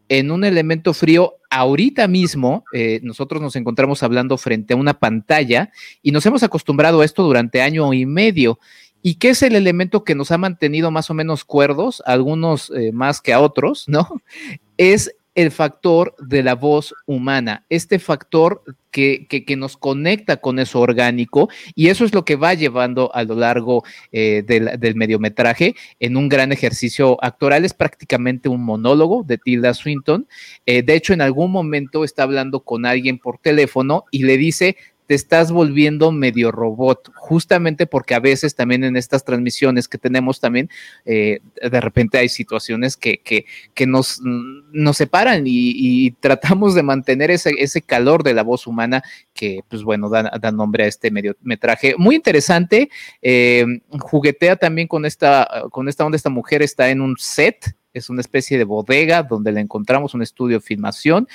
en 0.09 0.31
un 0.31 0.43
elemento 0.43 0.93
frío 0.93 1.35
ahorita 1.49 2.07
mismo 2.07 2.65
eh, 2.73 2.99
nosotros 3.03 3.41
nos 3.41 3.55
encontramos 3.55 4.03
hablando 4.03 4.37
frente 4.37 4.73
a 4.73 4.77
una 4.77 4.99
pantalla 4.99 5.71
y 6.01 6.11
nos 6.11 6.25
hemos 6.25 6.43
acostumbrado 6.43 7.01
a 7.01 7.05
esto 7.05 7.23
durante 7.23 7.61
año 7.61 7.93
y 7.93 8.05
medio. 8.05 8.59
¿Y 9.01 9.15
qué 9.15 9.29
es 9.29 9.43
el 9.43 9.55
elemento 9.55 10.03
que 10.03 10.15
nos 10.15 10.31
ha 10.31 10.37
mantenido 10.37 10.91
más 10.91 11.09
o 11.09 11.13
menos 11.13 11.45
cuerdos, 11.45 12.03
algunos 12.05 12.69
eh, 12.75 12.91
más 12.91 13.21
que 13.21 13.31
a 13.31 13.39
otros, 13.39 13.85
¿no? 13.87 14.21
Es 14.77 15.13
el 15.39 15.51
factor 15.51 16.15
de 16.19 16.43
la 16.43 16.53
voz 16.53 16.93
humana, 17.05 17.65
este 17.69 17.97
factor 17.97 18.61
que, 18.91 19.25
que, 19.27 19.55
nos 19.55 19.77
conecta 19.77 20.37
con 20.37 20.59
eso 20.59 20.81
orgánico 20.81 21.47
y 21.75 21.87
eso 21.87 22.03
es 22.03 22.13
lo 22.13 22.25
que 22.25 22.35
va 22.35 22.55
llevando 22.55 23.09
a 23.15 23.23
lo 23.23 23.35
largo 23.35 23.85
eh, 24.11 24.43
del, 24.45 24.77
del, 24.77 24.95
mediometraje 24.95 25.75
en 26.01 26.17
un 26.17 26.27
gran 26.27 26.51
ejercicio 26.51 27.17
actoral. 27.23 27.63
Es 27.63 27.73
prácticamente 27.73 28.49
un 28.49 28.65
monólogo 28.65 29.23
de 29.23 29.37
Tilda 29.37 29.73
Swinton. 29.73 30.27
Eh, 30.65 30.83
de 30.83 30.95
hecho, 30.95 31.13
en 31.13 31.21
algún 31.21 31.51
momento 31.51 32.03
está 32.03 32.23
hablando 32.23 32.59
con 32.59 32.85
alguien 32.85 33.17
por 33.17 33.37
teléfono 33.37 34.03
y 34.11 34.23
le 34.23 34.35
dice, 34.35 34.75
te 35.09 35.15
estás 35.15 35.51
volviendo 35.51 36.11
medio 36.11 36.51
robot, 36.51 37.11
justamente 37.15 37.87
porque 37.87 38.13
a 38.13 38.19
veces 38.19 38.53
también 38.53 38.83
en 38.83 38.95
estas 38.95 39.25
transmisiones 39.25 39.87
que 39.87 39.97
tenemos 39.97 40.39
también, 40.39 40.69
eh, 41.03 41.39
de 41.59 41.81
repente 41.81 42.19
hay 42.19 42.29
situaciones 42.29 42.95
que, 42.95 43.17
que, 43.17 43.87
nos, 43.87 44.21
nos 44.21 44.97
separan 44.97 45.45
y, 45.47 46.11
tratamos 46.19 46.75
de 46.75 46.83
mantener 46.83 47.31
ese, 47.31 47.55
ese 47.57 47.81
calor 47.81 48.21
de 48.21 48.35
la 48.35 48.43
voz 48.43 48.67
humana 48.67 49.01
que, 49.33 49.61
pues 49.67 49.81
bueno, 49.81 50.09
da, 50.09 50.31
da 50.39 50.51
nombre 50.51 50.83
a 50.83 50.87
este 50.87 51.09
mediometraje. 51.09 51.95
Muy 51.97 52.13
interesante, 52.13 52.91
eh, 53.23 53.65
juguetea 53.89 54.57
también 54.57 54.87
con 54.87 55.07
esta, 55.07 55.63
con 55.71 55.89
esta 55.89 56.05
onda, 56.05 56.17
esta 56.17 56.29
mujer 56.29 56.61
está 56.61 56.91
en 56.91 57.01
un 57.01 57.15
set, 57.17 57.75
es 57.95 58.11
una 58.11 58.21
especie 58.21 58.59
de 58.59 58.63
bodega 58.63 59.23
donde 59.23 59.53
le 59.53 59.61
encontramos 59.61 60.13
un 60.13 60.21
estudio 60.21 60.61
filmación 60.61 61.27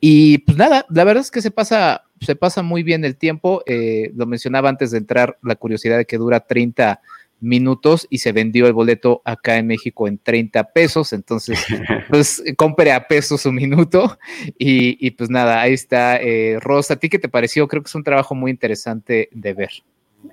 y 0.00 0.38
pues 0.38 0.56
nada, 0.56 0.86
la 0.88 1.04
verdad 1.04 1.20
es 1.20 1.30
que 1.30 1.42
se 1.42 1.50
pasa, 1.50 2.04
se 2.20 2.36
pasa 2.36 2.62
muy 2.62 2.82
bien 2.82 3.04
el 3.04 3.16
tiempo. 3.16 3.62
Eh, 3.66 4.12
lo 4.14 4.26
mencionaba 4.26 4.68
antes 4.68 4.90
de 4.90 4.98
entrar, 4.98 5.38
la 5.42 5.56
curiosidad 5.56 5.96
de 5.96 6.04
que 6.04 6.18
dura 6.18 6.40
30 6.40 7.00
minutos 7.40 8.06
y 8.10 8.18
se 8.18 8.32
vendió 8.32 8.66
el 8.66 8.74
boleto 8.74 9.22
acá 9.24 9.56
en 9.56 9.66
México 9.66 10.06
en 10.06 10.18
30 10.18 10.72
pesos. 10.72 11.12
Entonces, 11.12 11.64
pues 12.10 12.42
compre 12.56 12.92
a 12.92 13.08
pesos 13.08 13.46
un 13.46 13.54
minuto. 13.54 14.18
Y, 14.58 15.10
pues 15.12 15.30
nada, 15.30 15.60
ahí 15.62 15.72
está. 15.72 16.16
Eh, 16.20 16.58
Rosa, 16.60 16.94
¿a 16.94 16.96
ti 16.98 17.08
qué 17.08 17.18
te 17.18 17.28
pareció? 17.28 17.66
Creo 17.66 17.82
que 17.82 17.88
es 17.88 17.94
un 17.94 18.04
trabajo 18.04 18.34
muy 18.34 18.50
interesante 18.50 19.28
de 19.32 19.54
ver. 19.54 19.70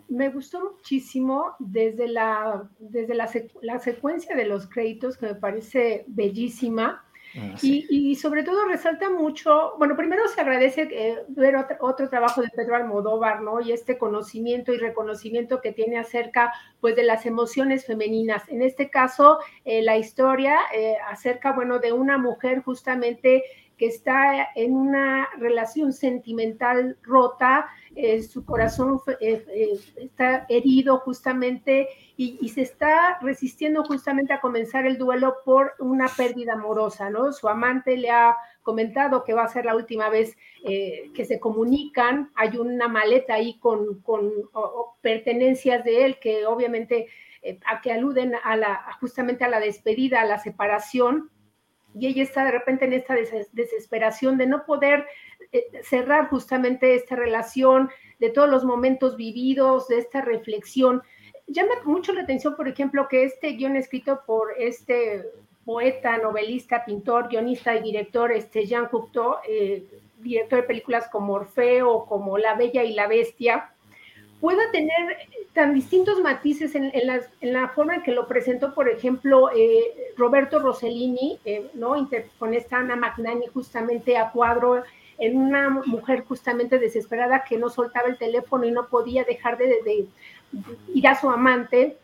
Me 0.10 0.28
gustó 0.30 0.60
muchísimo 0.74 1.56
desde 1.60 2.10
la, 2.10 2.70
desde 2.78 3.16
la, 3.16 3.30
la 3.62 3.80
secuencia 3.80 4.36
de 4.36 4.46
los 4.46 4.68
créditos, 4.68 5.16
que 5.16 5.28
me 5.28 5.36
parece 5.36 6.04
bellísima 6.08 7.06
Ah, 7.40 7.56
y, 7.62 8.16
sobre 8.16 8.44
todo 8.44 8.66
resalta 8.66 9.10
mucho, 9.10 9.74
bueno, 9.78 9.96
primero 9.96 10.28
se 10.28 10.42
agradece 10.42 10.88
eh, 10.92 11.24
ver 11.28 11.56
otro, 11.80 12.10
trabajo 12.10 12.42
de 12.42 12.50
Pedro 12.50 12.76
Almodóvar, 12.76 13.42
¿no? 13.42 13.62
Y 13.62 13.72
este 13.72 13.98
conocimiento 13.98 14.74
y 14.74 14.78
reconocimiento 14.78 15.62
que 15.62 15.72
tiene 15.72 16.00
acerca, 16.00 16.52
pues, 16.80 16.96
de 16.96 17.04
las 17.04 17.26
emociones 17.26 17.86
femeninas. 17.86 18.48
En 18.50 18.62
este 18.62 18.90
caso, 18.90 19.40
eh, 19.66 19.84
la 19.84 19.98
historia 19.98 20.58
eh, 20.74 20.96
acerca, 21.08 21.52
bueno, 21.52 21.80
de 21.80 21.92
una 21.92 22.18
mujer 22.18 22.64
justamente 22.64 23.44
que 23.78 23.86
está 23.86 24.50
en 24.56 24.76
una 24.76 25.30
relación 25.38 25.94
sentimental 25.94 26.98
rota, 27.04 27.68
eh, 27.96 28.24
su 28.24 28.44
corazón 28.44 29.00
eh, 29.20 29.46
eh, 29.48 29.80
está 29.98 30.46
herido 30.50 30.98
justamente 31.00 31.88
y, 32.18 32.50
se 32.50 32.64
está 32.64 33.20
resistiendo 33.22 33.84
justamente 33.84 34.34
a 34.34 34.42
comenzar 34.42 34.88
el 34.88 34.98
duelo 34.98 35.36
por 35.46 35.74
una 35.78 36.08
pérdida 36.08 36.54
amorosa, 36.54 37.12
¿no? 37.12 37.32
Su 37.32 37.48
amante 37.48 37.96
le 37.96 38.10
ha 38.10 38.36
comentado 38.64 39.24
que 39.24 39.36
va 39.36 39.44
a 39.44 39.48
ser 39.48 39.66
la 39.66 39.76
última 39.76 40.10
vez 40.10 40.36
que 40.64 41.26
se 41.26 41.40
comunican, 41.40 42.32
hay 42.36 42.58
una 42.58 42.88
maleta 42.88 43.36
ahí 43.36 43.60
con, 43.60 44.02
con 44.02 44.32
pertenencias 45.02 45.84
de 45.84 46.06
él 46.06 46.18
que 46.20 46.48
obviamente 46.48 47.08
a 47.66 47.82
que 47.82 47.92
aluden 47.92 48.34
a 48.44 48.58
la, 48.58 48.98
justamente 49.00 49.44
a 49.44 49.50
la 49.50 49.60
despedida, 49.60 50.22
a 50.22 50.26
la 50.26 50.40
separación, 50.40 51.30
y 52.00 52.08
ella 52.08 52.24
está 52.24 52.46
de 52.46 52.52
repente 52.52 52.86
en 52.86 52.94
esta 52.94 53.16
desesperación 53.52 54.38
de 54.38 54.48
no 54.48 54.66
poder 54.66 55.06
eh, 55.52 55.66
cerrar 55.84 56.30
justamente 56.30 56.96
esta 56.96 57.16
relación, 57.16 57.90
de 58.20 58.30
todos 58.30 58.50
los 58.50 58.66
momentos 58.66 59.16
vividos, 59.16 59.88
de 59.88 60.00
esta 60.00 60.22
reflexión. 60.22 61.04
Llama 61.48 61.76
mucho 61.86 62.14
la 62.14 62.24
atención, 62.24 62.56
por 62.56 62.68
ejemplo, 62.68 63.08
que 63.08 63.24
este 63.24 63.50
guion 63.50 63.76
escrito 63.76 64.22
por 64.26 64.54
este 64.58 65.24
poeta, 65.66 66.18
novelista, 66.18 66.84
pintor, 66.86 67.30
guionista 67.30 67.76
y 67.76 67.84
director, 67.84 68.32
este 68.32 68.66
Jean 68.66 68.88
Cocteau, 68.88 69.36
eh, 69.48 69.86
director 70.18 70.62
de 70.62 70.68
películas 70.68 71.08
como 71.10 71.34
Orfeo, 71.34 72.06
como 72.06 72.38
La 72.38 72.56
Bella 72.56 72.84
y 72.84 72.94
la 72.94 73.08
Bestia, 73.08 73.74
pueda 74.40 74.70
tener 74.72 75.18
tan 75.54 75.74
distintos 75.74 76.20
matices 76.22 76.76
en, 76.76 76.92
la, 77.42 77.70
forma 77.70 77.96
en 77.96 78.04
que 78.04 78.12
lo 78.12 78.28
presentó, 78.28 78.74
por 78.74 78.88
ejemplo, 78.90 79.50
eh, 79.56 80.14
Roberto 80.16 80.60
Rossellini, 80.60 81.40
eh, 81.46 81.70
¿no? 81.74 81.96
con 82.38 82.54
esta 82.54 82.78
Ana 82.78 82.96
Magnani 82.96 83.48
justamente 83.48 84.18
a 84.18 84.32
cuadro 84.32 84.84
en 85.18 85.38
una 85.38 85.70
mujer 85.70 86.24
justamente 86.26 86.78
desesperada 86.78 87.44
que 87.44 87.58
no 87.58 87.70
soltaba 87.70 88.08
el 88.08 88.20
teléfono 88.20 88.66
y 88.66 88.72
no 88.72 88.88
podía 88.88 89.24
dejar 89.24 89.58
de, 89.58 90.08
ir 90.94 91.08
a 91.08 91.20
su 91.20 91.30
amante. 91.30 91.98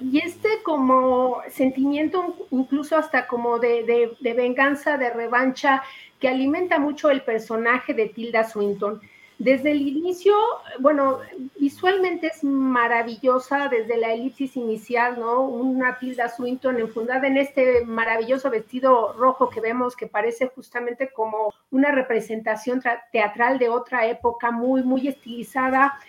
Y 0.00 0.20
este 0.20 0.48
como 0.62 1.42
sentimiento, 1.50 2.34
incluso 2.50 2.96
hasta 2.96 3.26
como 3.26 3.58
de 3.58 4.16
venganza, 4.22 4.96
de 4.96 5.10
revancha, 5.10 5.82
que 6.18 6.28
alimenta 6.28 6.78
mucho 6.78 7.10
el 7.10 7.22
personaje 7.22 7.94
de 7.94 8.08
Tilda 8.08 8.44
Swinton. 8.44 9.00
Desde 9.38 9.70
el 9.70 9.82
inicio, 9.82 10.34
bueno, 10.80 11.20
visualmente 11.60 12.26
es 12.26 12.42
maravillosa, 12.42 13.68
desde 13.68 13.96
la 13.96 14.12
elipsis 14.12 14.56
inicial, 14.56 15.20
¿no? 15.20 15.42
Una 15.42 15.96
Tilda 15.96 16.28
Swinton 16.28 16.80
enfundada 16.80 17.28
en 17.28 17.36
este 17.36 17.84
maravilloso 17.84 18.50
vestido 18.50 19.12
rojo 19.12 19.48
que 19.48 19.60
vemos 19.60 19.94
que 19.94 20.08
parece 20.08 20.48
justamente 20.48 21.10
como 21.12 21.54
una 21.70 21.92
representación 21.92 22.82
teatral 23.12 23.60
de 23.60 23.68
otra 23.68 24.08
época, 24.08 24.50
muy, 24.50 24.82
muy 24.82 25.06
estilizada. 25.06 26.00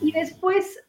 Y 0.00 0.12
después 0.12 0.82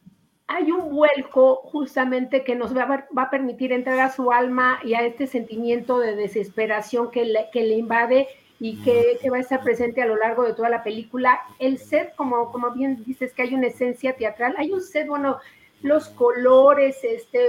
hay 0.48 0.72
un 0.72 0.96
vuelco 0.96 1.58
justamente 1.58 2.46
que 2.46 2.56
nos 2.56 2.74
va 2.76 3.06
a, 3.18 3.30
permitir 3.30 3.74
entrar 3.74 4.00
a 4.00 4.14
su 4.14 4.32
alma 4.32 4.80
y 4.86 4.94
a 4.94 5.02
este 5.02 5.28
sentimiento 5.28 6.00
de 6.00 6.16
desesperación 6.16 7.12
que 7.12 7.34
que 7.52 7.64
le 7.64 7.76
invade 7.76 8.30
y 8.60 8.82
que, 8.84 9.20
va 9.30 9.38
a 9.38 9.41
estar 9.41 9.63
presente 9.63 10.02
a 10.02 10.06
lo 10.06 10.15
largo 10.15 10.44
de 10.44 10.54
toda 10.54 10.70
la 10.70 10.84
película. 10.84 11.39
El 11.60 11.78
set, 11.78 12.15
como, 12.15 12.52
como 12.52 12.72
bien 12.72 13.04
dices, 13.04 13.34
que 13.34 13.44
hay 13.44 13.54
una 13.54 13.68
esencia 13.68 14.15
teatral, 14.15 14.56
hay 14.58 14.72
un 14.72 14.82
set, 14.82 15.08
bueno, 15.08 15.38
los 15.82 16.10
colores, 16.10 16.98
este, 17.04 17.46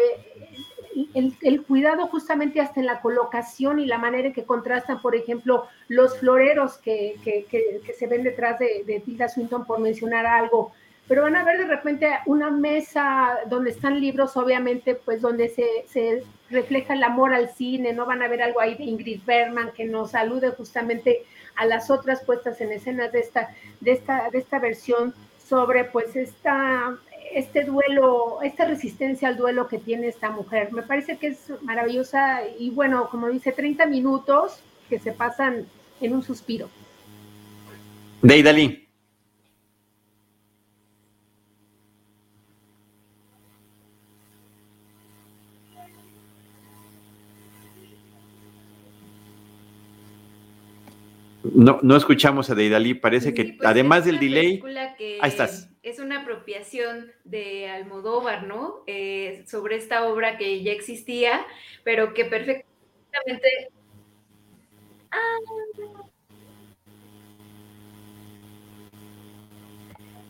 el, 1.14 1.62
cuidado 1.62 2.07
justamente 2.09 2.61
hasta 2.61 2.81
en 2.81 2.87
la 2.87 3.01
colocación 3.01 3.79
y 3.79 3.87
la 3.87 3.99
manera 3.99 4.29
en 4.29 4.35
que 4.35 4.45
contrastan, 4.45 5.01
por 5.01 5.14
ejemplo, 5.14 5.66
los 5.88 6.19
floreros 6.19 6.79
que, 6.79 7.16
se 7.97 8.07
ven 8.07 8.23
detrás 8.23 8.59
de, 8.59 8.83
de 8.85 9.01
Tilda 9.01 9.29
Swinton, 9.29 9.64
por 9.64 9.79
mencionar 9.79 10.27
algo, 10.27 10.73
pero 11.09 11.23
van 11.23 11.37
a 11.37 11.45
ver 11.45 11.59
de 11.59 11.66
repente 11.66 12.09
una 12.27 12.51
mesa 12.51 13.38
donde 13.49 13.71
están 13.71 14.01
libros, 14.01 14.37
obviamente, 14.37 14.97
pues 14.97 15.21
donde 15.21 15.49
se, 15.49 16.25
refleja 16.51 16.95
el 16.95 17.03
amor 17.03 17.35
al 17.35 17.51
cine, 17.51 17.93
no 17.93 18.07
van 18.07 18.23
a 18.23 18.29
ver 18.29 18.43
algo 18.43 18.61
ahí 18.61 18.75
de 18.75 18.85
Ingrid 18.85 19.21
Bergman 19.27 19.73
que 19.73 19.85
nos 19.85 20.13
salude 20.13 20.51
justamente 20.51 21.23
a 21.57 21.67
las 21.67 21.91
otras 21.91 22.23
puestas 22.25 22.61
en 22.61 22.73
escenas 22.73 23.13
de 23.13 23.21
esta, 23.21 23.55
de 23.81 23.93
esta, 23.93 24.31
de 24.31 24.39
esta 24.39 24.59
versión 24.59 25.15
sobre 25.49 25.85
pues 25.85 26.17
esta, 26.17 26.97
este 27.33 27.65
duelo, 27.65 28.39
esta 28.43 28.65
resistencia 28.65 29.29
al 29.29 29.37
duelo 29.37 29.69
que 29.69 29.79
tiene 29.79 30.09
esta 30.09 30.31
mujer. 30.31 30.73
Me 30.73 30.83
parece 30.83 31.17
que 31.17 31.29
es 31.29 31.51
maravillosa 31.63 32.41
y 32.59 32.71
bueno, 32.71 33.09
como 33.11 33.29
dice, 33.29 33.53
30 33.53 33.87
minutos 33.87 34.61
que 34.89 34.99
se 34.99 35.13
pasan 35.13 35.67
en 36.01 36.13
un 36.13 36.23
suspiro. 36.23 36.69
Deidali. 38.23 38.86
No, 51.55 51.81
no 51.83 51.97
escuchamos 51.97 52.51
a 52.51 52.55
Deidali, 52.55 52.95
parece 52.95 53.35
que 53.35 53.45
pues, 53.45 53.69
además 53.69 54.05
del 54.05 54.19
delay. 54.19 54.63
ahí 55.21 55.31
estás. 55.31 55.71
Es 55.83 55.99
una 55.99 56.23
apropiación 56.23 57.13
de 57.25 57.69
Almodóvar, 57.69 58.47
¿no? 58.47 58.83
Eh, 58.87 59.45
sobre 59.47 59.77
esta 59.77 60.07
obra 60.07 60.39
que 60.39 60.63
ya 60.63 60.73
existía, 60.73 61.47
pero 61.85 62.15
que 62.15 62.25
perfectamente. 62.25 63.71
Ah. 65.11 65.37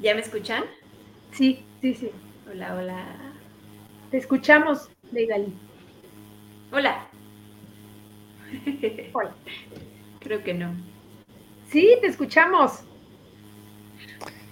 ¿Ya 0.01 0.15
me 0.15 0.21
escuchan? 0.21 0.65
Sí, 1.33 1.65
sí, 1.81 1.95
sí. 1.95 2.11
Hola, 2.51 2.77
hola. 2.77 3.07
Te 4.11 4.19
escuchamos, 4.19 4.91
Deidali. 5.11 5.53
Hola. 6.71 7.09
Hola. 9.13 9.35
Creo 10.21 10.43
que 10.43 10.55
no. 10.55 10.75
Sí, 11.71 11.97
te 12.01 12.07
escuchamos. 12.07 12.81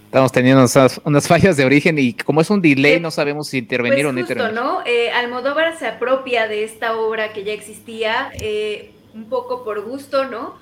Estamos 0.07 0.31
teniendo 0.31 0.65
unas, 1.05 1.27
fallas 1.27 1.57
de 1.57 1.65
origen 1.65 1.99
y 1.99 2.15
como 2.15 2.41
es 2.41 2.49
un 2.49 2.63
delay, 2.63 3.01
no 3.01 3.11
sabemos 3.11 3.49
si 3.49 3.59
intervenir 3.59 4.05
pues 4.05 4.11
o 4.11 4.13
no 4.13 4.21
intervenir. 4.21 4.55
¿no? 4.55 4.87
Eh, 4.87 5.11
Almodóvar 5.11 5.77
se 5.77 5.89
apropia 5.89 6.47
de 6.47 6.63
esta 6.63 6.97
obra 6.97 7.33
que 7.33 7.43
ya 7.43 7.53
existía, 7.53 8.31
eh, 8.35 8.93
un 9.13 9.29
poco 9.29 9.65
por 9.65 9.83
gusto, 9.83 10.27
¿no? 10.27 10.57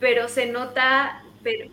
Pero 0.00 0.28
se 0.28 0.46
nota. 0.46 1.22
Pero... 1.44 1.70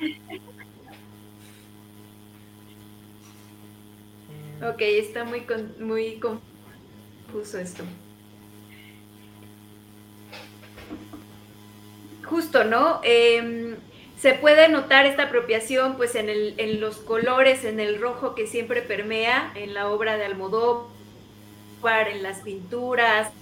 ok, 4.68 4.80
está 4.80 5.24
muy, 5.24 5.44
muy 5.78 6.18
confuso 6.18 7.58
esto. 7.58 7.84
Justo, 12.30 12.62
¿no? 12.62 13.00
Em, 13.02 13.74
se 14.16 14.34
puede 14.34 14.68
notar 14.68 15.04
esta 15.04 15.24
apropiación 15.24 15.96
pues 15.96 16.14
en, 16.14 16.80
los 16.80 16.98
colores, 16.98 17.64
en 17.64 17.80
el 17.80 18.00
rojo 18.00 18.36
que 18.36 18.46
siempre 18.46 18.82
permea 18.82 19.50
en 19.56 19.74
la 19.74 19.88
obra 19.88 20.16
de 20.16 20.26
Almodóvar, 20.26 20.86
en 22.08 22.22
las 22.22 22.42
pinturas, 22.42 23.32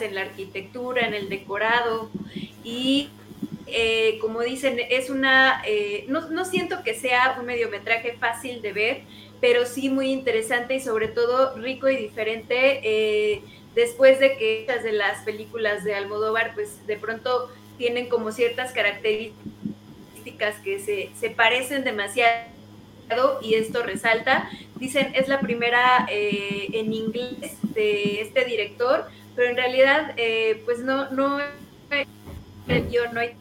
en 0.00 0.14
la 0.14 0.20
arquitectura, 0.20 1.08
en 1.08 1.14
el 1.14 1.28
decorado 1.28 2.08
y 2.62 3.08
eh, 3.66 4.18
como 4.20 4.42
dicen, 4.42 4.78
es 4.90 5.10
una, 5.10 5.60
eh, 5.66 6.04
no, 6.06 6.28
no, 6.30 6.44
siento 6.44 6.84
que 6.84 6.94
sea 6.94 7.36
un 7.40 7.46
mediometraje 7.46 8.12
fácil 8.12 8.62
de 8.62 8.72
ver, 8.72 9.00
pero 9.40 9.66
sí 9.66 9.88
muy 9.88 10.12
interesante 10.12 10.76
y 10.76 10.80
sobre 10.80 11.08
todo 11.08 11.56
rico 11.56 11.88
y 11.88 11.96
diferente 11.96 12.80
eh, 12.84 13.42
después 13.74 14.20
de 14.20 14.36
que 14.36 14.60
muchas 14.68 14.84
de 14.84 14.92
las 14.92 15.24
películas 15.24 15.82
de 15.82 15.96
Almodóvar 15.96 16.54
pues 16.54 16.86
de 16.86 16.96
pronto 16.96 17.50
tienen 17.78 18.08
como 18.08 18.32
ciertas 18.32 18.72
características 18.72 20.56
que 20.62 20.78
se, 20.78 21.10
se 21.18 21.30
parecen 21.30 21.84
demasiado 21.84 22.46
y 23.42 23.54
esto 23.54 23.82
resalta. 23.82 24.50
Dicen, 24.76 25.12
es 25.14 25.28
la 25.28 25.40
primera 25.40 26.06
en 26.10 26.92
inglés 26.92 27.56
de 27.74 28.20
este 28.20 28.44
director, 28.44 29.06
pero 29.34 29.50
en 29.50 29.56
realidad 29.56 30.14
pues 30.64 30.80
no, 30.80 31.10
no, 31.10 31.38
yo 32.90 33.12
no 33.12 33.20
hay 33.20 33.36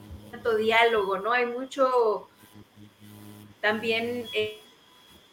diálogo, 0.54 1.18
¿no? 1.18 1.32
Hay 1.32 1.46
mucho 1.46 2.30
también 3.62 4.26
eh, 4.34 4.60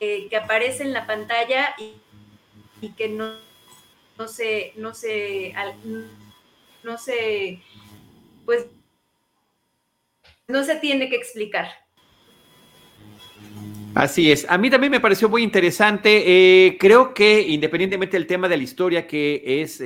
eh, 0.01 0.29
que 0.29 0.37
aparece 0.37 0.85
en 0.85 0.93
la 0.93 1.07
pantalla 1.07 1.75
y, 1.79 1.95
que 2.97 3.09
no, 3.09 3.35
no 4.19 4.27
se, 4.27 4.73
no 4.77 4.95
se, 4.95 5.55
no 6.83 6.99
se, 6.99 7.61
pues, 8.45 8.67
no 10.49 10.65
se 10.65 10.77
tiene 10.77 11.09
que 11.09 11.17
explicar. 11.17 11.69
Así 13.95 14.33
es. 14.33 14.47
A 14.49 14.57
mí 14.57 14.71
también 14.71 14.91
me 14.91 15.01
pareció 15.01 15.29
muy 15.29 15.43
interesante. 15.43 16.25
Eh, 16.67 16.79
creo 16.79 17.13
que 17.13 17.43
independientemente 17.43 18.17
del 18.17 18.27
tema 18.27 18.49
de 18.49 18.57
la 18.57 18.63
historia, 18.63 19.07
que 19.07 19.43
es 19.45 19.81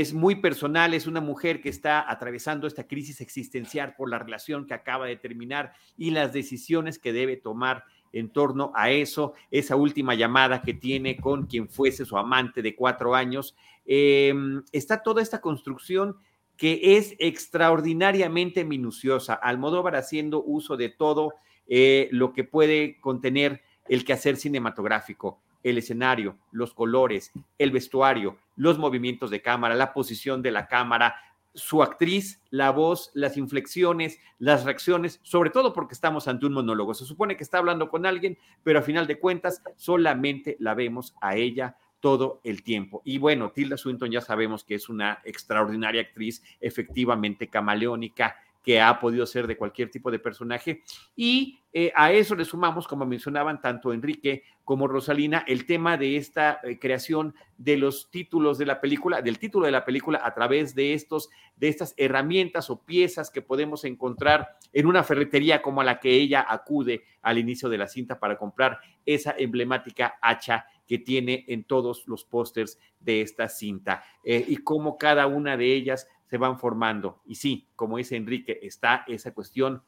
es 0.00 0.12
muy 0.12 0.34
personal, 0.36 0.92
es 0.92 1.06
una 1.06 1.20
mujer 1.20 1.60
que 1.60 1.68
está 1.68 2.10
atravesando 2.10 2.66
esta 2.66 2.88
crisis 2.88 3.20
existencial 3.20 3.94
por 3.94 4.10
la 4.10 4.18
relación 4.18 4.66
que 4.66 4.74
acaba 4.74 5.06
de 5.06 5.16
terminar 5.16 5.72
y 5.96 6.10
las 6.10 6.32
decisiones 6.32 6.98
que 6.98 7.12
debe 7.12 7.36
tomar 7.36 7.84
en 8.12 8.30
torno 8.30 8.72
a 8.74 8.90
eso, 8.90 9.34
esa 9.52 9.76
última 9.76 10.16
llamada 10.16 10.62
que 10.62 10.74
tiene 10.74 11.16
con 11.16 11.46
quien 11.46 11.68
fuese 11.68 12.04
su 12.04 12.16
amante 12.16 12.60
de 12.60 12.74
cuatro 12.74 13.14
años. 13.14 13.54
Em, 13.86 14.64
está 14.72 15.00
toda 15.00 15.22
esta 15.22 15.40
construcción 15.40 16.16
que 16.56 16.96
es 16.96 17.14
extraordinariamente 17.18 18.64
minuciosa, 18.64 19.34
Almodóvar 19.34 19.96
haciendo 19.96 20.42
uso 20.42 20.76
de 20.76 20.88
todo 20.88 21.34
eh, 21.66 22.08
lo 22.12 22.32
que 22.32 22.44
puede 22.44 23.00
contener 23.00 23.62
el 23.88 24.04
quehacer 24.04 24.36
cinematográfico 24.36 25.40
el 25.64 25.78
escenario, 25.78 26.36
los 26.52 26.74
colores, 26.74 27.32
el 27.58 27.72
vestuario, 27.72 28.36
los 28.54 28.78
movimientos 28.78 29.30
de 29.30 29.42
cámara, 29.42 29.74
la 29.74 29.92
posición 29.92 30.42
de 30.42 30.52
la 30.52 30.68
cámara, 30.68 31.16
su 31.54 31.82
actriz, 31.82 32.42
la 32.50 32.70
voz, 32.70 33.10
las 33.14 33.36
inflexiones, 33.36 34.18
las 34.38 34.64
reacciones, 34.64 35.20
sobre 35.22 35.50
todo 35.50 35.72
porque 35.72 35.94
estamos 35.94 36.28
ante 36.28 36.46
un 36.46 36.52
monólogo. 36.52 36.94
Se 36.94 37.06
supone 37.06 37.36
que 37.36 37.44
está 37.44 37.58
hablando 37.58 37.88
con 37.88 38.06
alguien, 38.06 38.36
pero 38.62 38.78
a 38.78 38.82
final 38.82 39.06
de 39.06 39.18
cuentas 39.18 39.62
solamente 39.76 40.56
la 40.60 40.74
vemos 40.74 41.14
a 41.20 41.36
ella 41.36 41.76
todo 42.04 42.42
el 42.44 42.62
tiempo. 42.62 43.00
Y 43.02 43.16
bueno, 43.16 43.50
Tilda 43.50 43.78
Swinton 43.78 44.10
ya 44.10 44.20
sabemos 44.20 44.62
que 44.62 44.74
es 44.74 44.90
una 44.90 45.20
extraordinaria 45.24 46.02
actriz, 46.02 46.42
efectivamente 46.60 47.48
camaleónica, 47.48 48.36
que 48.62 48.78
ha 48.78 49.00
podido 49.00 49.24
ser 49.24 49.46
de 49.46 49.56
cualquier 49.56 49.90
tipo 49.90 50.10
de 50.10 50.18
personaje. 50.18 50.82
Y 51.16 51.60
eh, 51.72 51.92
a 51.96 52.12
eso 52.12 52.34
le 52.34 52.44
sumamos, 52.44 52.86
como 52.86 53.06
mencionaban 53.06 53.58
tanto 53.58 53.90
Enrique 53.94 54.42
como 54.64 54.86
Rosalina, 54.86 55.44
el 55.46 55.64
tema 55.64 55.96
de 55.96 56.18
esta 56.18 56.60
eh, 56.62 56.78
creación 56.78 57.34
de 57.56 57.78
los 57.78 58.10
títulos 58.10 58.58
de 58.58 58.66
la 58.66 58.82
película, 58.82 59.22
del 59.22 59.38
título 59.38 59.64
de 59.64 59.72
la 59.72 59.86
película 59.86 60.20
a 60.22 60.34
través 60.34 60.74
de 60.74 60.92
estos, 60.92 61.30
de 61.56 61.68
estas 61.68 61.94
herramientas 61.96 62.68
o 62.68 62.84
piezas 62.84 63.30
que 63.30 63.40
podemos 63.40 63.86
encontrar 63.86 64.58
en 64.74 64.86
una 64.86 65.04
ferretería 65.04 65.62
como 65.62 65.82
la 65.82 66.00
que 66.00 66.10
ella 66.10 66.44
acude 66.46 67.04
al 67.22 67.38
inicio 67.38 67.70
de 67.70 67.78
la 67.78 67.88
cinta 67.88 68.18
para 68.18 68.36
comprar 68.36 68.78
esa 69.06 69.34
emblemática 69.38 70.18
hacha 70.20 70.66
que 70.86 70.98
tiene 70.98 71.44
en 71.48 71.64
todos 71.64 72.06
los 72.06 72.24
pósters 72.24 72.78
de 73.00 73.20
esta 73.20 73.48
cinta 73.48 74.04
eh, 74.24 74.44
y 74.46 74.58
cómo 74.58 74.98
cada 74.98 75.26
una 75.26 75.56
de 75.56 75.74
ellas 75.74 76.08
se 76.26 76.38
van 76.38 76.58
formando. 76.58 77.20
Y 77.26 77.36
sí, 77.36 77.68
como 77.76 77.98
dice 77.98 78.16
Enrique, 78.16 78.58
está 78.62 79.04
esa 79.06 79.34
cuestión 79.34 79.82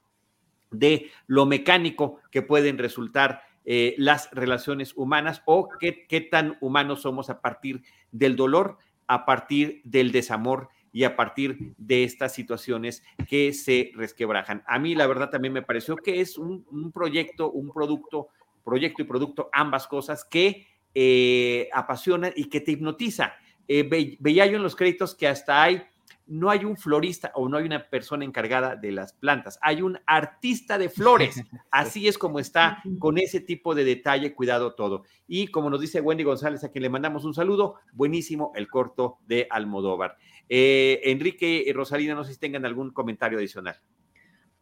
de 0.71 1.11
lo 1.27 1.47
mecánico 1.47 2.21
que 2.31 2.43
pueden 2.43 2.79
resultar 2.79 3.43
eh, 3.65 3.95
las 3.99 4.31
relaciones 4.33 4.97
humanas 4.97 5.43
o 5.45 5.69
qué, 5.81 6.07
qué 6.07 6.21
tan 6.21 6.57
humanos 6.61 7.03
somos 7.03 7.31
a 7.31 7.41
partir 7.41 7.83
del 8.13 8.37
dolor, 8.37 8.79
a 9.07 9.27
partir 9.27 9.81
del 9.85 10.13
desamor 10.13 10.69
y 10.97 11.05
a 11.05 11.15
partir 11.15 11.75
de 11.77 12.05
estas 12.05 12.33
situaciones 12.33 13.05
que 13.29 13.53
se 13.53 13.93
resquebrajan. 13.95 14.63
A 14.67 14.79
mí 14.79 14.95
la 14.95 15.07
verdad 15.07 15.29
también 15.29 15.53
me 15.53 15.61
pareció 15.61 15.95
que 15.95 16.23
es 16.23 16.39
un, 16.39 16.91
proyecto, 16.91 17.51
un 17.51 17.71
producto, 17.71 18.29
proyecto 18.65 19.03
y 19.03 19.05
producto, 19.05 19.51
ambas 19.53 19.87
cosas 19.87 20.25
que 20.25 20.67
eh, 20.99 21.69
apasionan 21.75 22.33
y 22.35 22.47
que 22.47 22.63
te 22.63 22.73
hipnotiza. 22.73 23.35
Eh, 23.69 24.17
veía 24.19 24.47
yo 24.47 24.57
en 24.57 24.63
los 24.63 24.75
créditos 24.75 25.15
que 25.15 25.29
hasta 25.29 25.63
hay 25.63 25.83
no 26.27 26.49
hay 26.49 26.65
un 26.65 26.79
florista 26.79 27.33
o 27.35 27.51
no 27.51 27.59
hay 27.59 27.65
una 27.65 27.85
persona 27.85 28.25
encargada 28.25 28.77
de 28.77 28.93
las 28.93 29.13
plantas, 29.13 29.59
hay 29.61 29.83
un 29.83 29.99
artista 30.07 30.79
de 30.79 30.89
flores. 30.89 31.37
Así 31.71 32.09
es 32.09 32.17
como 32.17 32.41
está 32.41 32.83
con 32.99 33.19
ese 33.19 33.41
tipo 33.41 33.75
de 33.75 33.85
detalle, 33.85 34.35
cuidado 34.35 34.75
todo. 34.75 35.05
Y 35.29 35.49
como 35.49 35.69
nos 35.69 35.83
dice 35.83 36.01
Wendy 36.01 36.25
González, 36.25 36.65
a 36.65 36.71
quien 36.71 36.83
le 36.83 36.89
mandamos 36.89 37.27
un 37.27 37.35
saludo, 37.35 37.75
buenísimo 37.93 38.53
el 38.57 38.69
corto 38.69 39.19
de 39.27 39.47
Almodóvar. 39.51 40.17
Eh, 40.49 41.03
Enrique 41.05 41.63
y 41.67 41.73
Rosalina, 41.75 42.15
no 42.15 42.25
sé 42.25 42.33
si 42.33 42.41
tengan 42.41 42.65
algún 42.65 42.91
comentario 42.91 43.37
adicional. 43.37 43.77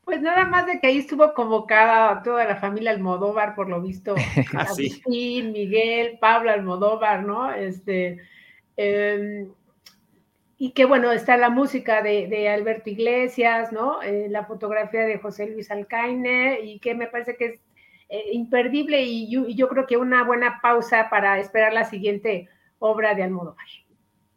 Pues 0.04 0.20
nada 0.20 0.44
más 0.44 0.66
de 0.66 0.80
que 0.80 0.88
ahí 0.88 0.98
estuvo 0.98 1.32
convocada 1.32 2.22
toda 2.22 2.44
la 2.44 2.56
familia 2.56 2.90
Almodóvar, 2.90 3.54
por 3.54 3.68
lo 3.68 3.80
visto. 3.80 4.14
Así. 4.56 5.00
Ah, 5.04 5.08
Miguel, 5.50 6.18
Pablo 6.20 6.50
Almodóvar, 6.50 7.24
¿no? 7.24 7.50
Este. 7.52 8.20
Em, 8.76 9.48
y 10.58 10.70
que 10.72 10.84
bueno, 10.84 11.10
está 11.10 11.36
la 11.36 11.50
música 11.50 12.02
de, 12.02 12.48
Alberto 12.48 12.90
Iglesias, 12.90 13.72
¿no? 13.72 14.02
Eh, 14.02 14.28
la 14.30 14.44
fotografía 14.44 15.02
de 15.02 15.18
José 15.18 15.48
Luis 15.48 15.70
Alcaine, 15.70 16.60
y 16.62 16.78
que 16.78 16.94
me 16.94 17.06
parece 17.06 17.36
que 17.36 17.46
es 17.46 17.60
eh, 18.08 18.30
imperdible 18.32 19.02
y 19.02 19.28
yo, 19.28 19.68
creo 19.68 19.86
que 19.86 19.96
una 19.96 20.22
buena 20.22 20.60
pausa 20.62 21.08
para 21.10 21.38
esperar 21.38 21.72
la 21.72 21.84
siguiente 21.84 22.48
obra 22.78 23.14
de 23.14 23.22
Almodóvar. 23.24 23.66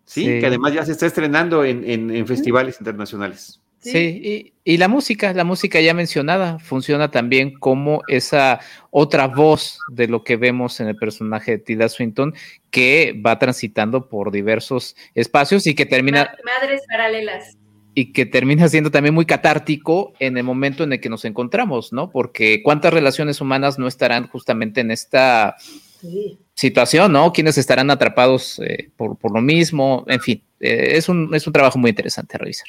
Sí, 0.06 0.40
que 0.40 0.48
además 0.48 0.74
ya 0.74 0.86
se 0.86 0.94
está 0.94 1.06
estrenando 1.06 1.66
en 1.66 2.26
festivales 2.26 2.80
internacionales. 2.80 3.62
Sí, 3.92 4.54
y, 4.66 4.78
la 4.78 4.88
música, 4.88 5.34
la 5.34 5.46
música 5.46 5.80
ya 5.80 5.94
mencionada, 5.94 6.60
funciona 6.60 7.10
también 7.10 7.58
como 7.58 8.02
esa 8.08 8.60
otra 8.92 9.28
voz 9.28 9.80
de 9.90 10.08
lo 10.08 10.24
que 10.24 10.36
vemos 10.36 10.80
en 10.80 10.88
el 10.88 10.98
personaje 10.98 11.52
de 11.52 11.58
Tilda 11.60 11.88
Swinton, 11.88 12.34
que 12.70 13.20
va 13.26 13.40
transitando 13.40 14.10
por 14.10 14.32
diversos 14.32 14.96
espacios 15.16 15.68
y 15.68 15.76
que 15.76 15.86
termina... 15.86 16.36
Madres 16.44 16.82
paralelas. 16.90 17.58
Y 17.94 18.12
que 18.12 18.26
termina 18.26 18.68
siendo 18.68 18.92
también 18.92 19.16
muy 19.16 19.26
catártico 19.26 20.14
en 20.20 20.38
el 20.38 20.44
momento 20.44 20.84
en 20.84 20.94
el 20.94 21.00
que 21.00 21.10
nos 21.10 21.26
encontramos, 21.26 21.94
¿no? 21.94 22.12
Porque 22.12 22.62
cuántas 22.62 22.94
relaciones 22.94 23.42
humanas 23.42 23.80
no 23.80 23.88
estarán 23.88 24.28
justamente 24.28 24.82
en 24.82 24.92
esta 24.92 25.56
situación, 26.54 27.12
¿no? 27.12 27.32
Quienes 27.34 27.58
estarán 27.58 27.90
atrapados 27.90 28.60
eh, 28.60 28.90
por, 28.96 29.18
lo 29.34 29.42
mismo, 29.42 30.04
en 30.08 30.20
fin, 30.20 30.44
eh, 30.60 30.90
es, 30.92 31.10
un, 31.10 31.34
es 31.34 31.48
un 31.48 31.54
trabajo 31.54 31.80
muy 31.80 31.90
interesante 31.90 32.36
a 32.36 32.40
revisar. 32.40 32.68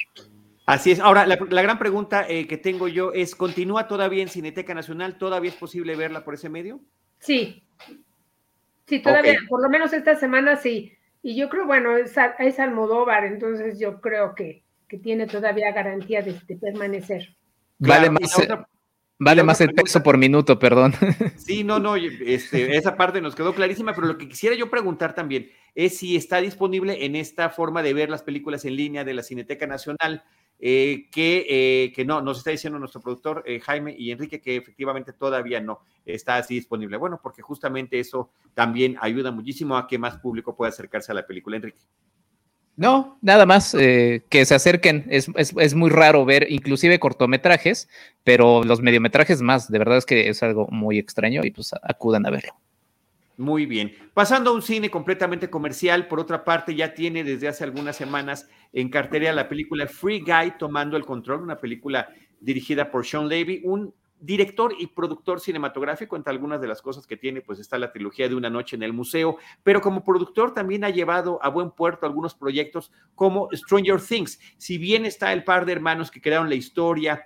Así 0.68 0.90
es. 0.90 1.00
Ahora, 1.00 1.24
la, 1.26 1.62
gran 1.62 1.78
pregunta 1.78 2.26
eh, 2.28 2.46
que 2.46 2.58
tengo 2.58 2.88
yo 2.88 3.14
es, 3.14 3.34
¿continúa 3.34 3.88
todavía 3.88 4.22
en 4.22 4.28
Cineteca 4.28 4.74
Nacional? 4.74 5.16
¿Todavía 5.16 5.50
es 5.50 5.56
posible 5.56 5.96
verla 5.96 6.24
por 6.24 6.34
ese 6.34 6.50
medio? 6.50 6.78
Sí. 7.20 7.66
Sí, 8.86 9.00
todavía, 9.00 9.38
por 9.48 9.62
lo 9.62 9.70
menos 9.70 9.94
esta 9.94 10.14
semana 10.16 10.56
sí. 10.56 10.92
Y 11.22 11.36
yo 11.36 11.48
creo, 11.48 11.64
bueno, 11.64 11.96
es, 11.96 12.14
es 12.38 12.60
Almodóvar, 12.60 13.24
entonces 13.24 13.80
yo 13.80 14.02
creo 14.02 14.34
que, 14.34 14.62
tiene 15.02 15.26
todavía 15.26 15.72
garantía 15.72 16.20
de, 16.20 16.34
permanecer. 16.60 17.34
Vale 17.78 18.10
más, 18.10 18.36
vale 19.18 19.42
más 19.42 19.62
el 19.62 19.72
peso 19.72 20.02
por 20.02 20.18
minuto, 20.18 20.58
perdón. 20.58 20.92
Sí, 21.38 21.64
no, 21.64 21.78
no, 21.78 21.96
este, 21.96 22.76
esa 22.76 22.94
parte 22.94 23.22
nos 23.22 23.34
quedó 23.34 23.54
clarísima, 23.54 23.94
pero 23.94 24.06
lo 24.06 24.18
que 24.18 24.28
quisiera 24.28 24.54
yo 24.54 24.68
preguntar 24.68 25.14
también 25.14 25.50
es 25.74 25.96
si 25.96 26.14
está 26.14 26.42
disponible 26.42 27.06
en 27.06 27.16
esta 27.16 27.48
forma 27.48 27.82
de 27.82 27.94
ver 27.94 28.10
las 28.10 28.22
películas 28.22 28.66
en 28.66 28.76
línea 28.76 29.02
de 29.04 29.14
la 29.14 29.22
Cineteca 29.22 29.66
Nacional 29.66 30.24
eh, 30.60 31.08
que, 31.10 31.46
eh, 31.48 31.92
que, 31.92 32.04
no, 32.04 32.20
nos 32.20 32.38
está 32.38 32.50
diciendo 32.50 32.78
nuestro 32.78 33.00
productor 33.00 33.44
eh, 33.46 33.60
Jaime 33.60 33.94
y 33.96 34.10
Enrique 34.10 34.40
que 34.40 34.56
efectivamente 34.56 35.12
todavía 35.12 35.60
no 35.60 35.80
está 36.04 36.36
así 36.36 36.54
disponible. 36.54 36.96
Bueno, 36.96 37.20
porque 37.22 37.42
justamente 37.42 38.00
eso 38.00 38.30
también 38.54 38.96
ayuda 39.00 39.30
muchísimo 39.30 39.76
a 39.76 39.86
que 39.86 39.98
más 39.98 40.18
público 40.18 40.56
pueda 40.56 40.70
acercarse 40.70 41.12
a 41.12 41.14
la 41.14 41.26
película, 41.26 41.56
Enrique. 41.56 41.80
No, 42.78 43.18
nada 43.22 43.44
más 43.44 43.74
eh, 43.74 44.22
que 44.30 44.46
se 44.46 44.54
acerquen. 44.54 45.04
Es, 45.10 45.28
es, 45.34 45.74
muy 45.74 45.90
raro 45.90 46.24
ver 46.24 46.46
inclusive 46.48 47.00
cortometrajes, 47.00 47.88
pero 48.22 48.62
los 48.62 48.80
mediometrajes 48.80 49.42
más. 49.42 49.68
De 49.68 49.80
verdad 49.80 49.98
es 49.98 50.06
que 50.06 50.28
es 50.28 50.44
algo 50.44 50.68
muy 50.70 50.96
extraño 50.96 51.44
y 51.44 51.50
pues 51.50 51.72
acudan 51.82 52.24
a 52.24 52.30
verlo. 52.30 52.52
Muy 53.38 53.66
bien. 53.66 53.94
Pasando 54.14 54.50
a 54.50 54.52
un 54.52 54.62
cine 54.62 54.90
completamente 54.90 55.48
comercial, 55.48 56.08
por 56.08 56.18
otra 56.18 56.44
parte, 56.44 56.74
ya 56.74 56.92
tiene 56.92 57.22
desde 57.22 57.46
hace 57.46 57.62
algunas 57.62 57.94
semanas 57.94 58.48
en 58.72 58.88
cartera 58.88 59.32
la 59.32 59.48
película 59.48 59.86
Free 59.86 60.18
Guy 60.18 60.58
tomando 60.58 60.96
el 60.96 61.06
control, 61.06 61.42
una 61.42 61.56
película 61.56 62.08
dirigida 62.40 62.90
por 62.90 63.06
Sean 63.06 63.28
Levy, 63.28 63.60
un 63.62 63.94
director 64.18 64.74
y 64.76 64.88
productor 64.88 65.38
cinematográfico, 65.38 66.16
entre 66.16 66.32
algunas 66.32 66.60
de 66.60 66.66
las 66.66 66.82
cosas 66.82 67.06
que 67.06 67.16
tiene, 67.16 67.40
pues 67.40 67.60
está 67.60 67.78
la 67.78 67.92
trilogía 67.92 68.28
de 68.28 68.34
Una 68.34 68.50
Noche 68.50 68.74
en 68.74 68.82
el 68.82 68.92
Museo, 68.92 69.36
pero 69.62 69.80
como 69.80 70.02
productor 70.02 70.52
también 70.52 70.82
ha 70.82 70.90
llevado 70.90 71.38
a 71.40 71.48
buen 71.48 71.70
puerto 71.70 72.06
algunos 72.06 72.34
proyectos 72.34 72.90
como 73.14 73.48
Stranger 73.52 74.00
Things. 74.00 74.40
Si 74.56 74.78
bien 74.78 75.06
está 75.06 75.32
el 75.32 75.44
par 75.44 75.64
de 75.64 75.70
hermanos 75.70 76.10
que 76.10 76.20
crearon 76.20 76.48
la 76.48 76.56
historia 76.56 77.24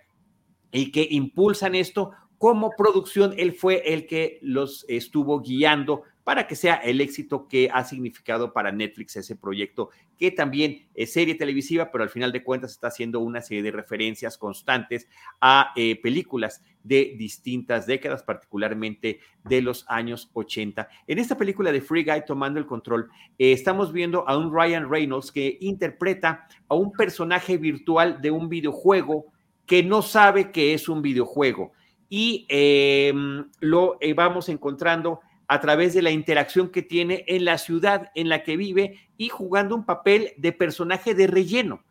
y 0.70 0.92
que 0.92 1.08
impulsan 1.10 1.74
esto, 1.74 2.12
como 2.42 2.72
producción, 2.76 3.34
él 3.36 3.52
fue 3.52 3.94
el 3.94 4.04
que 4.04 4.40
los 4.42 4.84
estuvo 4.88 5.40
guiando 5.40 6.02
para 6.24 6.48
que 6.48 6.56
sea 6.56 6.74
el 6.74 7.00
éxito 7.00 7.46
que 7.46 7.70
ha 7.72 7.84
significado 7.84 8.52
para 8.52 8.72
Netflix 8.72 9.14
ese 9.14 9.36
proyecto, 9.36 9.90
que 10.18 10.32
también 10.32 10.88
es 10.92 11.12
serie 11.12 11.36
televisiva, 11.36 11.92
pero 11.92 12.02
al 12.02 12.10
final 12.10 12.32
de 12.32 12.42
cuentas 12.42 12.72
está 12.72 12.88
haciendo 12.88 13.20
una 13.20 13.42
serie 13.42 13.62
de 13.62 13.70
referencias 13.70 14.38
constantes 14.38 15.06
a 15.40 15.70
eh, 15.76 16.02
películas 16.02 16.64
de 16.82 17.14
distintas 17.16 17.86
décadas, 17.86 18.24
particularmente 18.24 19.20
de 19.44 19.62
los 19.62 19.84
años 19.88 20.28
80. 20.32 20.88
En 21.06 21.20
esta 21.20 21.36
película 21.38 21.70
de 21.70 21.80
Free 21.80 22.02
Guy 22.02 22.24
tomando 22.26 22.58
el 22.58 22.66
control, 22.66 23.08
eh, 23.38 23.52
estamos 23.52 23.92
viendo 23.92 24.28
a 24.28 24.36
un 24.36 24.52
Ryan 24.52 24.90
Reynolds 24.90 25.30
que 25.30 25.58
interpreta 25.60 26.48
a 26.66 26.74
un 26.74 26.90
personaje 26.90 27.56
virtual 27.56 28.20
de 28.20 28.32
un 28.32 28.48
videojuego 28.48 29.26
que 29.64 29.84
no 29.84 30.02
sabe 30.02 30.50
que 30.50 30.74
es 30.74 30.88
un 30.88 31.02
videojuego. 31.02 31.70
Y 32.14 32.44
em, 32.50 33.48
lo 33.60 33.96
eh, 34.02 34.12
vamos 34.12 34.50
encontrando 34.50 35.20
a 35.48 35.60
través 35.60 35.94
de 35.94 36.02
la 36.02 36.10
interacción 36.10 36.68
que 36.68 36.82
tiene 36.82 37.24
en 37.26 37.46
la 37.46 37.56
ciudad 37.56 38.10
en 38.14 38.28
la 38.28 38.42
que 38.42 38.58
vive 38.58 38.98
y 39.16 39.30
jugando 39.30 39.74
un 39.74 39.86
papel 39.86 40.34
de 40.36 40.52
personaje 40.52 41.14
de 41.14 41.26
relleno, 41.26 41.82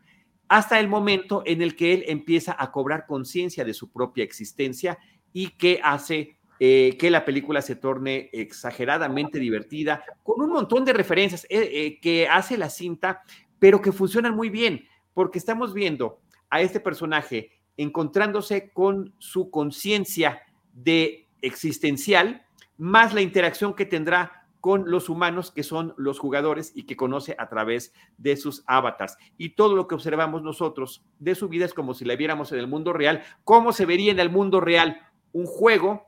hasta 0.48 0.80
el 0.80 0.88
momento 0.88 1.42
en 1.48 1.64
el 1.64 1.76
que 1.76 1.94
él 1.94 2.06
empieza 2.08 2.56
a 2.56 2.72
cobrar 2.72 3.08
conciencia 3.08 3.66
de 3.66 3.74
su 3.74 3.92
propia 3.92 4.24
existencia 4.24 5.00
y 5.34 5.48
que 5.58 5.80
hace 5.84 6.38
eh, 6.60 6.98
que 7.00 7.10
la 7.10 7.26
película 7.26 7.64
se 7.64 7.76
torne 7.76 8.30
exageradamente 8.32 9.40
divertida, 9.40 10.04
con 10.22 10.40
un 10.40 10.52
montón 10.52 10.86
de 10.86 10.94
referencias 10.94 11.46
eh, 11.46 11.68
eh, 11.72 12.00
que 12.00 12.28
hace 12.28 12.60
la 12.60 12.70
cinta, 12.70 13.24
pero 13.58 13.82
que 13.82 13.92
funcionan 13.92 14.36
muy 14.36 14.52
bien, 14.52 14.86
porque 15.16 15.40
estamos 15.40 15.74
viendo 15.74 16.22
a 16.52 16.62
este 16.62 16.80
personaje 16.80 17.61
encontrándose 17.82 18.72
con 18.72 19.14
su 19.18 19.50
conciencia 19.50 20.44
de 20.74 21.28
existencial, 21.42 22.46
más 22.78 23.14
la 23.14 23.22
interacción 23.22 23.74
que 23.74 23.86
tendrá 23.86 24.48
con 24.60 24.92
los 24.92 25.10
humanos 25.10 25.50
que 25.50 25.64
son 25.64 25.96
los 25.98 26.20
jugadores 26.20 26.72
y 26.76 26.84
que 26.84 26.96
conoce 26.96 27.36
a 27.40 27.50
través 27.50 27.94
de 28.20 28.38
sus 28.38 28.64
avatars. 28.68 29.18
Y 29.38 29.56
todo 29.56 29.76
lo 29.76 29.88
que 29.88 29.96
observamos 29.96 30.44
nosotros 30.44 31.04
de 31.18 31.34
su 31.34 31.50
vida 31.50 31.66
es 31.66 31.74
como 31.74 31.96
si 31.96 32.06
la 32.06 32.16
viéramos 32.16 32.52
en 32.52 32.60
el 32.60 32.68
mundo 32.68 32.94
real. 32.94 33.24
¿Cómo 33.44 33.74
se 33.74 33.88
vería 33.88 34.12
en 34.12 34.20
el 34.20 34.30
mundo 34.30 34.62
real 34.62 35.02
un 35.34 35.48
juego, 35.48 36.08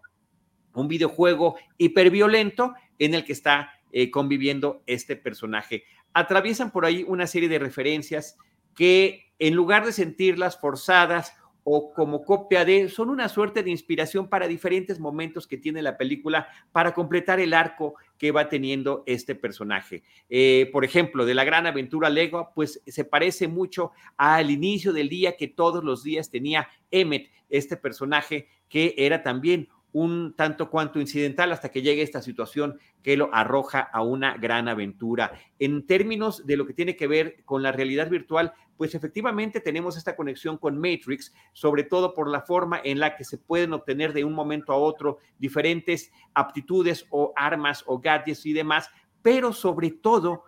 un 0.76 0.88
videojuego 0.88 1.56
hiperviolento 1.80 2.76
en 3.00 3.16
el 3.16 3.26
que 3.26 3.34
está 3.34 3.72
eh, 3.92 4.12
conviviendo 4.12 4.84
este 4.86 5.16
personaje? 5.16 5.86
Atraviesan 6.14 6.70
por 6.70 6.86
ahí 6.86 7.04
una 7.08 7.26
serie 7.26 7.50
de 7.50 7.58
referencias 7.58 8.38
que 8.76 9.34
en 9.40 9.56
lugar 9.56 9.86
de 9.86 9.92
sentirlas 9.92 10.60
forzadas 10.60 11.36
o 11.64 11.94
como 11.94 12.24
copia 12.24 12.66
de, 12.66 12.90
son 12.90 13.10
una 13.10 13.30
suerte 13.30 13.64
de 13.64 13.72
inspiración 13.72 14.28
para 14.28 14.48
diferentes 14.48 15.00
momentos 15.00 15.48
que 15.48 15.58
tiene 15.58 15.82
la 15.82 15.98
película 15.98 16.48
para 16.72 16.94
completar 16.94 17.40
el 17.40 17.54
arco 17.54 17.96
que 18.18 18.32
va 18.32 18.50
teniendo 18.50 19.04
este 19.06 19.36
personaje. 19.36 20.04
Eh, 20.30 20.70
por 20.72 20.86
ejemplo, 20.86 21.26
de 21.26 21.34
la 21.34 21.44
gran 21.44 21.66
aventura 21.66 22.10
Lego, 22.10 22.52
pues 22.54 22.82
se 22.86 23.06
parece 23.06 23.48
mucho 23.48 23.92
al 24.18 24.52
inicio 24.52 24.94
del 24.94 25.10
día 25.10 25.38
que 25.38 25.48
todos 25.48 25.84
los 25.84 26.04
días 26.04 26.30
tenía 26.30 26.68
Emmet, 26.92 27.30
este 27.50 27.78
personaje 27.78 28.48
que 28.68 28.96
era 28.98 29.22
también 29.22 29.70
un 29.94 30.34
tanto 30.36 30.70
cuanto 30.70 31.00
incidental 31.00 31.52
hasta 31.52 31.70
que 31.70 31.84
llegue 31.84 32.02
esta 32.02 32.22
situación 32.22 32.80
que 33.02 33.16
lo 33.16 33.34
arroja 33.34 33.80
a 33.80 34.02
una 34.02 34.36
gran 34.38 34.68
aventura. 34.68 35.32
En 35.60 35.86
términos 35.86 36.46
de 36.46 36.58
lo 36.58 36.66
que 36.66 36.74
tiene 36.74 36.96
que 36.96 37.08
ver 37.08 37.44
con 37.46 37.62
la 37.62 37.72
realidad 37.72 38.10
virtual, 38.10 38.54
pues 38.76 38.96
efectivamente 38.96 39.62
tenemos 39.62 39.96
esta 39.96 40.16
conexión 40.16 40.58
con 40.58 40.78
Matrix, 40.78 41.32
sobre 41.54 41.84
todo 41.84 42.14
por 42.14 42.28
la 42.28 42.42
forma 42.42 42.82
en 42.84 43.00
la 43.00 43.16
que 43.16 43.24
se 43.24 43.38
pueden 43.38 43.72
obtener 43.74 44.14
de 44.14 44.26
un 44.26 44.34
momento 44.34 44.74
a 44.74 44.78
otro 44.78 45.20
diferentes 45.38 46.12
aptitudes 46.34 47.06
o 47.12 47.32
armas 47.36 47.84
o 47.86 48.00
gadgets 48.00 48.48
y 48.48 48.54
demás, 48.54 48.90
pero 49.22 49.54
sobre 49.54 49.92
todo 49.92 50.44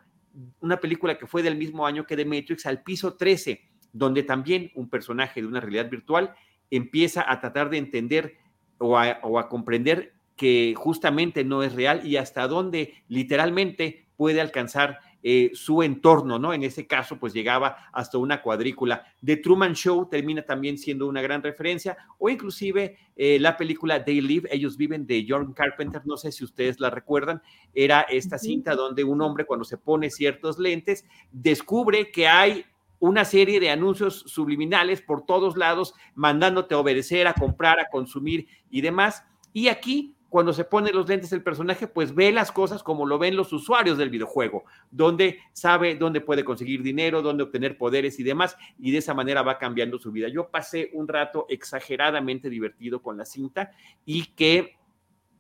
una 0.59 0.79
película 0.79 1.17
que 1.17 1.27
fue 1.27 1.43
del 1.43 1.55
mismo 1.55 1.85
año 1.85 2.05
que 2.05 2.15
de 2.15 2.25
Matrix, 2.25 2.65
al 2.65 2.81
piso 2.81 3.15
13, 3.15 3.61
donde 3.93 4.23
también 4.23 4.71
un 4.75 4.89
personaje 4.89 5.41
de 5.41 5.47
una 5.47 5.61
realidad 5.61 5.89
virtual 5.89 6.33
empieza 6.71 7.31
a 7.31 7.39
tratar 7.39 7.69
de 7.69 7.77
entender 7.77 8.37
o 8.85 9.39
a, 9.39 9.49
comprender 9.49 10.13
que 10.35 10.73
justamente 10.75 11.43
no 11.43 11.63
es 11.63 11.73
real 11.73 12.05
y 12.05 12.17
hasta 12.17 12.47
dónde 12.47 12.93
literalmente 13.07 14.07
puede 14.17 14.41
alcanzar 14.41 14.99
eh, 15.23 15.51
su 15.53 15.81
entorno, 15.81 16.37
¿no? 16.37 16.53
En 16.53 16.63
ese 16.63 16.85
caso, 16.85 17.17
pues 17.17 17.33
llegaba 17.33 17.77
hasta 17.91 18.17
una 18.17 18.41
cuadrícula. 18.43 19.05
The 19.23 19.37
Truman 19.37 19.73
Show 19.73 20.07
termina 20.07 20.43
también 20.43 20.77
siendo 20.77 21.07
una 21.07 21.21
gran 21.21 21.41
referencia, 21.41 21.97
o 22.19 22.29
inclusive 22.29 22.97
eh, 23.15 23.39
la 23.39 23.57
película 23.57 24.05
They 24.05 24.21
Live, 24.21 24.49
ellos 24.51 24.77
viven 24.77 25.07
de 25.07 25.25
John 25.27 25.53
Carpenter, 25.53 26.03
no 26.05 26.15
sé 26.17 26.31
si 26.31 26.43
ustedes 26.43 26.79
la 26.79 26.91
recuerdan, 26.91 27.41
era 27.73 28.01
esta 28.01 28.37
cinta 28.37 28.75
donde 28.75 29.03
un 29.03 29.19
hombre 29.21 29.45
cuando 29.45 29.65
se 29.65 29.77
pone 29.77 30.11
ciertos 30.11 30.59
lentes 30.59 31.05
descubre 31.31 32.11
que 32.11 32.27
hay 32.27 32.65
una 32.99 33.25
serie 33.25 33.59
de 33.59 33.69
anuncios 33.69 34.23
subliminales 34.27 35.01
por 35.01 35.25
todos 35.25 35.57
lados, 35.57 35.93
mandándote 36.13 36.75
a 36.75 36.79
obedecer, 36.79 37.27
a 37.27 37.33
comprar, 37.33 37.79
a 37.79 37.89
consumir 37.89 38.47
y 38.69 38.81
demás. 38.81 39.23
Y 39.53 39.67
aquí, 39.67 40.15
cuando 40.29 40.53
se 40.53 40.65
pone 40.65 40.91
los 40.91 41.07
lentes 41.07 41.31
el 41.31 41.43
personaje, 41.43 41.87
pues 41.87 42.13
ve 42.13 42.31
las 42.31 42.51
cosas 42.51 42.83
como 42.83 43.05
lo 43.05 43.17
ven 43.17 43.35
los 43.37 43.53
usuarios 43.53 43.97
del 43.97 44.09
videojuego, 44.09 44.65
donde 44.91 45.39
sabe 45.53 45.95
dónde 45.95 46.19
puede 46.19 46.43
conseguir 46.43 46.83
dinero, 46.83 47.21
dónde 47.21 47.43
obtener 47.43 47.77
poderes 47.77 48.19
y 48.19 48.23
demás, 48.23 48.57
y 48.77 48.91
de 48.91 48.97
esa 48.97 49.13
manera 49.13 49.43
va 49.43 49.57
cambiando 49.57 49.97
su 49.97 50.11
vida. 50.11 50.27
Yo 50.27 50.49
pasé 50.49 50.89
un 50.93 51.07
rato 51.07 51.45
exageradamente 51.49 52.49
divertido 52.49 53.01
con 53.01 53.17
la 53.17 53.25
cinta 53.25 53.71
y 54.05 54.25
que 54.35 54.75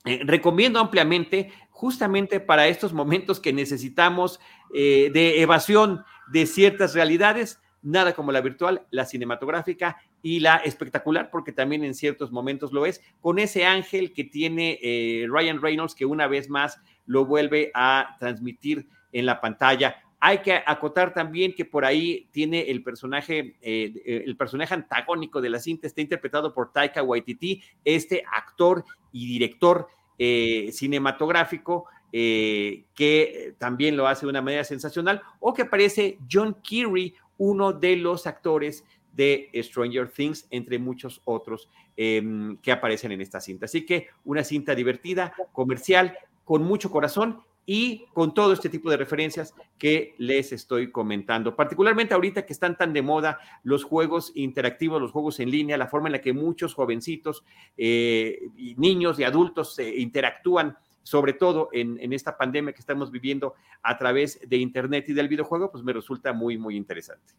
eh, 0.05 0.21
recomiendo 0.23 0.79
ampliamente 0.79 1.51
justamente 1.71 2.39
para 2.39 2.67
estos 2.67 2.93
momentos 2.93 3.39
que 3.39 3.51
necesitamos 3.51 4.39
eh, 4.73 5.09
de 5.11 5.41
evasión 5.41 6.05
de 6.31 6.45
ciertas 6.45 6.93
realidades, 6.93 7.59
nada 7.81 8.13
como 8.13 8.31
la 8.31 8.41
virtual, 8.41 8.85
la 8.91 9.05
cinematográfica 9.05 9.97
y 10.21 10.39
la 10.39 10.57
espectacular, 10.57 11.29
porque 11.31 11.51
también 11.51 11.83
en 11.83 11.93
ciertos 11.93 12.31
momentos 12.31 12.73
lo 12.73 12.85
es, 12.85 13.01
con 13.21 13.39
ese 13.39 13.65
ángel 13.65 14.13
que 14.13 14.23
tiene 14.23 14.79
eh, 14.81 15.27
Ryan 15.29 15.61
Reynolds, 15.61 15.95
que 15.95 16.05
una 16.05 16.27
vez 16.27 16.49
más 16.49 16.79
lo 17.05 17.25
vuelve 17.25 17.71
a 17.73 18.15
transmitir 18.19 18.87
en 19.11 19.25
la 19.25 19.39
pantalla. 19.39 19.97
Hay 20.19 20.39
que 20.39 20.59
acotar 20.65 21.13
también 21.13 21.53
que 21.53 21.65
por 21.65 21.85
ahí 21.85 22.27
tiene 22.31 22.61
el 22.71 22.81
personaje, 22.81 23.57
el 23.61 24.35
personaje 24.37 24.73
antagónico 24.73 25.39
de 25.39 25.49
la 25.49 25.59
cinta, 25.59 25.85
está 25.85 26.01
interpretado 26.01 26.51
por 26.51 26.71
Taika 26.71 27.03
Waititi, 27.03 27.61
este 27.83 28.23
actor 28.33 28.83
y 29.11 29.27
director 29.27 29.87
eh, 30.17 30.69
cinematográfico 30.71 31.87
eh, 32.17 32.85
que 32.95 33.55
también 33.57 33.97
lo 33.97 34.07
hace 34.07 34.25
de 34.25 34.29
una 34.29 34.41
manera 34.41 34.63
sensacional, 34.63 35.21
o 35.41 35.53
que 35.53 35.63
aparece 35.63 36.17
John 36.31 36.55
Kerry, 36.63 37.13
uno 37.37 37.73
de 37.73 37.97
los 37.97 38.25
actores 38.25 38.85
de 39.11 39.49
Stranger 39.53 40.09
Things, 40.09 40.47
entre 40.49 40.79
muchos 40.79 41.21
otros 41.25 41.69
em, 41.97 42.55
que 42.59 42.71
aparecen 42.71 43.11
en 43.11 43.19
esta 43.19 43.41
cinta. 43.41 43.65
Así 43.65 43.85
que 43.85 44.07
una 44.23 44.45
cinta 44.45 44.73
divertida, 44.73 45.33
comercial, 45.51 46.17
con 46.45 46.63
mucho 46.63 46.89
corazón 46.89 47.41
y 47.65 48.05
con 48.13 48.33
todo 48.33 48.53
este 48.53 48.69
tipo 48.69 48.89
de 48.89 48.95
referencias 48.95 49.53
que 49.77 50.15
les 50.17 50.53
estoy 50.53 50.91
comentando. 50.91 51.53
Particularmente 51.53 52.13
ahorita 52.13 52.45
que 52.45 52.53
están 52.53 52.77
tan 52.77 52.93
de 52.93 53.01
moda 53.01 53.39
los 53.63 53.83
juegos 53.83 54.31
interactivos, 54.35 55.01
los 55.01 55.11
juegos 55.11 55.41
en 55.41 55.51
línea, 55.51 55.77
la 55.77 55.87
forma 55.87 56.07
en 56.07 56.13
la 56.13 56.21
que 56.21 56.31
muchos 56.31 56.75
jovencitos, 56.75 57.43
eh, 57.75 58.39
niños 58.77 59.19
y 59.19 59.25
adultos 59.25 59.75
se 59.75 59.97
interactúan 59.97 60.77
sobre 61.05 61.33
todo 61.33 61.69
en, 61.71 61.99
en, 61.99 62.13
esta 62.13 62.35
pandemia 62.35 62.73
que 62.73 62.79
estamos 62.79 63.11
viviendo 63.11 63.53
a 63.83 63.95
través 63.95 64.39
de 64.49 64.57
Internet 64.57 65.07
y 65.07 65.13
del 65.13 65.27
videojuego, 65.27 65.71
pues 65.71 65.83
me 65.83 65.93
resulta 65.93 66.33
muy, 66.33 66.57
muy 66.57 66.75
interesante. 66.75 67.35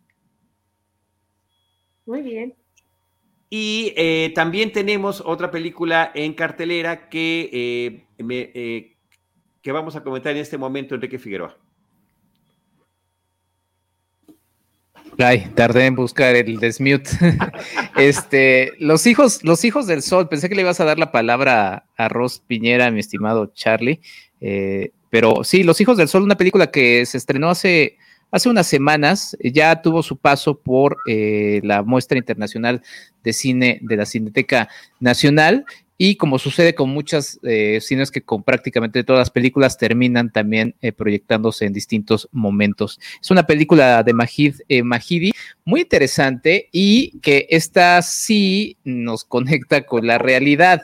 Muy 2.07 2.23
bien. 2.23 2.55
Y 3.51 3.93
eh, 3.97 4.31
también 4.37 4.71
tenemos 4.71 5.21
otra 5.21 5.51
película 5.51 6.13
en 6.15 6.35
cartelera 6.35 7.09
que 7.09 7.51
eh, 7.53 8.23
me, 8.23 8.53
que 9.63 9.73
vamos 9.73 9.97
a 9.97 10.05
comentar 10.05 10.31
en 10.31 10.39
este 10.39 10.59
momento, 10.59 10.95
Enrique 10.95 11.19
Figueroa. 11.19 11.57
Ay, 15.19 15.51
tardé 15.55 15.87
en 15.87 15.95
buscar 15.95 16.37
el 16.37 16.59
desmute. 16.59 17.11
este, 17.97 18.73
los 18.79 19.07
hijos, 19.07 19.43
los 19.45 19.65
hijos 19.65 19.87
del 19.87 20.03
sol. 20.03 20.29
Pensé 20.29 20.49
que 20.49 20.55
le 20.55 20.63
ibas 20.63 20.81
a 20.81 20.85
dar 20.85 20.99
la 20.99 21.11
palabra 21.11 21.87
a 21.97 22.09
Ross 22.09 22.43
Piñera, 22.47 22.91
mi 22.91 23.01
estimado 23.01 23.53
Charlie. 23.55 24.01
Eh, 24.41 24.91
pero 25.11 25.45
sí, 25.45 25.63
Los 25.63 25.81
hijos 25.81 25.97
del 25.97 26.09
sol, 26.09 26.23
una 26.23 26.37
película 26.37 26.71
que 26.71 27.07
se 27.07 27.17
estrenó 27.17 27.49
hace, 27.49 27.97
hace 28.31 28.49
unas 28.49 28.67
semanas, 28.67 29.37
ya 29.43 29.81
tuvo 29.81 30.03
su 30.03 30.19
paso 30.19 30.59
por 30.59 30.99
eh, 31.07 31.61
la 31.65 31.83
muestra 31.83 32.19
internacional 32.19 32.83
de 33.25 33.33
cine 33.33 33.79
de 33.81 33.97
la 33.97 34.05
Cineteca 34.05 34.69
Nacional 35.01 35.65
y 35.99 36.17
como 36.17 36.39
sucede 36.39 36.75
con 36.75 36.91
muchas 36.91 37.39
eh, 37.43 37.79
cines 37.81 38.11
que 38.11 38.23
con 38.23 38.43
prácticamente 38.43 39.05
todas 39.05 39.21
las 39.21 39.31
películas 39.31 39.79
terminan 39.79 40.31
también 40.31 40.75
eh, 40.83 40.93
proyectándose 40.93 41.65
en 41.65 41.73
distintos 41.73 42.29
momentos. 42.33 43.01
Es 43.21 43.31
una 43.31 43.47
película 43.47 44.03
de 44.03 44.13
Majid 44.13 44.57
eh, 44.69 44.83
Mahidi 44.83 45.33
muy 45.65 45.83
interesante 45.83 46.69
y 46.73 47.19
que 47.21 47.47
esta 47.51 48.01
sí 48.03 48.77
nos 48.85 49.25
conecta 49.37 49.87
con 49.87 50.07
la 50.07 50.19
realidad. 50.19 50.83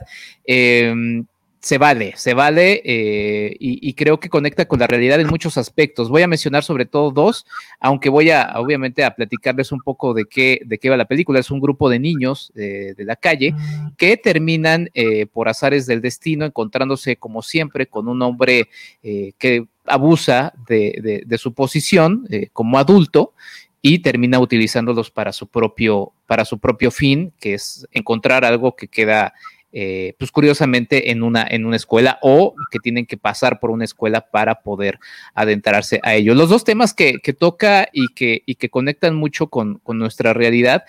Se 1.62 1.78
vale, 1.78 2.14
se 2.16 2.34
vale 2.34 2.82
eh, 2.84 3.56
y, 3.60 3.94
creo 3.94 4.18
que 4.18 4.28
conecta 4.28 4.66
con 4.66 4.80
la 4.80 4.88
realidad 4.88 5.20
en 5.20 5.28
muchos 5.28 5.56
aspectos. 5.56 6.08
Voy 6.08 6.22
a 6.22 6.26
mencionar 6.26 6.64
sobre 6.64 6.86
todo 6.86 7.12
dos, 7.12 7.46
aunque 7.78 8.08
voy 8.08 8.30
a 8.30 8.54
obviamente 8.56 9.04
a 9.04 9.14
platicarles 9.14 9.70
un 9.70 9.80
poco 9.80 10.12
de 10.12 10.24
qué, 10.24 10.60
de 10.64 10.78
qué 10.78 10.90
va 10.90 10.96
la 10.96 11.04
película. 11.04 11.38
Es 11.38 11.52
un 11.52 11.60
grupo 11.60 11.88
de 11.88 12.00
niños 12.00 12.52
eh, 12.56 12.94
de 12.96 13.04
la 13.04 13.14
calle 13.14 13.52
mm. 13.52 13.94
que 13.96 14.16
terminan 14.16 14.90
eh, 14.94 15.26
por 15.26 15.48
azares 15.48 15.86
del 15.86 16.00
destino 16.00 16.44
encontrándose 16.44 17.14
como 17.14 17.42
siempre 17.42 17.86
con 17.86 18.08
un 18.08 18.22
hombre 18.22 18.68
que 19.02 19.64
abusa 19.86 20.52
de, 20.66 21.22
de 21.24 21.38
su 21.38 21.54
posición 21.54 22.26
como 22.52 22.78
adulto 22.78 23.34
y 23.80 24.00
termina 24.00 24.40
utilizándolos 24.40 25.12
para 25.12 25.32
su 25.32 25.46
propio, 25.46 26.12
para 26.26 26.44
su 26.44 26.58
propio 26.58 26.90
fin, 26.90 27.32
que 27.38 27.54
es 27.54 27.86
encontrar 27.92 28.44
algo 28.44 28.74
que 28.74 28.88
queda 28.88 29.34
eh, 29.72 30.14
pues 30.18 30.30
curiosamente 30.30 31.10
en 31.10 31.22
una, 31.22 31.46
en 31.48 31.64
una 31.64 31.76
escuela 31.76 32.18
o 32.20 32.54
que 32.70 32.78
tienen 32.78 33.06
que 33.06 33.16
pasar 33.16 33.58
por 33.58 33.70
una 33.70 33.84
escuela 33.84 34.20
para 34.30 34.60
poder 34.60 34.98
adentrarse 35.34 35.98
a 36.02 36.14
ello. 36.14 36.34
Los 36.34 36.50
dos 36.50 36.64
temas 36.64 36.92
que, 36.92 37.18
toca 37.38 37.88
y 37.92 38.08
que, 38.08 38.42
y 38.44 38.56
que 38.56 38.68
conectan 38.68 39.14
mucho 39.14 39.46
con, 39.46 39.80
nuestra 39.86 40.34
realidad 40.34 40.84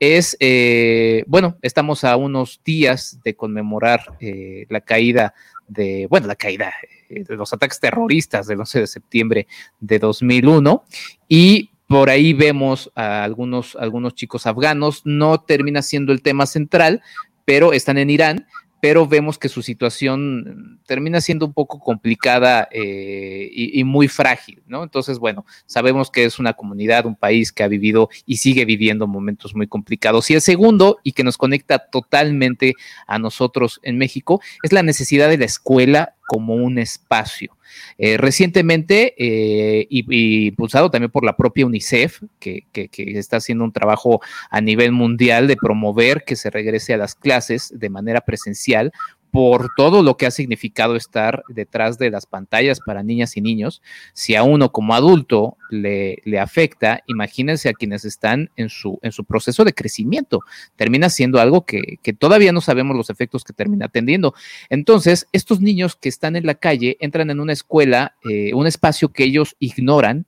es, 0.00 0.36
eh, 0.40 1.22
bueno, 1.28 1.56
estamos 1.62 2.02
a 2.02 2.16
unos 2.16 2.60
días 2.64 3.20
de 3.24 3.34
conmemorar 3.36 4.16
eh, 4.20 4.66
la 4.68 4.80
caída 4.80 5.34
de, 5.68 6.08
bueno, 6.10 6.26
la 6.26 6.36
caída 6.36 6.74
de 7.08 7.36
los 7.36 7.52
ataques 7.52 7.78
terroristas 7.78 8.46
del 8.46 8.60
11 8.60 8.80
de 8.80 8.86
septiembre 8.86 9.46
de 9.80 9.98
2001 9.98 10.84
y 11.28 11.70
por 11.86 12.10
ahí 12.10 12.32
vemos 12.32 12.90
a 12.94 13.22
algunos, 13.22 13.76
algunos 13.76 14.14
chicos 14.14 14.46
afganos, 14.46 15.02
no 15.04 15.40
termina 15.40 15.82
siendo 15.82 16.12
el 16.12 16.22
tema 16.22 16.46
central, 16.46 17.02
pero 17.44 17.72
están 17.72 17.98
en 17.98 18.10
Irán, 18.10 18.46
pero 18.84 19.06
vemos 19.06 19.38
que 19.38 19.48
su 19.48 19.62
situación 19.62 20.78
termina 20.84 21.22
siendo 21.22 21.46
un 21.46 21.54
poco 21.54 21.78
complicada 21.78 22.68
eh, 22.70 23.48
y, 23.50 23.82
muy 23.82 24.08
frágil, 24.08 24.62
¿no? 24.66 24.82
Entonces, 24.82 25.18
bueno, 25.18 25.46
sabemos 25.64 26.10
que 26.10 26.26
es 26.26 26.38
una 26.38 26.52
comunidad, 26.52 27.06
un 27.06 27.16
país 27.16 27.50
que 27.50 27.62
ha 27.62 27.68
vivido 27.68 28.10
y 28.26 28.36
sigue 28.36 28.66
viviendo 28.66 29.06
momentos 29.06 29.54
muy 29.54 29.68
complicados. 29.68 30.30
Y 30.30 30.34
el 30.34 30.42
segundo, 30.42 30.98
y 31.02 31.12
que 31.12 31.24
nos 31.24 31.38
conecta 31.38 31.78
totalmente 31.78 32.74
a 33.06 33.18
nosotros 33.18 33.80
en 33.84 33.96
México, 33.96 34.42
es 34.62 34.70
la 34.74 34.82
necesidad 34.82 35.30
de 35.30 35.38
la 35.38 35.46
escuela 35.46 36.13
como 36.26 36.54
un 36.54 36.78
espacio. 36.78 37.56
Eh, 37.98 38.16
recientemente, 38.16 39.14
eh, 39.18 39.86
y, 39.88 40.46
impulsado 40.48 40.90
también 40.90 41.10
por 41.10 41.24
la 41.24 41.36
propia 41.36 41.66
UNICEF, 41.66 42.22
que, 42.38 42.64
está 42.72 43.38
haciendo 43.38 43.64
un 43.64 43.72
trabajo 43.72 44.20
a 44.50 44.60
nivel 44.60 44.92
mundial 44.92 45.46
de 45.46 45.56
promover 45.56 46.24
que 46.24 46.36
se 46.36 46.50
regrese 46.50 46.94
a 46.94 46.98
las 46.98 47.14
clases 47.14 47.72
de 47.74 47.90
manera 47.90 48.20
presencial, 48.20 48.92
por 49.34 49.70
todo 49.76 50.04
lo 50.04 50.16
que 50.16 50.26
ha 50.26 50.30
significado 50.30 50.94
estar 50.94 51.42
detrás 51.48 51.98
de 51.98 52.08
las 52.08 52.24
pantallas 52.24 52.78
para 52.78 53.02
niñas 53.02 53.36
y 53.36 53.40
niños, 53.40 53.82
si 54.12 54.36
a 54.36 54.44
uno 54.44 54.70
como 54.70 54.94
adulto 54.94 55.56
le, 55.70 56.18
le, 56.24 56.38
afecta, 56.38 57.02
imagínense 57.08 57.68
a 57.68 57.72
quienes 57.72 58.04
están 58.04 58.52
en 58.54 58.68
su, 58.68 59.00
en 59.02 59.10
su 59.10 59.24
proceso 59.24 59.64
de 59.64 59.74
crecimiento. 59.74 60.38
Termina 60.76 61.10
siendo 61.10 61.40
algo 61.40 61.66
que, 61.66 61.98
todavía 62.16 62.52
no 62.52 62.60
sabemos 62.60 62.96
los 62.96 63.10
efectos 63.10 63.42
que 63.42 63.52
termina 63.52 63.86
atendiendo. 63.86 64.34
Entonces, 64.70 65.26
estos 65.32 65.60
niños 65.60 65.96
que 65.96 66.08
están 66.08 66.36
en 66.36 66.46
la 66.46 66.54
calle 66.54 66.96
entran 67.00 67.28
en 67.28 67.40
una 67.40 67.54
escuela, 67.54 68.14
eh, 68.30 68.54
un 68.54 68.68
espacio 68.68 69.08
que 69.08 69.24
ellos 69.24 69.56
ignoran 69.58 70.26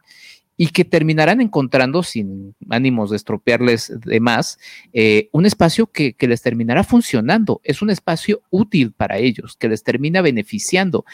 y 0.56 0.68
que 0.68 0.84
terminarán 0.84 1.40
encontrando, 1.40 2.02
sin 2.02 2.54
ánimos 2.70 3.10
de 3.10 3.16
estropearles 3.16 3.92
de 4.04 4.20
más, 4.20 4.58
eh, 4.92 5.28
un 5.32 5.46
espacio 5.46 5.86
que, 5.86 6.14
que, 6.14 6.28
les 6.28 6.42
terminará 6.42 6.84
funcionando. 6.84 7.60
Es 7.62 7.82
un 7.82 7.90
espacio 7.90 8.42
útil 8.50 8.92
para 8.92 9.18
ellos, 9.18 9.56
que 9.56 9.68
les 9.68 9.82
termina 9.82 10.22
beneficiando. 10.22 11.04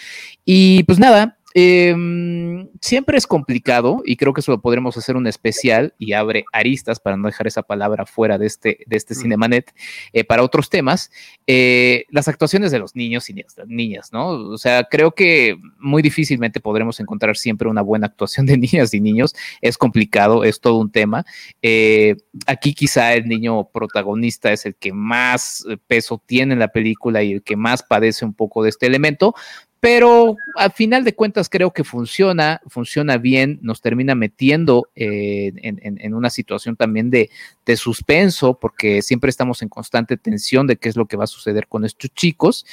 Y 0.44 0.84
pues 0.84 0.98
nada, 0.98 1.38
Em, 1.54 2.68
siempre 2.80 3.18
es 3.18 3.26
complicado 3.26 4.02
y 4.04 4.16
creo 4.16 4.32
que 4.32 4.40
eso 4.40 4.52
lo 4.52 4.60
podremos 4.60 4.96
hacer 4.96 5.16
un 5.16 5.26
especial 5.26 5.94
y 5.98 6.12
abre 6.14 6.44
aristas 6.52 6.98
para 6.98 7.16
no 7.16 7.28
dejar 7.28 7.46
esa 7.46 7.62
palabra 7.62 8.06
fuera 8.06 8.38
de 8.38 8.46
este, 8.46 8.78
de 8.86 8.96
este 8.96 9.14
Cinemanet 9.14 9.74
eh, 10.12 10.24
para 10.24 10.42
otros 10.42 10.70
temas. 10.70 11.10
Eh, 11.46 12.06
las 12.10 12.28
actuaciones 12.28 12.72
de 12.72 12.78
los 12.78 12.96
niños 12.96 13.28
y 13.28 13.44
niñas, 13.66 14.12
¿no? 14.12 14.28
O 14.28 14.58
sea, 14.58 14.84
creo 14.84 15.12
que 15.12 15.56
muy 15.78 16.02
difícilmente 16.02 16.60
podremos 16.60 17.00
encontrar 17.00 17.36
siempre 17.36 17.68
una 17.68 17.82
buena 17.82 18.06
actuación 18.06 18.46
de 18.46 18.56
niñas 18.58 18.94
y 18.94 19.00
niños. 19.00 19.34
Es 19.60 19.76
complicado, 19.76 20.44
es 20.44 20.60
todo 20.60 20.78
un 20.78 20.90
tema. 20.90 21.24
Eh, 21.60 22.16
aquí 22.46 22.74
quizá 22.74 23.14
el 23.14 23.28
niño 23.28 23.68
protagonista 23.70 24.52
es 24.52 24.66
el 24.66 24.74
que 24.76 24.92
más 24.92 25.64
peso 25.86 26.22
tiene 26.24 26.54
en 26.54 26.60
la 26.60 26.68
película 26.68 27.22
y 27.22 27.32
el 27.32 27.42
que 27.42 27.56
más 27.56 27.82
padece 27.82 28.24
un 28.24 28.34
poco 28.34 28.62
de 28.62 28.70
este 28.70 28.86
elemento, 28.86 29.34
pero 29.82 30.36
al 30.54 30.70
final 30.70 31.02
de 31.02 31.12
cuentas 31.12 31.48
creo 31.48 31.72
que 31.72 31.82
funciona, 31.82 32.60
funciona 32.68 33.16
bien, 33.16 33.58
nos 33.62 33.80
termina 33.80 34.14
metiendo 34.14 34.86
eh, 34.94 35.52
en, 35.56 36.14
una 36.14 36.30
situación 36.30 36.76
también 36.76 37.10
de, 37.10 37.30
de, 37.66 37.76
suspenso, 37.76 38.60
porque 38.60 39.02
siempre 39.02 39.28
estamos 39.28 39.60
en 39.60 39.68
constante 39.68 40.16
tensión 40.16 40.68
de 40.68 40.76
qué 40.76 40.88
es 40.88 40.94
lo 40.94 41.06
que 41.06 41.16
va 41.16 41.24
a 41.24 41.26
suceder 41.26 41.66
con 41.66 41.84
estos 41.84 42.14
chicos. 42.14 42.64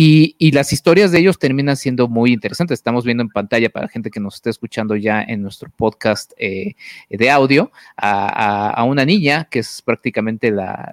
Y, 0.00 0.52
las 0.52 0.72
historias 0.72 1.10
de 1.10 1.18
ellos 1.18 1.40
terminan 1.40 1.76
siendo 1.76 2.06
muy 2.06 2.32
interesantes. 2.32 2.78
Estamos 2.78 3.04
viendo 3.04 3.24
en 3.24 3.30
pantalla 3.30 3.68
para 3.68 3.88
gente 3.88 4.12
que 4.12 4.20
nos 4.20 4.36
esté 4.36 4.48
escuchando 4.48 4.94
ya 4.94 5.20
en 5.22 5.42
nuestro 5.42 5.70
podcast 5.70 6.30
eh, 6.36 6.76
de 7.10 7.30
audio 7.32 7.72
a, 7.96 8.84
una 8.86 9.04
niña 9.04 9.48
que 9.50 9.58
es 9.58 9.82
prácticamente 9.82 10.52
la, 10.52 10.92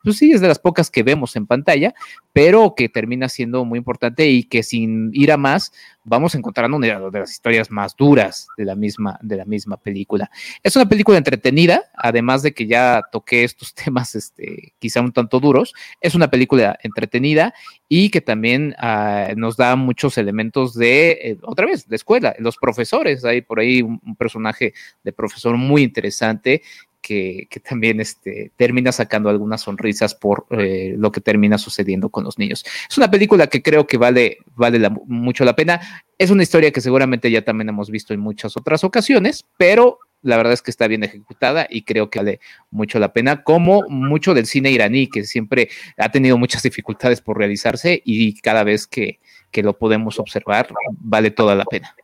pues 0.00 0.18
sí, 0.18 0.30
es 0.30 0.40
de 0.40 0.46
las 0.46 0.60
pocas 0.60 0.92
que 0.92 1.02
vemos 1.02 1.34
en 1.34 1.48
pantalla, 1.48 1.92
pero 2.32 2.74
que 2.76 2.88
termina 2.88 3.28
siendo 3.28 3.64
muy 3.64 3.78
importante 3.78 4.28
y 4.28 4.44
que 4.44 4.62
sin 4.62 5.10
ir 5.12 5.32
a 5.32 5.36
más, 5.36 5.72
vamos 6.04 6.36
encontrando 6.36 6.76
una 6.76 7.00
de 7.10 7.18
las 7.18 7.32
historias 7.32 7.70
más 7.70 7.96
duras 7.96 8.46
de 8.56 8.64
la 8.64 8.76
misma, 8.76 9.18
de 9.22 9.36
la 9.36 9.44
misma 9.44 9.76
película. 9.76 10.30
Es 10.62 10.76
una 10.76 10.88
película 10.88 11.18
entretenida, 11.18 11.82
además 11.96 12.42
de 12.42 12.54
que 12.54 12.66
ya 12.66 13.02
toqué 13.10 13.42
estos 13.42 13.74
temas 13.84 14.14
este, 14.14 14.72
quizá 14.78 15.00
un 15.00 15.12
tanto 15.12 15.40
duros. 15.40 15.74
Es 16.00 16.14
una 16.14 16.30
película 16.30 16.78
entretenida 16.82 17.52
y 17.88 18.10
que 18.10 18.20
también 18.20 18.74
ah, 18.78 19.32
nos 19.36 19.56
da 19.56 19.76
muchos 19.76 20.18
elementos 20.18 20.74
de, 20.74 21.10
eh, 21.22 21.38
otra 21.42 21.66
vez, 21.66 21.88
de 21.88 21.96
escuela. 21.96 22.34
Los 22.38 22.56
profesores, 22.56 23.24
hay 23.24 23.42
por 23.42 23.60
ahí 23.60 23.82
un, 23.82 24.00
personaje 24.16 24.72
de 25.04 25.12
profesor 25.12 25.56
muy 25.56 25.82
interesante 25.82 26.62
que, 27.00 27.48
también 27.68 28.00
este, 28.00 28.50
termina 28.56 28.90
sacando 28.90 29.28
algunas 29.28 29.60
sonrisas 29.60 30.14
por 30.14 30.46
eh, 30.50 30.94
lo 30.98 31.12
que 31.12 31.20
termina 31.20 31.56
sucediendo 31.58 32.08
con 32.08 32.24
los 32.24 32.38
niños. 32.38 32.64
Es 32.88 32.98
una 32.98 33.10
película 33.10 33.46
que 33.46 33.62
creo 33.62 33.86
que 33.86 33.96
vale, 33.96 34.38
vale 34.56 34.90
mucho 35.06 35.44
la 35.44 35.54
pena. 35.54 35.80
Es 36.18 36.30
una 36.30 36.42
historia 36.42 36.72
que 36.72 36.80
seguramente 36.80 37.30
ya 37.30 37.42
también 37.42 37.68
hemos 37.68 37.90
visto 37.90 38.12
en 38.12 38.20
muchas 38.20 38.56
otras 38.56 38.82
ocasiones, 38.82 39.44
pero 39.56 40.00
la 40.22 40.36
verdad 40.36 40.52
es 40.52 40.62
que 40.62 40.70
está 40.70 40.88
bien 40.88 41.04
ejecutada 41.04 41.66
y 41.70 41.82
creo 41.82 42.10
que 42.10 42.18
vale 42.18 42.40
mucho 42.70 42.98
la 42.98 43.12
pena, 43.12 43.42
como 43.42 43.84
mucho 43.88 44.34
del 44.34 44.46
cine 44.46 44.70
iraní, 44.70 45.08
que 45.08 45.24
siempre 45.24 45.68
ha 45.96 46.10
tenido 46.10 46.36
muchas 46.36 46.62
dificultades 46.62 47.20
por 47.20 47.38
realizarse 47.38 48.02
y 48.04 48.40
cada 48.40 48.64
vez 48.64 48.86
que, 48.86 49.18
lo 49.62 49.78
podemos 49.78 50.18
observar, 50.18 50.68
vale 50.98 51.30
toda 51.30 51.54
la 51.54 51.64
pena. 51.64 51.96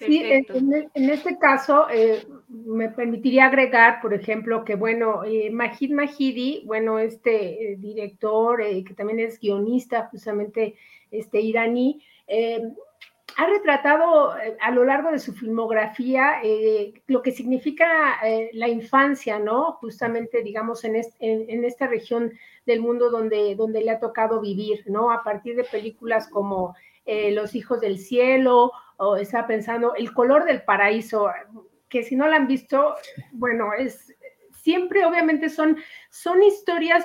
Sí, 0.00 0.22
en, 0.24 1.10
este 1.10 1.36
caso 1.38 1.86
eh, 1.90 2.26
me 2.48 2.88
permitiría 2.88 3.44
agregar, 3.44 4.00
por 4.00 4.14
ejemplo, 4.14 4.64
que 4.64 4.76
bueno, 4.76 5.24
eh, 5.24 5.50
Majid 5.50 5.90
Mahidi, 5.92 6.62
bueno, 6.64 6.98
este 6.98 7.72
eh, 7.72 7.76
director 7.76 8.62
que 8.82 8.94
también 8.94 9.20
es 9.20 9.38
guionista 9.38 10.08
justamente 10.10 10.74
este 11.10 11.40
iraní, 11.40 12.02
ha 13.40 13.46
retratado 13.46 14.36
eh, 14.36 14.54
a 14.60 14.70
lo 14.70 14.84
largo 14.84 15.10
de 15.10 15.18
su 15.18 15.32
filmografía 15.32 16.42
eh, 16.44 16.92
lo 17.06 17.22
que 17.22 17.32
significa 17.32 18.18
eh, 18.22 18.50
la 18.52 18.68
infancia, 18.68 19.38
¿no? 19.38 19.78
Justamente, 19.80 20.42
digamos, 20.42 20.84
en, 20.84 21.00
en, 21.20 21.64
esta 21.64 21.86
región 21.86 22.34
del 22.66 22.80
mundo 22.80 23.08
donde, 23.10 23.54
donde 23.54 23.80
le 23.80 23.92
ha 23.92 23.98
tocado 23.98 24.42
vivir, 24.42 24.82
¿no? 24.88 25.10
A 25.10 25.24
partir 25.24 25.56
de 25.56 25.64
películas 25.64 26.28
como 26.28 26.74
Los 27.06 27.54
Hijos 27.54 27.80
del 27.80 27.98
Cielo, 27.98 28.72
o 28.98 29.16
estaba 29.16 29.46
pensando 29.46 29.94
El 29.94 30.12
color 30.12 30.44
del 30.44 30.62
paraíso, 30.62 31.30
que 31.88 32.02
si 32.02 32.16
no 32.16 32.28
la 32.28 32.36
han 32.36 32.46
visto, 32.46 32.94
bueno, 33.32 33.72
es 33.72 34.14
siempre 34.52 35.06
obviamente 35.06 35.48
son, 35.48 35.78
son 36.10 36.42
historias 36.42 37.04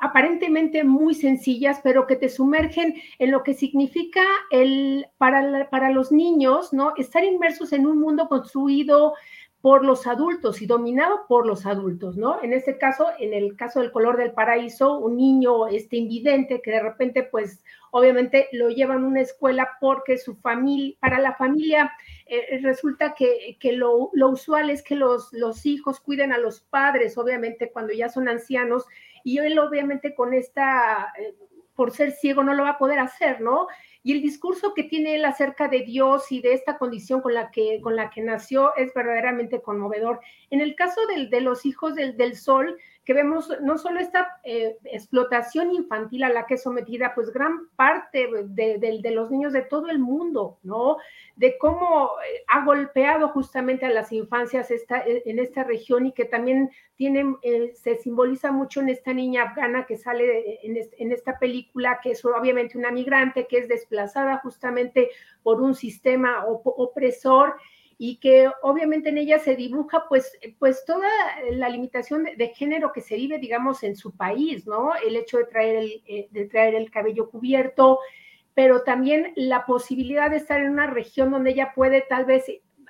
aparentemente 0.00 0.82
muy 0.84 1.14
sencillas, 1.14 1.80
pero 1.82 2.06
que 2.06 2.16
te 2.16 2.28
sumergen 2.28 2.94
en 3.18 3.30
lo 3.30 3.42
que 3.42 3.54
significa 3.54 4.22
el, 4.50 5.06
para, 5.18 5.68
para 5.70 5.90
los 5.90 6.10
niños, 6.10 6.72
¿no? 6.72 6.94
Estar 6.96 7.24
inmersos 7.24 7.72
en 7.72 7.86
un 7.86 8.00
mundo 8.00 8.28
construido 8.28 9.14
por 9.60 9.84
los 9.84 10.06
adultos 10.06 10.62
y 10.62 10.66
dominado 10.66 11.26
por 11.28 11.46
los 11.46 11.66
adultos, 11.66 12.16
¿no? 12.16 12.42
En 12.42 12.54
este 12.54 12.78
caso, 12.78 13.08
en 13.18 13.34
el 13.34 13.56
caso 13.56 13.80
del 13.80 13.92
color 13.92 14.16
del 14.16 14.32
paraíso, 14.32 14.98
un 14.98 15.18
niño 15.18 15.66
este 15.68 15.98
invidente 15.98 16.62
que 16.62 16.70
de 16.70 16.80
repente, 16.80 17.24
pues, 17.24 17.62
obviamente 17.90 18.48
lo 18.52 18.70
llevan 18.70 19.04
a 19.04 19.06
una 19.06 19.20
escuela 19.20 19.68
porque 19.80 20.16
su 20.16 20.34
familia, 20.36 20.96
para 20.98 21.18
la 21.18 21.34
familia, 21.34 21.92
eh, 22.24 22.58
resulta 22.62 23.14
que, 23.14 23.58
que 23.60 23.72
lo, 23.72 24.10
lo, 24.14 24.30
usual 24.30 24.70
es 24.70 24.82
que 24.82 24.96
los, 24.96 25.30
los 25.32 25.66
hijos 25.66 26.00
cuiden 26.00 26.32
a 26.32 26.38
los 26.38 26.62
padres, 26.62 27.18
obviamente, 27.18 27.70
cuando 27.70 27.92
ya 27.92 28.08
son 28.08 28.28
ancianos, 28.28 28.86
y 29.24 29.38
él 29.38 29.58
obviamente 29.58 30.14
con 30.14 30.34
esta, 30.34 31.12
eh, 31.18 31.34
por 31.74 31.92
ser 31.92 32.12
ciego, 32.12 32.42
no 32.42 32.54
lo 32.54 32.64
va 32.64 32.70
a 32.70 32.78
poder 32.78 32.98
hacer, 32.98 33.40
¿no? 33.40 33.66
Y 34.02 34.12
el 34.12 34.22
discurso 34.22 34.74
que 34.74 34.84
tiene 34.84 35.14
él 35.14 35.24
acerca 35.24 35.68
de 35.68 35.80
Dios 35.80 36.30
y 36.32 36.40
de 36.40 36.54
esta 36.54 36.78
condición 36.78 37.20
con 37.20 37.34
la 37.34 37.50
que, 37.50 37.80
con 37.82 37.96
la 37.96 38.10
que 38.10 38.22
nació 38.22 38.74
es 38.76 38.92
verdaderamente 38.94 39.60
conmovedor. 39.60 40.20
En 40.50 40.60
el 40.60 40.74
caso 40.74 41.06
del, 41.06 41.30
de 41.30 41.40
los 41.40 41.66
hijos 41.66 41.94
del, 41.94 42.16
del 42.16 42.36
sol, 42.36 42.78
que 43.04 43.14
vemos 43.14 43.50
no 43.62 43.78
solo 43.78 43.98
esta 43.98 44.40
eh, 44.44 44.76
explotación 44.84 45.72
infantil 45.72 46.22
a 46.22 46.28
la 46.28 46.46
que 46.46 46.54
es 46.54 46.62
sometida, 46.62 47.14
pues 47.14 47.32
gran 47.32 47.68
parte 47.74 48.28
de, 48.46 49.10
los 49.10 49.30
niños 49.30 49.52
de 49.52 49.62
todo 49.62 49.88
el 49.88 49.98
mundo, 49.98 50.58
¿no? 50.62 50.98
De 51.34 51.56
cómo 51.58 52.10
eh, 52.24 52.44
ha 52.46 52.64
golpeado 52.64 53.28
justamente 53.28 53.86
a 53.86 53.90
las 53.90 54.12
infancias 54.12 54.70
esta, 54.70 55.00
eh, 55.00 55.22
en 55.24 55.38
esta 55.38 55.64
región 55.64 56.06
y 56.06 56.12
que 56.12 56.26
también 56.26 56.70
tiene, 56.94 57.36
se 57.74 57.96
simboliza 57.96 58.52
mucho 58.52 58.80
en 58.80 58.90
esta 58.90 59.14
niña 59.14 59.44
afgana 59.44 59.86
que 59.86 59.96
sale 59.96 60.58
en, 60.62 60.76
en 60.98 61.12
esta 61.12 61.38
película, 61.38 62.00
que 62.02 62.10
es 62.10 62.24
obviamente 62.24 62.76
una 62.76 62.90
migrante 62.90 63.46
que 63.46 63.58
es 63.58 63.68
desplazada 63.68 64.38
justamente 64.38 65.08
por 65.42 65.62
un 65.62 65.74
sistema 65.74 66.44
opresor 66.46 67.56
y 68.02 68.16
que 68.16 68.50
obviamente 68.62 69.10
en 69.10 69.18
ella 69.18 69.38
se 69.38 69.56
dibuja 69.56 70.06
pues, 70.08 70.32
pues 70.58 70.86
toda 70.86 71.06
la 71.52 71.68
limitación 71.68 72.24
de, 72.24 72.48
género 72.48 72.92
que 72.94 73.02
se 73.02 73.14
vive, 73.14 73.36
digamos, 73.36 73.82
en 73.82 73.94
su 73.94 74.16
país, 74.16 74.66
¿no? 74.66 74.92
El 75.06 75.16
hecho 75.16 75.36
de 75.36 75.44
traer 75.44 75.76
el, 75.76 76.02
eh, 76.06 76.26
de 76.30 76.46
traer 76.46 76.76
el 76.76 76.90
cabello 76.90 77.28
cubierto, 77.28 77.98
pero 78.54 78.84
también 78.84 79.34
la 79.36 79.66
posibilidad 79.66 80.30
de 80.30 80.38
estar 80.38 80.62
en 80.62 80.70
una 80.70 80.86
región 80.86 81.30
donde 81.30 81.50
ella 81.50 81.72
puede 81.74 82.00
tal 82.00 82.24
vez 82.24 82.46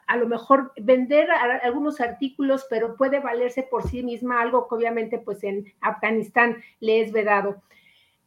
a 0.07 0.17
lo 0.17 0.29
mejor 0.29 0.73
vender 0.81 1.29
algunos 1.33 2.01
artículos, 2.01 2.69
pero 2.71 2.97
puede 2.97 3.19
valerse 3.19 3.65
por 3.65 3.83
sí 3.89 4.05
misma, 4.05 4.41
algo 4.41 4.69
que 4.69 4.77
obviamente 4.77 5.19
pues 5.19 5.43
en 5.43 5.73
Afganistán 5.81 6.63
le 6.79 7.01
es 7.01 7.11
vedado. 7.11 7.61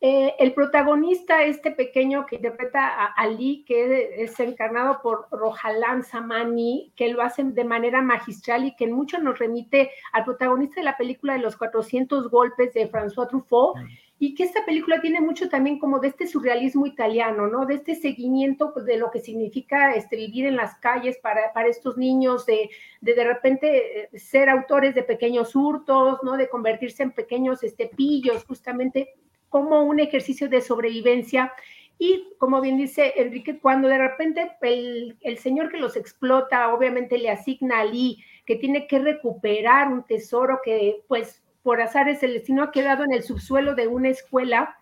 Eh, 0.05 0.35
el 0.37 0.53
protagonista, 0.53 1.45
este 1.45 1.71
pequeño 1.71 2.25
que 2.25 2.35
interpreta 2.35 2.89
a 2.89 3.05
Ali, 3.05 3.63
que 3.65 4.21
es 4.21 4.37
encarnado 4.41 4.99
por 5.01 5.29
Rojalan 5.31 6.03
Samani, 6.03 6.91
que 6.97 7.07
lo 7.07 7.21
hacen 7.21 7.53
de 7.53 7.63
manera 7.63 8.01
magistral 8.01 8.65
y 8.65 8.75
que 8.75 8.87
mucho 8.87 9.17
nos 9.19 9.39
remite 9.39 9.91
al 10.11 10.25
protagonista 10.25 10.81
de 10.81 10.83
la 10.83 10.97
película 10.97 11.35
de 11.35 11.39
los 11.39 11.55
400 11.55 12.29
golpes 12.29 12.73
de 12.73 12.91
François 12.91 13.29
Truffaut, 13.29 13.77
y 14.19 14.35
que 14.35 14.43
esta 14.43 14.65
película 14.65 14.99
tiene 14.99 15.21
mucho 15.21 15.47
también 15.47 15.79
como 15.79 15.99
de 15.99 16.09
este 16.09 16.27
surrealismo 16.27 16.85
italiano, 16.85 17.47
¿no? 17.47 17.65
De 17.65 17.75
este 17.75 17.95
seguimiento 17.95 18.73
de 18.73 18.97
lo 18.97 19.09
que 19.09 19.21
significa 19.21 19.93
este, 19.93 20.17
vivir 20.17 20.47
en 20.47 20.57
las 20.57 20.75
calles 20.79 21.17
para, 21.19 21.53
para 21.53 21.69
estos 21.69 21.97
niños, 21.97 22.45
de, 22.45 22.69
de, 22.99 23.13
de 23.13 23.23
repente 23.23 24.01
eh, 24.01 24.19
ser 24.19 24.49
autores 24.49 24.95
de 24.95 25.03
pequeños 25.03 25.55
hurtos, 25.55 26.19
¿no? 26.23 26.35
De 26.35 26.49
convertirse 26.49 27.03
en 27.03 27.11
pequeños 27.11 27.63
este, 27.63 27.87
pillos, 27.87 28.43
justamente 28.43 29.13
como 29.53 29.83
un 29.83 29.99
ejercicio 29.99 30.49
de 30.49 30.61
sobrevivencia. 30.61 31.53
Y 31.99 32.33
como 32.39 32.59
bien 32.59 32.75
dice 32.75 33.13
Enrique, 33.17 33.59
cuando 33.59 33.87
de 33.87 33.99
repente 33.99 34.51
el, 34.61 35.37
señor 35.37 35.69
que 35.69 35.77
los 35.77 35.95
explota, 35.95 36.73
obviamente 36.73 37.19
le 37.19 37.29
asigna 37.29 37.81
a 37.81 37.85
Lee 37.85 38.23
que 38.47 38.55
tiene 38.55 38.87
que 38.87 38.97
recuperar 38.97 39.89
un 39.89 40.03
tesoro 40.05 40.59
que 40.65 41.03
pues 41.07 41.43
por 41.61 41.81
azar 41.81 42.09
es 42.09 42.23
el 42.23 42.33
destino 42.33 42.63
ha 42.63 42.71
quedado 42.71 43.03
en 43.03 43.13
el 43.13 43.21
subsuelo 43.21 43.75
de 43.75 43.87
una 43.87 44.09
escuela, 44.09 44.75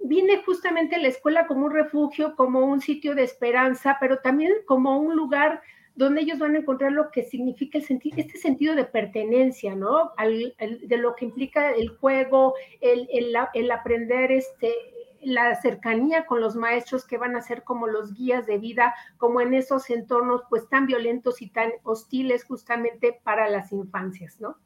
viene 0.00 0.42
justamente 0.44 0.98
la 0.98 1.06
escuela 1.06 1.46
como 1.46 1.66
un 1.66 1.72
refugio, 1.72 2.34
como 2.34 2.66
un 2.66 2.80
sitio 2.80 3.14
de 3.14 3.22
esperanza, 3.22 3.98
pero 4.00 4.18
también 4.18 4.52
como 4.66 4.98
un 4.98 5.14
lugar 5.14 5.62
donde 5.94 6.22
ellos 6.22 6.38
van 6.38 6.54
a 6.54 6.58
encontrar 6.58 6.92
lo 6.92 7.10
que 7.10 7.22
significa 7.22 7.78
el 7.78 7.84
sentido, 7.84 8.16
este 8.18 8.38
sentido 8.38 8.74
de 8.74 8.84
pertenencia, 8.84 9.74
¿no? 9.74 10.12
de 10.18 10.96
lo 10.96 11.14
que 11.14 11.26
implica 11.26 11.72
el 11.72 11.88
juego, 11.88 12.54
el, 12.80 13.08
el, 13.12 13.70
aprender 13.70 14.32
este, 14.32 14.72
la 15.22 15.54
cercanía 15.60 16.26
con 16.26 16.40
los 16.40 16.56
maestros 16.56 17.06
que 17.06 17.18
van 17.18 17.36
a 17.36 17.42
ser 17.42 17.62
como 17.62 17.86
los 17.86 18.14
guías 18.14 18.46
de 18.46 18.58
vida, 18.58 18.94
como 19.18 19.40
en 19.40 19.54
esos 19.54 19.90
entornos 19.90 20.42
pues 20.48 20.68
tan 20.68 20.86
violentos 20.86 21.42
y 21.42 21.48
tan 21.48 21.70
hostiles 21.82 22.44
justamente 22.44 23.18
para 23.22 23.48
las 23.48 23.72
infancias, 23.72 24.40
¿no? 24.40 24.56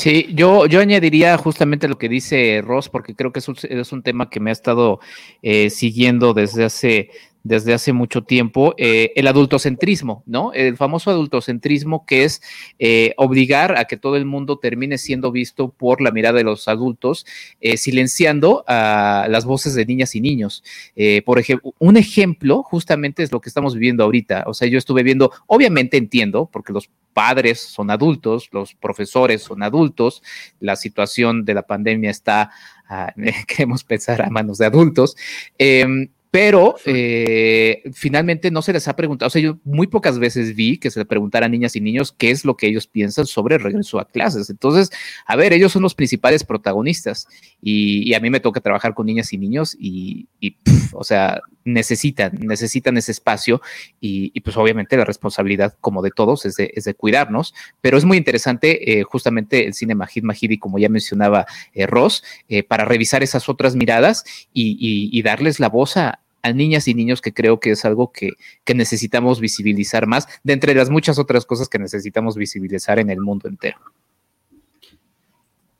Sí, 0.00 0.28
yo, 0.32 0.64
yo 0.64 0.80
añadiría 0.80 1.36
justamente 1.36 1.86
lo 1.86 1.98
que 1.98 2.08
dice 2.08 2.62
Ross, 2.64 2.88
porque 2.88 3.14
creo 3.14 3.32
que 3.32 3.40
es 3.40 3.48
un, 3.48 3.56
es 3.62 3.92
un 3.92 4.02
tema 4.02 4.30
que 4.30 4.40
me 4.40 4.48
ha 4.48 4.52
estado 4.54 4.98
eh, 5.42 5.68
siguiendo 5.68 6.32
desde 6.32 6.64
hace, 6.64 7.10
desde 7.42 7.72
hace 7.72 7.92
mucho 7.92 8.22
tiempo, 8.22 8.74
eh, 8.76 9.12
el 9.16 9.26
adultocentrismo, 9.26 10.22
¿no? 10.26 10.52
El 10.52 10.76
famoso 10.76 11.10
adultocentrismo 11.10 12.04
que 12.04 12.24
es 12.24 12.42
eh, 12.78 13.14
obligar 13.16 13.78
a 13.78 13.86
que 13.86 13.96
todo 13.96 14.16
el 14.16 14.26
mundo 14.26 14.58
termine 14.58 14.98
siendo 14.98 15.32
visto 15.32 15.70
por 15.70 16.00
la 16.00 16.10
mirada 16.10 16.38
de 16.38 16.44
los 16.44 16.68
adultos, 16.68 17.26
eh, 17.60 17.76
silenciando 17.76 18.64
a 18.66 19.26
las 19.30 19.44
voces 19.44 19.74
de 19.74 19.86
niñas 19.86 20.14
y 20.14 20.20
niños. 20.20 20.62
por 21.24 21.38
ejemplo, 21.38 21.74
un 21.78 21.96
ejemplo 21.96 22.62
justamente 22.62 23.22
es 23.22 23.32
lo 23.32 23.40
que 23.40 23.48
estamos 23.48 23.74
viviendo 23.74 24.04
ahorita. 24.04 24.44
O 24.46 24.54
sea, 24.54 24.68
yo 24.68 24.78
estuve 24.78 25.02
viendo, 25.02 25.32
obviamente 25.46 25.96
entiendo, 25.96 26.48
porque 26.52 26.72
los 26.72 26.90
padres 27.12 27.60
son 27.60 27.90
adultos, 27.90 28.48
los 28.52 28.74
profesores 28.74 29.42
son 29.42 29.62
adultos, 29.62 30.22
la 30.60 30.76
situación 30.76 31.44
de 31.44 31.54
la 31.54 31.62
pandemia 31.62 32.10
está, 32.10 32.50
queremos 33.46 33.84
pensar, 33.84 34.22
a 34.22 34.30
manos 34.30 34.58
de 34.58 34.66
adultos. 34.66 35.16
Pero 36.30 36.76
eh, 36.86 37.82
finalmente 37.92 38.52
no 38.52 38.62
se 38.62 38.72
les 38.72 38.86
ha 38.86 38.94
preguntado, 38.94 39.26
o 39.26 39.30
sea, 39.30 39.42
yo 39.42 39.58
muy 39.64 39.88
pocas 39.88 40.20
veces 40.20 40.54
vi 40.54 40.78
que 40.78 40.88
se 40.90 41.00
le 41.00 41.04
preguntara 41.04 41.46
a 41.46 41.48
niñas 41.48 41.74
y 41.74 41.80
niños 41.80 42.14
qué 42.16 42.30
es 42.30 42.44
lo 42.44 42.56
que 42.56 42.68
ellos 42.68 42.86
piensan 42.86 43.26
sobre 43.26 43.56
el 43.56 43.62
regreso 43.62 43.98
a 43.98 44.06
clases. 44.06 44.48
Entonces, 44.48 44.90
a 45.26 45.34
ver, 45.34 45.52
ellos 45.52 45.72
son 45.72 45.82
los 45.82 45.96
principales 45.96 46.44
protagonistas 46.44 47.26
y, 47.60 48.14
a 48.14 48.20
mí 48.20 48.30
me 48.30 48.38
toca 48.40 48.60
trabajar 48.60 48.94
con 48.94 49.06
niñas 49.06 49.32
y 49.32 49.38
niños 49.38 49.76
y, 49.78 50.28
o 50.92 51.02
sea, 51.02 51.40
necesitan, 51.64 52.38
necesitan 52.40 52.96
ese 52.96 53.10
espacio 53.10 53.60
y, 54.00 54.38
pues 54.40 54.56
obviamente 54.56 54.96
la 54.96 55.04
responsabilidad, 55.04 55.76
como 55.80 56.00
de 56.00 56.12
todos, 56.12 56.46
es 56.46 56.54
de, 56.54 56.70
es 56.74 56.84
de 56.84 56.94
cuidarnos, 56.94 57.54
pero 57.80 57.98
es 57.98 58.04
muy 58.04 58.16
interesante 58.16 59.00
eh, 59.00 59.02
justamente 59.02 59.66
el 59.66 59.74
cine 59.74 59.96
Majid 59.96 60.22
Majidi, 60.22 60.58
como 60.58 60.78
ya 60.78 60.88
mencionaba 60.88 61.46
eh, 61.72 61.86
Ross, 61.86 62.22
para 62.68 62.84
revisar 62.84 63.22
esas 63.24 63.48
otras 63.48 63.74
miradas 63.74 64.24
y 64.52 65.22
darles 65.22 65.60
la 65.60 65.68
voz 65.68 65.96
a, 65.96 66.19
a 66.42 66.52
niñas 66.52 66.88
y 66.88 66.94
niños 66.94 67.20
que 67.20 67.32
creo 67.32 67.60
que 67.60 67.72
es 67.72 67.84
algo 67.84 68.12
que, 68.12 68.32
necesitamos 68.74 69.40
visibilizar 69.40 70.06
más, 70.06 70.28
de 70.42 70.52
entre 70.52 70.74
las 70.74 70.90
muchas 70.90 71.18
otras 71.18 71.44
cosas 71.44 71.68
que 71.68 71.78
necesitamos 71.78 72.36
visibilizar 72.36 72.98
en 72.98 73.10
el 73.10 73.20
mundo 73.20 73.48
entero. 73.48 73.78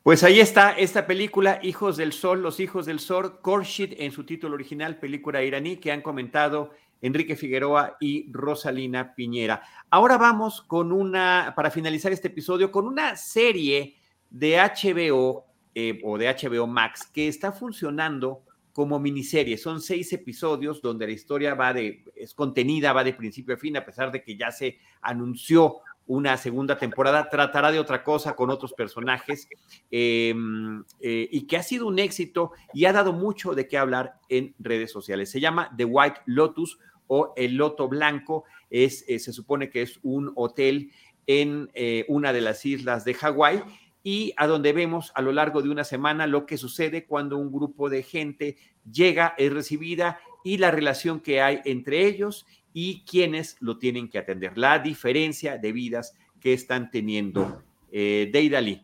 Pues 0.03 0.23
ahí 0.23 0.39
está 0.39 0.71
esta 0.71 1.05
película, 1.05 1.59
Hijos 1.61 1.95
del 1.95 2.11
Sol, 2.11 2.41
Los 2.41 2.59
Hijos 2.59 2.85
del 2.85 2.99
Sol, 2.99 3.39
Khorshid 3.41 3.93
en 3.97 4.11
su 4.11 4.25
título 4.25 4.55
original, 4.55 4.99
película 4.99 5.43
iraní, 5.43 5.77
que 5.77 5.91
han 5.91 6.01
comentado 6.01 6.71
Enrique 7.01 7.35
Figueroa 7.35 7.97
y 7.99 8.31
Rosalina 8.31 9.13
Piñera. 9.15 9.61
Ahora 9.89 10.17
vamos 10.17 10.61
con 10.61 10.91
una, 10.91 11.53
para 11.55 11.71
finalizar 11.71 12.11
este 12.11 12.27
episodio, 12.29 12.71
con 12.71 12.87
una 12.87 13.15
serie 13.15 13.95
de 14.29 14.57
HBO 14.57 15.45
eh, 15.73 16.01
o 16.03 16.17
de 16.17 16.27
HBO 16.27 16.67
Max 16.67 17.05
que 17.05 17.27
está 17.27 17.51
funcionando 17.51 18.43
como 18.73 18.99
miniserie. 18.99 19.57
Son 19.57 19.81
seis 19.81 20.13
episodios 20.13 20.81
donde 20.81 21.07
la 21.07 21.13
historia 21.13 21.55
va 21.55 21.73
de, 21.73 22.03
es 22.15 22.33
contenida, 22.33 22.93
va 22.93 23.03
de 23.03 23.13
principio 23.13 23.55
a 23.55 23.57
fin, 23.57 23.77
a 23.77 23.85
pesar 23.85 24.11
de 24.11 24.23
que 24.23 24.37
ya 24.37 24.51
se 24.51 24.77
anunció 25.01 25.81
una 26.07 26.35
segunda 26.35 26.77
temporada, 26.77 27.29
tratará 27.29 27.71
de 27.71 27.79
otra 27.79 28.03
cosa 28.03 28.35
con 28.35 28.49
otros 28.49 28.73
personajes 28.73 29.47
em, 29.89 30.83
eh, 30.99 31.29
y 31.31 31.47
que 31.47 31.57
ha 31.57 31.63
sido 31.63 31.87
un 31.87 31.99
éxito 31.99 32.51
y 32.73 32.85
ha 32.85 32.91
dado 32.91 33.13
mucho 33.13 33.53
de 33.53 33.67
qué 33.67 33.77
hablar 33.77 34.15
en 34.27 34.53
redes 34.59 34.91
sociales. 34.91 35.29
Se 35.29 35.39
llama 35.39 35.73
The 35.77 35.85
White 35.85 36.21
Lotus 36.25 36.79
o 37.07 37.33
El 37.37 37.55
Loto 37.55 37.87
Blanco. 37.87 38.43
Es, 38.69 39.05
eh, 39.07 39.19
se 39.19 39.31
supone 39.31 39.69
que 39.69 39.83
es 39.83 39.99
un 40.01 40.31
hotel 40.35 40.91
en 41.27 41.69
eh, 41.73 42.05
una 42.09 42.33
de 42.33 42.41
las 42.41 42.65
islas 42.65 43.05
de 43.05 43.13
Hawái 43.13 43.63
y 44.03 44.33
a 44.37 44.47
donde 44.47 44.73
vemos 44.73 45.11
a 45.15 45.21
lo 45.21 45.31
largo 45.31 45.61
de 45.61 45.69
una 45.69 45.83
semana 45.83 46.27
lo 46.27 46.45
que 46.45 46.57
sucede 46.57 47.05
cuando 47.05 47.37
un 47.37 47.51
grupo 47.51 47.89
de 47.89 48.03
gente 48.03 48.57
llega, 48.91 49.35
es 49.37 49.53
recibida 49.53 50.19
y 50.43 50.57
la 50.57 50.71
relación 50.71 51.19
que 51.19 51.41
hay 51.41 51.61
entre 51.65 52.05
ellos 52.07 52.45
y 52.73 53.03
quienes 53.03 53.57
lo 53.59 53.77
tienen 53.77 54.09
que 54.09 54.17
atender, 54.17 54.57
la 54.57 54.79
diferencia 54.79 55.57
de 55.57 55.71
vidas 55.71 56.15
que 56.39 56.53
están 56.53 56.89
teniendo. 56.89 57.61
Eh, 57.91 58.29
Deidali. 58.31 58.83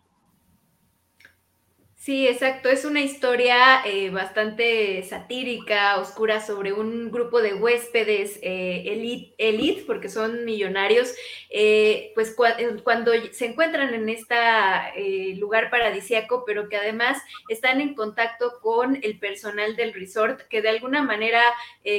Sí, 2.08 2.26
exacto. 2.26 2.70
Es 2.70 2.86
una 2.86 3.02
historia 3.02 3.82
eh, 3.84 4.10
bastante 4.12 5.04
satírica, 5.04 6.00
oscura, 6.00 6.40
sobre 6.40 6.72
un 6.72 7.12
grupo 7.12 7.42
de 7.42 7.54
huéspedes 7.54 8.40
eh, 8.44 8.84
elite, 8.86 9.36
elite, 9.38 9.84
porque 9.86 10.08
son 10.08 10.46
millonarios, 10.46 11.14
eh, 11.50 12.14
pues 12.16 12.34
cuando 12.34 13.12
se 13.34 13.48
encuentran 13.48 13.94
en 13.94 14.08
este 14.08 14.36
lugar 15.36 15.70
paradisiaco, 15.70 16.46
pero 16.46 16.70
que 16.70 16.78
además 16.78 17.22
están 17.50 17.82
en 17.82 17.94
contacto 17.94 18.60
con 18.62 18.98
el 19.04 19.20
personal 19.20 19.76
del 19.76 19.94
resort, 19.94 20.44
que 20.44 20.62
de 20.62 20.70
alguna 20.70 21.04
manera 21.04 21.42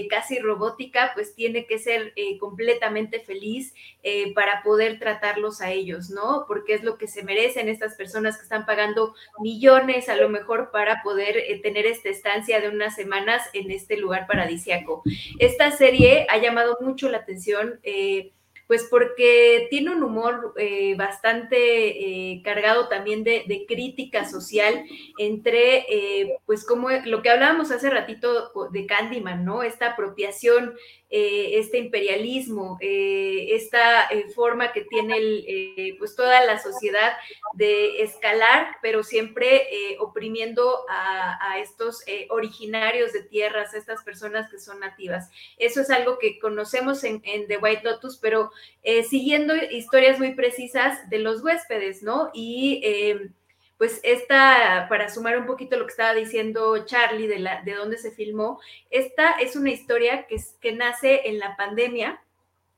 casi 0.09 0.39
robótica, 0.39 1.11
pues 1.15 1.35
tiene 1.35 1.67
que 1.67 1.79
ser 1.79 2.15
completamente 2.41 3.21
feliz 3.21 3.75
para 4.35 4.63
poder 4.63 4.99
tratarlos 4.99 5.61
a 5.61 5.71
ellos, 5.71 6.11
¿no? 6.11 6.45
Porque 6.47 6.75
es 6.75 6.83
lo 6.83 6.97
que 6.97 7.09
se 7.09 7.23
merecen 7.23 7.69
estas 7.69 7.95
personas 7.95 8.37
que 8.37 8.45
están 8.45 8.65
pagando 8.65 9.15
millones 9.41 9.98
a 10.07 10.17
lo 10.17 10.29
mejor 10.29 10.71
para 10.71 11.03
poder 11.03 11.37
eh, 11.37 11.61
tener 11.61 11.87
esta 11.87 12.09
estancia 12.09 12.61
de 12.61 12.69
unas 12.69 12.95
semanas 12.95 13.43
en 13.53 13.71
este 13.71 13.97
lugar 13.97 14.27
paradisiaco. 14.27 15.03
Esta 15.39 15.71
serie 15.71 16.27
ha 16.29 16.39
llamado 16.39 16.79
mucho 16.81 17.09
la 17.09 17.19
atención. 17.19 17.81
Eh, 17.83 18.33
pues 18.67 18.87
porque 18.91 19.67
tiene 19.71 19.93
un 19.93 20.03
humor 20.03 20.53
eh, 20.59 20.95
bastante 20.95 22.43
cargado 22.45 22.89
también 22.89 23.25
de, 23.25 23.65
crítica 23.67 24.27
social 24.29 24.85
entre, 25.17 25.87
pues 26.45 26.67
como 26.67 26.91
lo 26.91 27.23
que 27.23 27.31
hablábamos 27.31 27.71
hace 27.71 27.89
ratito 27.89 28.53
de 28.71 28.85
Candyman, 28.85 29.43
¿no? 29.43 29.63
Esta 29.63 29.93
apropiación 29.93 30.75
eh, 31.11 31.59
este 31.59 31.79
imperialismo, 31.79 32.77
eh, 32.83 33.49
esta 33.53 34.09
eh, 34.09 34.29
forma 34.35 34.73
que 34.73 34.83
tiene 34.83 35.97
pues 35.99 36.15
toda 36.15 36.45
la 36.45 36.59
sociedad 36.59 37.15
de 37.55 38.03
escalar, 38.03 38.77
pero 38.83 39.03
siempre 39.03 39.97
oprimiendo 40.01 40.85
a, 40.91 41.59
estos 41.61 42.05
originarios 42.29 43.13
de 43.13 43.23
tierras, 43.23 43.73
a 43.73 43.79
estas 43.79 44.05
personas 44.05 44.51
que 44.51 44.59
son 44.59 44.81
nativas. 44.81 45.31
Eso 45.57 45.81
es 45.81 45.91
algo 45.91 46.19
que 46.19 46.39
conocemos 46.39 47.03
en, 47.05 47.23
en 47.25 47.47
The 47.47 47.57
White 47.57 47.83
Lotus, 47.85 48.19
pero 48.19 48.51
siguiendo 49.09 49.57
historias 49.57 50.19
muy 50.19 50.35
precisas 50.35 51.09
de 51.09 51.19
los 51.19 51.43
huéspedes, 51.43 52.03
¿no? 52.03 52.31
Y 52.35 52.83
pues 53.79 54.01
esta, 54.03 54.87
para 54.89 55.09
sumar 55.09 55.39
un 55.39 55.47
poquito 55.47 55.79
lo 55.79 55.87
que 55.87 55.93
estaba 55.93 56.13
diciendo 56.13 56.85
Charlie 56.85 57.29
de, 57.29 57.39
la, 57.39 57.63
de 57.63 57.75
dónde 57.75 57.97
se 57.97 58.11
filmó, 58.11 58.61
esta 58.91 59.33
es 59.33 59.55
una 59.55 59.71
historia 59.71 60.27
que, 60.27 60.73
nace 60.73 61.29
en 61.29 61.39
la 61.39 61.57
pandemia. 61.57 62.21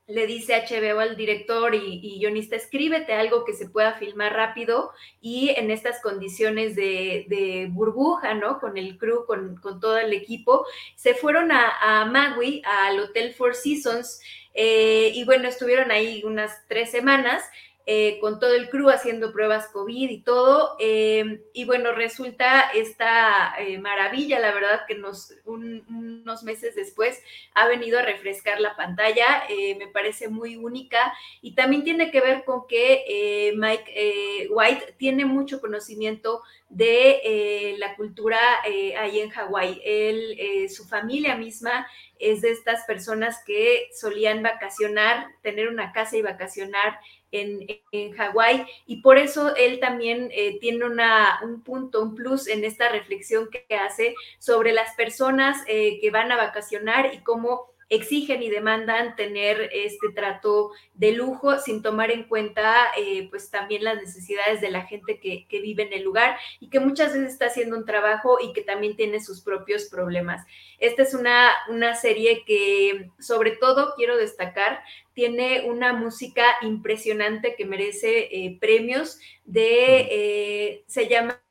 Le 0.07 0.27
dice 0.27 0.53
HBO 0.53 0.99
al 0.99 1.15
director 1.15 1.73
y, 1.73 2.19
guionista, 2.19 2.55
escríbete 2.55 3.13
algo 3.13 3.45
que 3.45 3.53
se 3.53 3.69
pueda 3.69 3.93
filmar 3.93 4.33
rápido 4.33 4.91
y 5.21 5.49
en 5.49 5.71
estas 5.71 6.01
condiciones 6.01 6.75
de, 6.75 7.67
burbuja, 7.71 8.33
¿no? 8.33 8.59
Con 8.59 8.77
el 8.77 8.97
crew, 8.97 9.25
con, 9.25 9.59
todo 9.61 9.97
el 9.97 10.13
equipo. 10.13 10.65
Se 10.95 11.13
fueron 11.13 11.51
a, 11.51 12.01
a 12.01 12.05
Magui, 12.05 12.61
al 12.65 12.99
Hotel 12.99 13.33
Four 13.33 13.55
Seasons, 13.55 14.21
eh, 14.53 15.11
y 15.15 15.23
bueno, 15.23 15.47
estuvieron 15.47 15.91
ahí 15.91 16.23
unas 16.25 16.65
tres 16.67 16.91
semanas 16.91 17.43
eh, 17.87 18.19
con 18.21 18.39
todo 18.39 18.53
el 18.53 18.69
crew 18.69 18.89
haciendo 18.89 19.33
pruebas 19.33 19.67
COVID 19.69 20.09
y 20.09 20.21
todo. 20.21 20.75
Eh, 20.79 21.41
y 21.51 21.65
bueno, 21.65 21.91
resulta 21.93 22.69
esta 22.75 23.55
eh, 23.57 23.79
maravilla, 23.79 24.39
la 24.39 24.53
verdad, 24.53 24.81
que 24.87 24.95
nos, 24.95 25.33
unos 25.45 26.43
meses 26.43 26.75
después 26.75 27.23
ha 27.55 27.67
venido 27.67 27.97
a 27.97 28.03
refrescar 28.03 28.61
la 28.61 28.75
pantalla. 28.75 29.43
me 29.79 29.87
parece 29.87 30.29
muy 30.29 30.55
única 30.55 31.13
y 31.41 31.55
también 31.55 31.83
tiene 31.83 32.11
que 32.11 32.21
ver 32.21 32.43
con 32.45 32.67
que 32.67 33.51
Mike 33.55 34.47
White 34.49 34.95
tiene 34.97 35.25
mucho 35.25 35.59
conocimiento 35.59 36.43
de 36.69 37.75
la 37.79 37.95
cultura 37.95 38.39
ahí 38.63 39.19
en 39.19 39.29
Hawái. 39.29 40.69
Su 40.69 40.87
familia 40.87 41.35
misma 41.35 41.87
es 42.19 42.41
de 42.41 42.51
estas 42.51 42.85
personas 42.85 43.43
que 43.45 43.89
solían 43.93 44.43
vacacionar, 44.43 45.27
tener 45.41 45.67
una 45.67 45.91
casa 45.91 46.17
y 46.17 46.21
vacacionar 46.21 46.99
en, 47.31 47.65
en 47.91 48.11
Hawái 48.13 48.65
y 48.85 49.01
por 49.01 49.17
eso 49.17 49.55
él 49.55 49.79
también 49.79 50.29
eh, 50.31 50.59
tiene 50.59 50.85
una, 50.85 51.39
un 51.43 51.61
punto, 51.61 52.01
un 52.01 52.15
plus 52.15 52.47
en 52.47 52.63
esta 52.63 52.89
reflexión 52.89 53.49
que 53.49 53.75
hace 53.75 54.15
sobre 54.39 54.73
las 54.73 54.93
personas 54.95 55.63
eh, 55.67 55.99
que 56.01 56.11
van 56.11 56.31
a 56.31 56.37
vacacionar 56.37 57.13
y 57.13 57.19
cómo 57.19 57.71
exigen 57.91 58.41
y 58.41 58.49
demandan 58.49 59.17
tener 59.17 59.69
este 59.73 60.09
trato 60.15 60.71
de 60.93 61.11
lujo 61.11 61.59
sin 61.59 61.81
tomar 61.81 62.09
en 62.09 62.23
cuenta 62.23 62.87
eh, 62.97 63.27
pues 63.29 63.51
también 63.51 63.83
las 63.83 63.97
necesidades 63.97 64.61
de 64.61 64.71
la 64.71 64.83
gente 64.83 65.19
que, 65.19 65.45
vive 65.51 65.83
en 65.83 65.93
el 65.93 66.03
lugar 66.03 66.37
y 66.61 66.69
que 66.69 66.79
muchas 66.79 67.13
veces 67.13 67.33
está 67.33 67.47
haciendo 67.47 67.75
un 67.75 67.85
trabajo 67.85 68.37
y 68.41 68.53
que 68.53 68.61
también 68.61 68.95
tiene 68.95 69.19
sus 69.19 69.41
propios 69.41 69.85
problemas. 69.85 70.47
Esta 70.79 71.03
es 71.03 71.13
una, 71.13 71.49
una 71.67 71.93
serie 71.95 72.43
que 72.45 73.09
sobre 73.19 73.51
todo 73.51 73.93
quiero 73.95 74.15
destacar, 74.15 74.81
tiene 75.13 75.69
una 75.69 75.93
música 75.93 76.45
impresionante 76.61 77.55
que 77.55 77.65
merece 77.65 78.29
eh, 78.31 78.57
premios 78.59 79.19
eh, 79.53 80.83
se 80.87 81.07
llama 81.07 81.41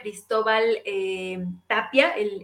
Cristóbal 0.00 0.80
eh, 0.84 1.44
Tapia, 1.66 2.12
el, 2.12 2.42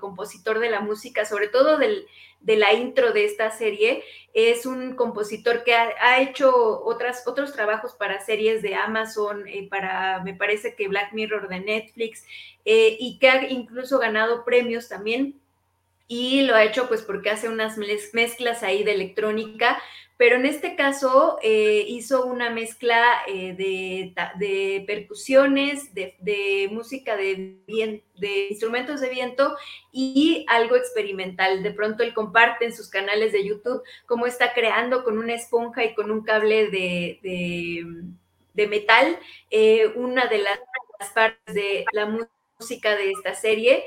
compositor 0.00 0.58
de 0.58 0.70
la 0.70 0.80
música, 0.80 1.24
sobre 1.24 1.46
todo 1.46 1.78
de 1.78 2.56
la 2.56 2.72
intro 2.72 3.12
de 3.12 3.24
esta 3.24 3.50
serie. 3.52 4.02
Es 4.34 4.66
un 4.66 4.96
compositor 4.96 5.62
que 5.62 5.74
ha, 5.74 6.20
hecho 6.20 6.82
otros 6.84 7.52
trabajos 7.52 7.94
para 7.94 8.20
series 8.20 8.62
de 8.62 8.74
Amazon, 8.74 9.44
para, 9.70 10.20
me 10.24 10.34
parece 10.34 10.74
que 10.74 10.88
Black 10.88 11.12
Mirror 11.12 11.48
de 11.48 11.60
Netflix, 11.60 12.24
y 12.64 13.18
que 13.20 13.28
ha 13.28 13.48
incluso 13.48 14.00
ganado 14.00 14.44
premios 14.44 14.88
también. 14.88 15.41
Y 16.12 16.42
lo 16.42 16.54
ha 16.54 16.64
hecho 16.64 16.88
pues 16.88 17.02
porque 17.02 17.30
hace 17.30 17.48
unas 17.48 17.78
mezclas 17.78 18.62
ahí 18.62 18.84
de 18.84 18.92
electrónica 18.92 19.78
pero 20.22 20.36
en 20.36 20.46
este 20.46 20.76
caso 20.76 21.38
eh, 21.42 21.84
hizo 21.88 22.26
una 22.26 22.48
mezcla 22.48 23.02
eh, 23.26 23.54
de, 24.38 24.84
percusiones, 24.86 25.92
de, 25.94 26.68
música 26.70 27.16
de, 27.16 27.58
de 27.66 28.46
instrumentos 28.48 29.00
de 29.00 29.08
viento 29.08 29.56
y 29.90 30.46
algo 30.48 30.76
experimental. 30.76 31.64
De 31.64 31.72
pronto 31.72 32.04
él 32.04 32.14
comparte 32.14 32.66
en 32.66 32.72
sus 32.72 32.88
canales 32.88 33.32
de 33.32 33.44
YouTube 33.44 33.82
cómo 34.06 34.26
está 34.26 34.52
creando 34.52 35.02
con 35.02 35.18
una 35.18 35.34
esponja 35.34 35.84
y 35.84 35.92
con 35.92 36.12
un 36.12 36.22
cable 36.22 36.70
de, 36.70 38.68
metal 38.68 39.18
eh, 39.50 39.88
una 39.96 40.26
de 40.26 40.38
las 40.38 40.60
partes 41.12 41.52
de 41.52 41.84
la 41.92 42.06
música 42.60 42.94
de 42.94 43.10
esta 43.10 43.34
serie. 43.34 43.82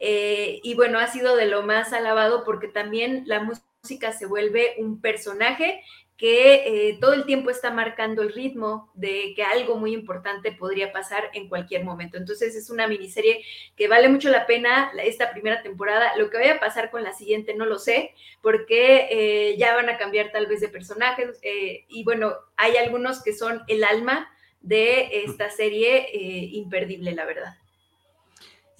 Y 0.00 0.74
bueno, 0.74 0.98
ha 0.98 1.06
sido 1.08 1.36
de 1.36 1.46
lo 1.46 1.62
más 1.62 1.92
alabado 1.92 2.42
porque 2.44 2.68
también 2.68 3.24
la 3.26 3.40
música 3.40 3.70
música 3.82 4.12
se 4.12 4.26
vuelve 4.26 4.74
un 4.78 5.00
personaje 5.00 5.82
que 6.16 6.88
eh, 6.88 6.98
todo 7.00 7.14
el 7.14 7.24
tiempo 7.24 7.48
está 7.48 7.70
marcando 7.70 8.20
el 8.20 8.34
ritmo 8.34 8.90
de 8.92 9.32
que 9.34 9.42
algo 9.42 9.76
muy 9.76 9.94
importante 9.94 10.52
podría 10.52 10.92
pasar 10.92 11.30
en 11.32 11.48
cualquier 11.48 11.82
momento. 11.82 12.18
Entonces 12.18 12.54
es 12.54 12.68
una 12.68 12.86
miniserie 12.86 13.42
que 13.74 13.88
vale 13.88 14.10
mucho 14.10 14.28
la 14.28 14.44
pena 14.44 14.92
esta 15.02 15.30
primera 15.30 15.62
temporada. 15.62 16.14
Lo 16.18 16.28
que 16.28 16.36
vaya 16.36 16.56
a 16.56 16.60
pasar 16.60 16.90
con 16.90 17.02
la 17.02 17.14
siguiente 17.14 17.54
no 17.54 17.64
lo 17.64 17.78
sé, 17.78 18.12
porque 18.42 19.08
eh, 19.10 19.56
ya 19.56 19.74
van 19.74 19.88
a 19.88 19.96
cambiar 19.96 20.30
tal 20.30 20.46
vez 20.46 20.60
de 20.60 20.68
personajes. 20.68 21.38
Eh, 21.40 21.86
y 21.88 22.04
bueno, 22.04 22.34
hay 22.54 22.76
algunos 22.76 23.22
que 23.22 23.32
son 23.32 23.62
el 23.66 23.82
alma 23.82 24.30
de 24.60 25.24
esta 25.24 25.48
serie 25.48 26.08
imperdible, 26.12 27.12
la 27.12 27.24
verdad. 27.24 27.59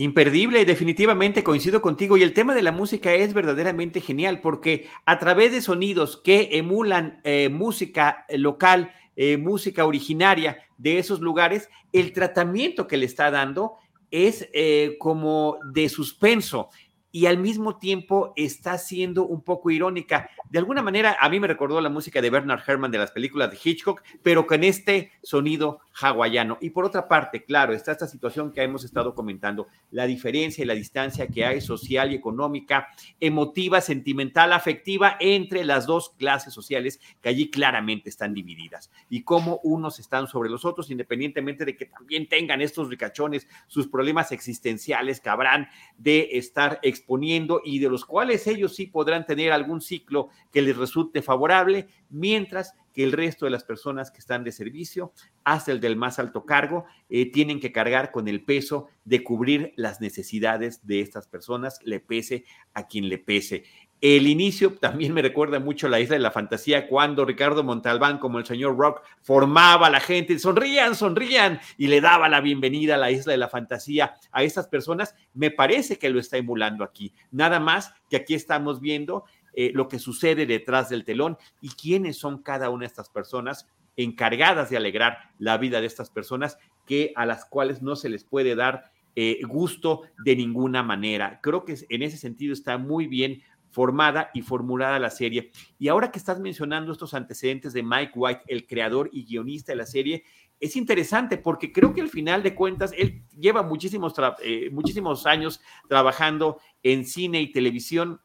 Imperdible, 0.01 0.65
definitivamente 0.65 1.45
coincido 1.45 1.83
contigo. 1.83 2.17
Y 2.17 2.23
el 2.23 2.33
tema 2.33 2.55
de 2.55 2.63
la 2.63 2.73
música 2.73 3.13
es 3.13 3.35
verdaderamente 3.35 4.01
genial 4.01 4.41
porque 4.41 4.89
a 5.05 5.19
través 5.19 5.53
de 5.53 5.61
sonidos 5.61 6.17
que 6.17 6.49
emulan 6.53 7.21
eh, 7.23 7.51
música 7.51 8.25
local, 8.31 8.95
eh, 9.17 9.37
música 9.37 9.85
originaria 9.85 10.65
de 10.79 10.99
esos 10.99 11.21
lugares, 11.21 11.69
el 11.93 12.15
tratamiento 12.15 12.87
que 12.87 12.97
le 12.97 13.05
está 13.05 13.31
dando 13.31 13.75
es 14.11 14.49
eh, 14.55 14.97
como 14.99 15.59
de 15.71 15.91
suspenso 15.91 16.71
y 17.13 17.27
al 17.27 17.39
mismo 17.39 17.77
tiempo 17.77 18.33
está 18.37 18.79
siendo 18.79 19.27
un 19.27 19.43
poco 19.43 19.71
irónica. 19.71 20.31
De 20.49 20.59
alguna 20.59 20.83
manera, 20.83 21.17
a 21.21 21.29
mí 21.29 21.41
me 21.41 21.47
recordó 21.47 21.81
la 21.81 21.89
música 21.89 22.21
de 22.21 22.31
Bernard 22.31 22.63
Herrmann 22.67 22.91
de 22.91 22.99
las 22.99 23.11
películas 23.11 23.51
de 23.51 23.59
Hitchcock, 23.63 24.03
pero 24.23 24.47
con 24.47 24.65
este 24.65 25.13
sonido 25.23 25.81
hawaiano. 26.01 26.59
Y 26.61 26.71
por 26.71 26.85
otra 26.85 27.09
parte, 27.09 27.45
claro, 27.45 27.73
está 27.73 27.93
esta 27.93 28.07
situación 28.07 28.53
que 28.53 28.63
hemos 28.63 28.85
estado 28.85 29.15
comentando, 29.15 29.69
la 29.91 30.07
diferencia 30.07 30.63
y 30.63 30.67
la 30.67 30.75
distancia 30.75 31.29
que 31.29 31.45
hay 31.45 31.61
social 31.61 32.13
y 32.13 32.15
económica, 32.15 32.89
emotiva, 33.19 33.81
sentimental, 33.81 34.53
afectiva 34.53 35.17
entre 35.21 35.65
las 35.65 35.87
dos 35.87 36.11
clases 36.11 36.55
sociales 36.55 37.01
que 37.21 37.29
allí 37.29 37.51
claramente 37.51 38.09
están 38.09 38.35
divididas 38.35 38.91
y 39.09 39.23
cómo 39.23 39.61
unos 39.63 39.99
están 39.99 40.27
sobre 40.27 40.51
los 40.51 40.65
otros, 40.65 40.91
independientemente 40.91 41.65
de 41.65 41.77
que 41.77 41.87
también 41.87 42.29
tengan 42.29 42.61
estos 42.61 42.89
ricachones 42.89 43.49
sus 43.67 43.89
problemas 43.89 44.33
existenciales 44.33 45.21
que 45.21 45.29
habrán 45.29 45.69
de 45.99 46.31
estar 46.33 46.79
exponiendo 47.01 47.63
y 47.65 47.79
de 47.79 47.89
los 47.89 48.05
cuales 48.05 48.47
ellos 48.47 48.77
sí 48.77 48.87
podrán 48.87 49.27
tener 49.27 49.53
algún 49.53 49.81
ciclo 49.81 50.29
que 50.53 50.63
les 50.63 50.77
resulte 50.77 51.23
favorable, 51.23 51.89
mientras 52.11 52.75
que 52.93 53.05
el 53.05 53.13
resto 53.13 53.45
de 53.45 53.51
las 53.51 53.65
personas 53.65 54.11
que 54.11 54.19
están 54.19 54.45
de 54.45 54.53
servicio, 54.53 55.13
hasta 55.45 55.73
el 55.73 55.81
del 55.81 55.97
más 55.97 56.19
alto 56.19 56.45
cargo, 56.45 56.85
eh, 57.09 57.31
tienen 57.31 57.61
que 57.61 57.73
cargar 57.73 58.11
con 58.11 58.29
el 58.29 58.45
peso 58.45 58.89
de 59.05 59.23
cubrir 59.23 59.73
las 59.77 60.01
necesidades 60.01 60.87
de 60.87 61.01
estas 61.01 61.27
personas, 61.27 61.79
le 61.85 62.01
pese 62.01 62.45
a 62.75 62.87
quien 62.87 63.09
le 63.09 63.19
pese. 63.19 63.65
El 64.01 64.29
inicio 64.29 64.73
también 64.81 65.13
me 65.13 65.21
recuerda 65.21 65.61
mucho 65.61 65.87
a 65.87 65.91
la 65.91 66.01
isla 66.01 66.17
de 66.17 66.23
la 66.23 66.31
fantasía 66.31 66.89
cuando 66.89 67.27
Ricardo 67.27 67.63
Montalbán, 67.63 68.17
como 68.19 68.39
el 68.39 68.47
señor 68.47 68.79
Rock, 68.79 69.03
formaba 69.21 69.89
a 69.89 69.91
la 69.91 70.01
gente, 70.01 70.39
sonrían, 70.39 70.95
sonrían, 70.95 71.61
y 71.77 71.89
le 71.89 72.01
daba 72.01 72.31
la 72.31 72.41
bienvenida 72.41 72.95
a 72.95 72.99
la 72.99 73.11
isla 73.11 73.33
de 73.33 73.39
la 73.39 73.49
fantasía 73.49 74.15
a 74.33 74.43
estas 74.43 74.69
personas. 74.69 75.15
Me 75.35 75.51
parece 75.51 75.99
que 75.99 76.09
lo 76.09 76.19
está 76.19 76.39
emulando 76.39 76.83
aquí. 76.83 77.13
Nada 77.31 77.61
más 77.61 77.93
que 78.09 78.17
aquí 78.17 78.35
estamos 78.35 78.81
viendo 78.81 79.25
eh, 79.53 79.71
lo 79.75 79.87
que 79.89 79.99
sucede 79.99 80.47
detrás 80.47 80.89
del 80.89 81.05
telón 81.05 81.37
y 81.61 81.69
quiénes 81.69 82.17
son 82.17 82.43
cada 82.43 82.71
una 82.71 82.81
de 82.81 82.87
estas 82.87 83.11
personas 83.11 83.69
encargadas 83.97 84.71
de 84.71 84.79
alegrar 84.79 85.19
la 85.39 85.59
vida 85.59 85.81
de 85.83 85.87
estas 85.87 86.09
personas 86.09 86.57
que 86.87 87.13
a 87.17 87.27
las 87.27 87.45
cuales 87.45 87.83
no 87.83 87.97
se 87.97 88.09
les 88.09 88.25
puede 88.25 88.55
dar 88.55 88.93
eh, 89.17 89.41
gusto 89.47 90.03
de 90.25 90.37
ninguna 90.37 90.83
manera. 90.83 91.41
Creo 91.43 91.65
que 91.65 91.77
en 91.89 92.03
ese 92.03 92.17
sentido 92.17 92.55
está 92.55 92.79
muy 92.79 93.07
bien 93.07 93.43
formada 93.71 94.31
y 94.35 94.43
formulada 94.43 94.99
la 94.99 95.11
serie. 95.11 95.51
Y 95.79 95.89
ahora 95.89 96.11
que 96.11 96.19
estás 96.19 96.41
mencionando 96.41 96.93
estos 96.93 97.15
antecedentes 97.15 97.73
de 97.73 97.83
Mike 97.83 98.13
White, 98.15 98.43
el 98.49 98.67
creador 98.67 99.09
y 99.13 99.25
guionista 99.25 99.73
de 99.73 99.77
la 99.77 99.87
serie, 99.87 100.25
es 100.61 100.77
interesante 100.77 101.39
porque 101.39 101.73
creo 101.73 101.95
que 101.95 102.03
al 102.03 102.11
final 102.11 102.43
de 102.43 102.55
cuentas 102.55 102.93
él 102.97 103.23
lleva 103.39 103.63
muchísimos, 103.63 104.13
eh, 104.43 104.69
muchísimos 104.71 105.27
años 105.27 105.61
trabajando 105.89 106.59
en 106.83 107.07
cine 107.07 107.41
y 107.41 107.51
televisión 107.51 108.21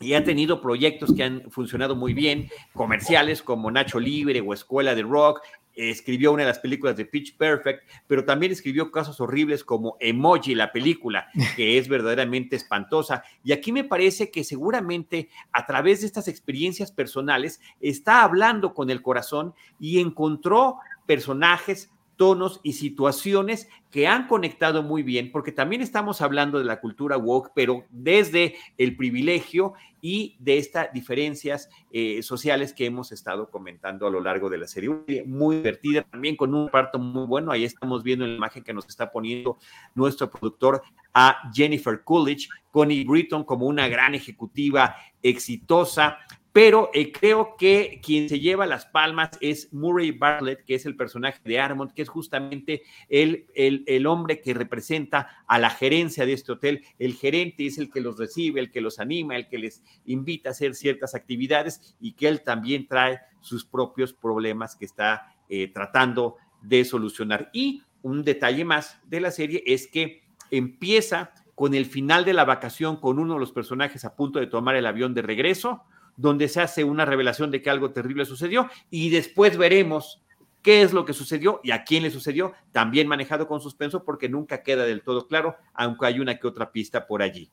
y 0.00 0.14
ha 0.14 0.24
tenido 0.24 0.60
proyectos 0.60 1.14
que 1.14 1.22
han 1.22 1.50
funcionado 1.50 1.94
muy 1.94 2.14
bien, 2.14 2.48
comerciales 2.72 3.42
como 3.42 3.70
Nacho 3.70 4.00
Libre 4.00 4.40
o 4.40 4.52
Escuela 4.52 4.94
de 4.94 5.02
Rock, 5.02 5.40
escribió 5.74 6.32
una 6.32 6.42
de 6.42 6.48
las 6.48 6.58
películas 6.58 6.96
de 6.96 7.04
Pitch 7.04 7.36
Perfect, 7.36 7.82
pero 8.06 8.24
también 8.24 8.52
escribió 8.52 8.90
casos 8.90 9.20
horribles 9.20 9.64
como 9.64 9.96
Emoji, 10.00 10.54
la 10.54 10.72
película, 10.72 11.28
que 11.56 11.78
es 11.78 11.88
verdaderamente 11.88 12.56
espantosa. 12.56 13.24
Y 13.42 13.52
aquí 13.52 13.72
me 13.72 13.84
parece 13.84 14.30
que 14.30 14.44
seguramente 14.44 15.28
a 15.52 15.66
través 15.66 16.00
de 16.00 16.06
estas 16.06 16.28
experiencias 16.28 16.92
personales 16.92 17.60
está 17.80 18.22
hablando 18.22 18.74
con 18.74 18.90
el 18.90 19.02
corazón 19.02 19.54
y 19.78 20.00
encontró 20.00 20.76
personajes 21.06 21.90
tonos 22.16 22.60
y 22.62 22.74
situaciones 22.74 23.68
que 23.90 24.06
han 24.06 24.26
conectado 24.26 24.82
muy 24.82 25.02
bien, 25.02 25.30
porque 25.30 25.52
también 25.52 25.82
estamos 25.82 26.20
hablando 26.20 26.58
de 26.58 26.64
la 26.64 26.80
cultura 26.80 27.16
woke, 27.16 27.52
pero 27.54 27.84
desde 27.90 28.56
el 28.76 28.96
privilegio 28.96 29.74
y 30.00 30.36
de 30.38 30.58
estas 30.58 30.92
diferencias 30.92 31.70
eh, 31.90 32.22
sociales 32.22 32.74
que 32.74 32.84
hemos 32.84 33.10
estado 33.12 33.50
comentando 33.50 34.06
a 34.06 34.10
lo 34.10 34.20
largo 34.20 34.50
de 34.50 34.58
la 34.58 34.66
serie. 34.66 35.24
Muy 35.26 35.56
divertida, 35.56 36.02
también 36.02 36.36
con 36.36 36.54
un 36.54 36.68
parto 36.68 36.98
muy 36.98 37.26
bueno. 37.26 37.52
Ahí 37.52 37.64
estamos 37.64 38.02
viendo 38.02 38.26
la 38.26 38.34
imagen 38.34 38.62
que 38.62 38.74
nos 38.74 38.86
está 38.86 39.10
poniendo 39.10 39.58
nuestro 39.94 40.30
productor 40.30 40.82
a 41.14 41.50
Jennifer 41.54 42.02
Coolidge, 42.04 42.48
Connie 42.70 43.04
Britton 43.04 43.44
como 43.44 43.66
una 43.66 43.88
gran 43.88 44.14
ejecutiva 44.14 44.96
exitosa, 45.22 46.18
pero 46.54 46.88
eh, 46.94 47.10
creo 47.10 47.56
que 47.58 48.00
quien 48.00 48.28
se 48.28 48.38
lleva 48.38 48.64
las 48.64 48.86
palmas 48.86 49.30
es 49.40 49.72
Murray 49.72 50.12
Bartlett, 50.12 50.64
que 50.64 50.76
es 50.76 50.86
el 50.86 50.94
personaje 50.94 51.40
de 51.44 51.58
Armond, 51.58 51.92
que 51.92 52.02
es 52.02 52.08
justamente 52.08 52.84
el, 53.08 53.46
el, 53.56 54.06
hombre 54.06 54.40
que 54.40 54.54
representa 54.54 55.42
a 55.48 55.58
la 55.58 55.68
gerencia 55.68 56.24
de 56.24 56.32
este 56.32 56.52
hotel. 56.52 56.84
El 57.00 57.14
gerente 57.14 57.66
es 57.66 57.78
el 57.78 57.90
que 57.90 58.00
los 58.00 58.16
recibe, 58.16 58.60
el 58.60 58.70
que 58.70 58.80
los 58.80 59.00
anima, 59.00 59.34
el 59.34 59.48
que 59.48 59.58
les 59.58 59.82
invita 60.04 60.50
a 60.50 60.52
hacer 60.52 60.76
ciertas 60.76 61.16
actividades 61.16 61.96
y 62.00 62.12
que 62.12 62.28
él 62.28 62.42
también 62.42 62.86
trae 62.86 63.18
sus 63.40 63.64
propios 63.64 64.12
problemas 64.12 64.76
que 64.76 64.84
está 64.84 65.34
eh, 65.48 65.66
tratando 65.74 66.36
de 66.62 66.84
solucionar. 66.84 67.50
Y 67.52 67.82
un 68.02 68.22
detalle 68.22 68.64
más 68.64 69.00
de 69.08 69.18
la 69.18 69.32
serie 69.32 69.64
es 69.66 69.88
que 69.88 70.22
empieza 70.52 71.34
con 71.56 71.74
el 71.74 71.86
final 71.86 72.24
de 72.24 72.32
la 72.32 72.44
vacación 72.44 72.94
con 73.00 73.18
uno 73.18 73.34
de 73.34 73.40
los 73.40 73.50
personajes 73.50 74.04
a 74.04 74.14
punto 74.14 74.38
de 74.38 74.46
tomar 74.46 74.76
el 74.76 74.86
avión 74.86 75.14
de 75.14 75.22
regreso 75.22 75.82
donde 76.16 76.48
se 76.48 76.60
hace 76.60 76.84
una 76.84 77.04
revelación 77.04 77.50
de 77.50 77.62
que 77.62 77.70
algo 77.70 77.92
terrible 77.92 78.24
sucedió 78.24 78.68
y 78.90 79.10
después 79.10 79.56
veremos 79.56 80.22
qué 80.62 80.82
es 80.82 80.92
lo 80.92 81.04
que 81.04 81.12
sucedió 81.12 81.60
y 81.62 81.72
a 81.72 81.84
quién 81.84 82.02
le 82.02 82.10
sucedió, 82.10 82.54
también 82.72 83.06
manejado 83.06 83.46
con 83.46 83.60
suspenso 83.60 84.02
porque 84.02 84.28
nunca 84.28 84.62
queda 84.62 84.84
del 84.84 85.02
todo 85.02 85.28
claro, 85.28 85.56
aunque 85.74 86.06
hay 86.06 86.20
una 86.20 86.38
que 86.38 86.46
otra 86.46 86.72
pista 86.72 87.06
por 87.06 87.22
allí. 87.22 87.50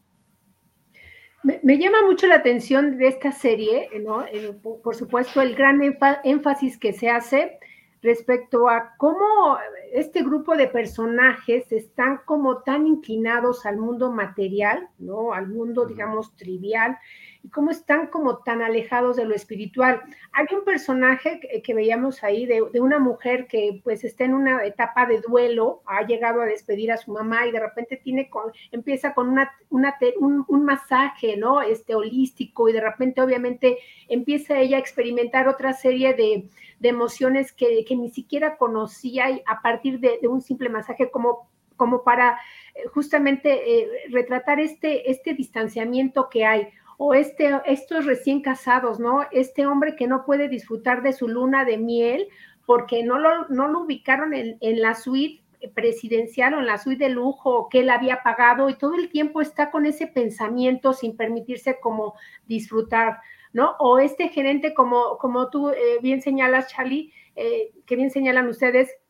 Me, 1.43 1.78
llama 1.80 2.03
mucho 2.05 2.28
la 2.28 2.36
atención 2.36 2.97
de 2.97 3.07
esta 3.07 3.32
serie, 3.32 3.89
¿no? 3.99 4.26
Eh, 4.28 4.53
por 4.62 4.95
supuesto, 4.95 5.41
el 5.41 5.55
gran 5.55 5.82
énfasis 6.24 6.78
que 6.78 6.93
se 6.93 7.09
hace 7.09 7.57
respecto 8.03 8.70
a 8.70 8.93
cómo 8.97 9.57
este 9.92 10.24
grupo 10.24 10.56
de 10.56 10.68
personajes 10.68 11.72
están 11.72 12.22
como 12.26 12.60
tan 12.64 12.88
inclinados 12.88 13.66
al 13.66 13.78
mundo 13.78 14.12
material, 14.12 14.89
¿no? 14.98 15.34
Al 15.34 15.48
mundo, 15.48 15.86
digamos, 15.86 16.36
trivial, 16.36 16.98
y 17.44 17.50
cómo 17.50 17.72
están 17.72 18.08
como 18.08 18.38
tan 18.39 18.62
alejados 18.62 19.16
de 19.16 19.26
lo 19.26 19.34
espiritual. 19.34 20.02
Hay 20.32 20.46
un 20.56 20.64
personaje 20.64 21.39
que, 21.64 21.74
veíamos 21.74 22.24
ahí 22.24 22.46
de, 22.46 22.62
una 22.80 23.00
mujer 23.00 23.48
que 23.48 23.82
pues 23.84 24.04
está 24.04 24.26
en 24.26 24.34
una 24.34 24.66
etapa 24.66 25.06
de 25.06 25.22
duelo, 25.22 25.82
ha 25.86 26.06
llegado 26.06 26.42
a 26.42 26.46
despedir 26.46 26.92
a 26.92 26.98
su 26.98 27.12
mamá 27.12 27.48
y 27.48 27.52
de 27.52 27.60
repente 27.60 27.98
tiene 27.98 28.30
con, 28.30 28.52
empieza 28.72 29.14
con 29.14 29.30
una, 29.30 29.52
un, 29.70 30.66
masaje, 30.66 31.38
¿no? 31.38 31.62
Este 31.62 31.96
holístico 31.96 32.70
y 32.70 32.74
de 32.74 32.82
repente 32.82 33.22
obviamente 33.22 33.78
empieza 34.08 34.60
ella 34.60 34.78
a 34.78 34.80
experimentar 34.80 35.48
otra 35.48 35.74
serie 35.74 36.14
de, 36.14 36.50
emociones 36.84 37.54
que, 37.54 37.86
ni 37.92 38.10
siquiera 38.10 38.58
conocía 38.58 39.30
y 39.30 39.44
a 39.46 39.62
partir 39.62 39.80
de, 39.82 40.19
un 40.27 40.41
simple 40.41 40.69
masaje 40.69 41.09
como 41.09 41.49
como 41.82 42.03
para 42.03 42.39
eh, 42.75 42.84
justamente 42.93 43.49
eh, 43.82 43.89
retratar 44.11 44.59
este, 44.59 45.09
este 45.09 45.34
distanciamiento 45.34 46.29
que 46.29 46.45
hay 46.45 46.67
o 46.97 47.15
este, 47.15 47.59
estos 47.65 48.05
recién 48.05 48.43
casados, 48.43 48.99
¿no? 48.99 49.21
Este 49.32 49.65
hombre 49.65 49.95
que 49.95 50.05
no 50.05 50.23
puede 50.23 50.47
disfrutar 50.47 51.01
de 51.01 51.11
su 51.11 51.27
luna 51.27 51.65
de 51.65 51.79
miel 51.79 52.27
porque 52.67 53.01
no 53.01 53.17
lo, 53.17 53.47
no 53.47 53.67
lo 53.67 53.79
ubicaron 53.79 54.36
en, 54.36 54.59
la 54.61 54.93
suite 54.93 55.43
presidencial 55.73 56.53
o 56.53 56.59
en 56.59 56.67
la 56.67 56.77
suite 56.77 57.05
de 57.05 57.09
lujo 57.09 57.67
que 57.69 57.79
él 57.79 57.89
había 57.89 58.21
pagado 58.21 58.69
y 58.69 58.75
todo 58.75 58.93
el 58.93 59.09
tiempo 59.09 59.41
está 59.41 59.71
con 59.71 59.88
ese 59.88 60.05
pensamiento 60.05 60.93
sin 60.93 61.17
permitirse 61.17 61.79
como 61.79 62.13
disfrutar, 62.45 63.21
¿no? 63.53 63.75
O 63.79 63.97
este 63.97 64.29
gerente, 64.29 64.75
como, 64.75 65.17
como 65.17 65.49
tú 65.49 65.71
eh, 65.71 65.97
bien 66.03 66.21
señalas, 66.21 66.67
Charlie, 66.67 67.11
que 67.34 67.95
bien 67.95 68.11
señalan 68.11 68.47
ustedes, 68.47 69.01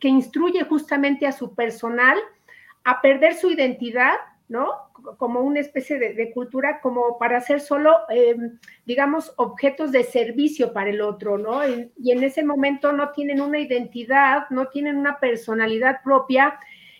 que 0.00 0.08
instruye 0.08 0.62
justamente 0.64 1.26
a 1.26 1.32
su 1.32 1.54
personal 1.54 2.18
a 2.84 3.00
perder 3.00 3.34
su 3.34 3.50
identidad 3.50 4.16
¿no? 4.48 4.70
Como 5.18 5.40
una 5.40 5.60
especie 5.60 5.98
de, 5.98 6.32
cultura 6.32 6.80
como 6.80 7.18
para 7.18 7.40
ser 7.40 7.60
solo, 7.60 7.96
em, 8.08 8.58
digamos, 8.84 9.32
objetos 9.36 9.92
de 9.92 10.04
servicio 10.04 10.72
para 10.72 10.90
el 10.90 11.00
otro, 11.00 11.38
¿no? 11.38 11.62
y 11.66 12.10
en 12.10 12.22
ese 12.22 12.44
momento 12.44 12.92
no 12.92 13.10
tienen 13.10 13.40
una 13.40 13.58
identidad, 13.58 14.48
no 14.50 14.68
tienen 14.68 14.96
una 14.96 15.18
personalidad 15.18 16.02
propia 16.02 16.58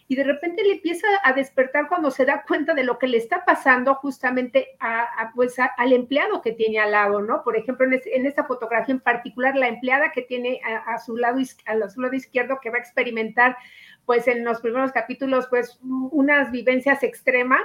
y 0.08 0.14
de 0.14 0.24
repente 0.24 0.62
le 0.62 0.74
empieza 0.74 1.06
a 1.24 1.32
despertar 1.32 1.88
cuando 1.88 2.10
se 2.10 2.24
da 2.24 2.44
cuenta 2.46 2.74
de 2.74 2.84
lo 2.84 2.98
que 2.98 3.08
le 3.08 3.16
está 3.16 3.44
pasando 3.44 3.94
justamente 3.96 4.76
a, 4.78 5.32
pues 5.34 5.56
al 5.58 5.92
empleado 5.92 6.42
que 6.42 6.52
tiene 6.52 6.78
al 6.78 6.92
lado, 6.92 7.22
¿no? 7.22 7.42
Por 7.42 7.56
ejemplo, 7.56 7.86
en, 7.86 8.26
esta 8.26 8.44
fotografía 8.44 8.94
en 8.94 9.00
particular, 9.00 9.56
la 9.56 9.68
empleada 9.68 10.12
que 10.12 10.22
tiene 10.22 10.60
a, 10.64 10.98
su 10.98 11.16
lado, 11.16 11.38
a 11.66 11.88
su 11.88 12.00
lado 12.00 12.14
izquierdo 12.14 12.60
que 12.62 12.70
va 12.70 12.76
a 12.76 12.80
experimentar 12.80 13.56
pues 14.04 14.28
en 14.28 14.44
los 14.44 14.60
primeros 14.60 14.92
capítulos, 14.92 15.48
pues 15.48 15.80
unas 15.82 16.52
vivencias 16.52 17.02
extremas 17.02 17.64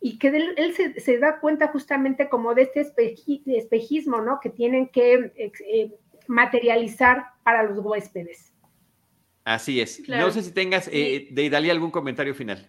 y 0.00 0.18
que 0.18 0.28
él, 0.28 0.74
se, 0.96 1.18
da 1.18 1.40
cuenta 1.40 1.68
justamente 1.68 2.30
como 2.30 2.54
de 2.54 2.62
este 2.62 2.80
espejismo, 3.46 4.22
¿no? 4.22 4.40
Que 4.40 4.48
tienen 4.48 4.88
que 4.88 5.32
eh, 5.36 5.92
materializar 6.26 7.26
para 7.42 7.64
los 7.64 7.78
huéspedes. 7.78 8.55
Así 9.46 9.80
es. 9.80 10.02
No 10.08 10.32
sé 10.32 10.42
si 10.42 10.50
tengas, 10.50 10.90
eh, 10.92 11.28
de 11.30 11.48
Dalia, 11.48 11.70
algún 11.70 11.92
comentario 11.92 12.34
final. 12.34 12.68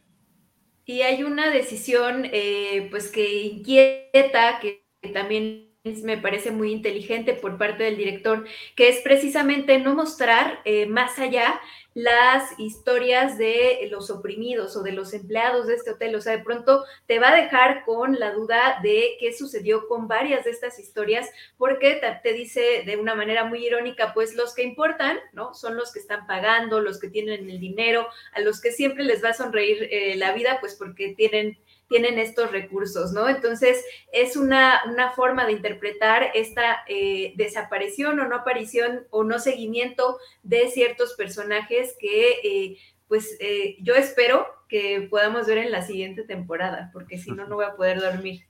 Y 0.86 1.02
hay 1.02 1.24
una 1.24 1.50
decisión, 1.50 2.30
eh, 2.32 2.88
pues, 2.92 3.10
que 3.10 3.42
inquieta, 3.42 4.60
que 4.62 4.86
también 5.12 5.67
me 6.04 6.18
parece 6.18 6.52
muy 6.52 6.72
inteligente 6.72 7.34
por 7.34 7.58
parte 7.58 7.84
del 7.84 7.98
director, 7.98 8.46
que 8.76 8.90
es 8.90 9.02
precisamente 9.02 9.80
no 9.80 9.96
mostrar 9.96 10.62
más 10.88 11.18
allá 11.20 11.60
las 11.98 12.60
historias 12.60 13.40
de 13.40 13.88
los 13.90 14.12
oprimidos 14.12 14.78
o 14.78 14.84
de 14.84 14.92
los 14.92 15.16
empleados 15.16 15.66
de 15.66 15.74
este 15.74 15.90
hotel. 15.90 16.14
O 16.14 16.22
sea, 16.22 16.38
de 16.38 16.44
pronto 16.44 16.84
te 17.08 17.18
va 17.18 17.30
a 17.30 17.36
dejar 17.36 17.86
con 17.86 18.20
la 18.20 18.34
duda 18.34 18.78
de 18.84 19.18
qué 19.20 19.34
sucedió 19.34 19.88
con 19.88 20.08
varias 20.08 20.46
de 20.46 20.52
estas 20.52 20.78
historias, 20.78 21.28
porque 21.58 22.00
te, 22.22 22.34
dice 22.34 22.84
de 22.86 22.98
una 22.98 23.16
manera 23.16 23.46
muy 23.46 23.66
irónica, 23.66 24.14
pues 24.14 24.36
los 24.36 24.54
que 24.54 24.62
importan, 24.62 25.18
¿no? 25.34 25.56
Son 25.56 25.76
los 25.76 25.92
que 25.92 25.98
están 25.98 26.28
pagando, 26.28 26.82
los 26.82 27.00
que 27.00 27.10
tienen 27.10 27.50
el 27.50 27.60
dinero, 27.60 28.08
a 28.34 28.42
los 28.42 28.62
que 28.62 28.72
siempre 28.72 29.04
les 29.04 29.24
va 29.24 29.30
a 29.30 29.34
sonreír 29.34 29.88
eh, 29.90 30.18
la 30.18 30.34
vida, 30.34 30.58
pues 30.60 30.76
porque 30.76 31.16
tienen 31.18 31.58
tienen 31.88 32.20
estos 32.20 32.52
recursos, 32.52 33.12
¿no? 33.14 33.30
Entonces, 33.30 33.84
es 34.12 34.36
una, 34.36 34.82
una 34.88 35.12
forma 35.12 35.46
de 35.46 35.54
interpretar 35.54 36.32
esta 36.34 36.84
eh, 36.88 37.34
desaparición 37.36 38.20
o 38.20 38.28
no 38.28 38.36
aparición 38.36 39.08
o 39.10 39.24
no 39.24 39.40
seguimiento 39.40 40.20
de 40.44 40.68
ciertos 40.70 41.14
personajes 41.14 41.96
que, 42.00 42.32
eh, 42.44 42.78
pues, 43.08 43.38
eh, 43.40 43.78
yo 43.82 43.96
espero 43.96 44.48
que 44.68 45.08
podamos 45.10 45.48
ver 45.48 45.60
en 45.60 45.72
la 45.72 45.82
siguiente 45.82 46.24
temporada, 46.24 46.90
porque 46.92 47.18
si 47.18 47.32
no, 47.32 47.48
no 47.48 47.56
voy 47.56 47.66
a 47.66 47.76
poder 47.76 48.02
dormir. 48.02 48.46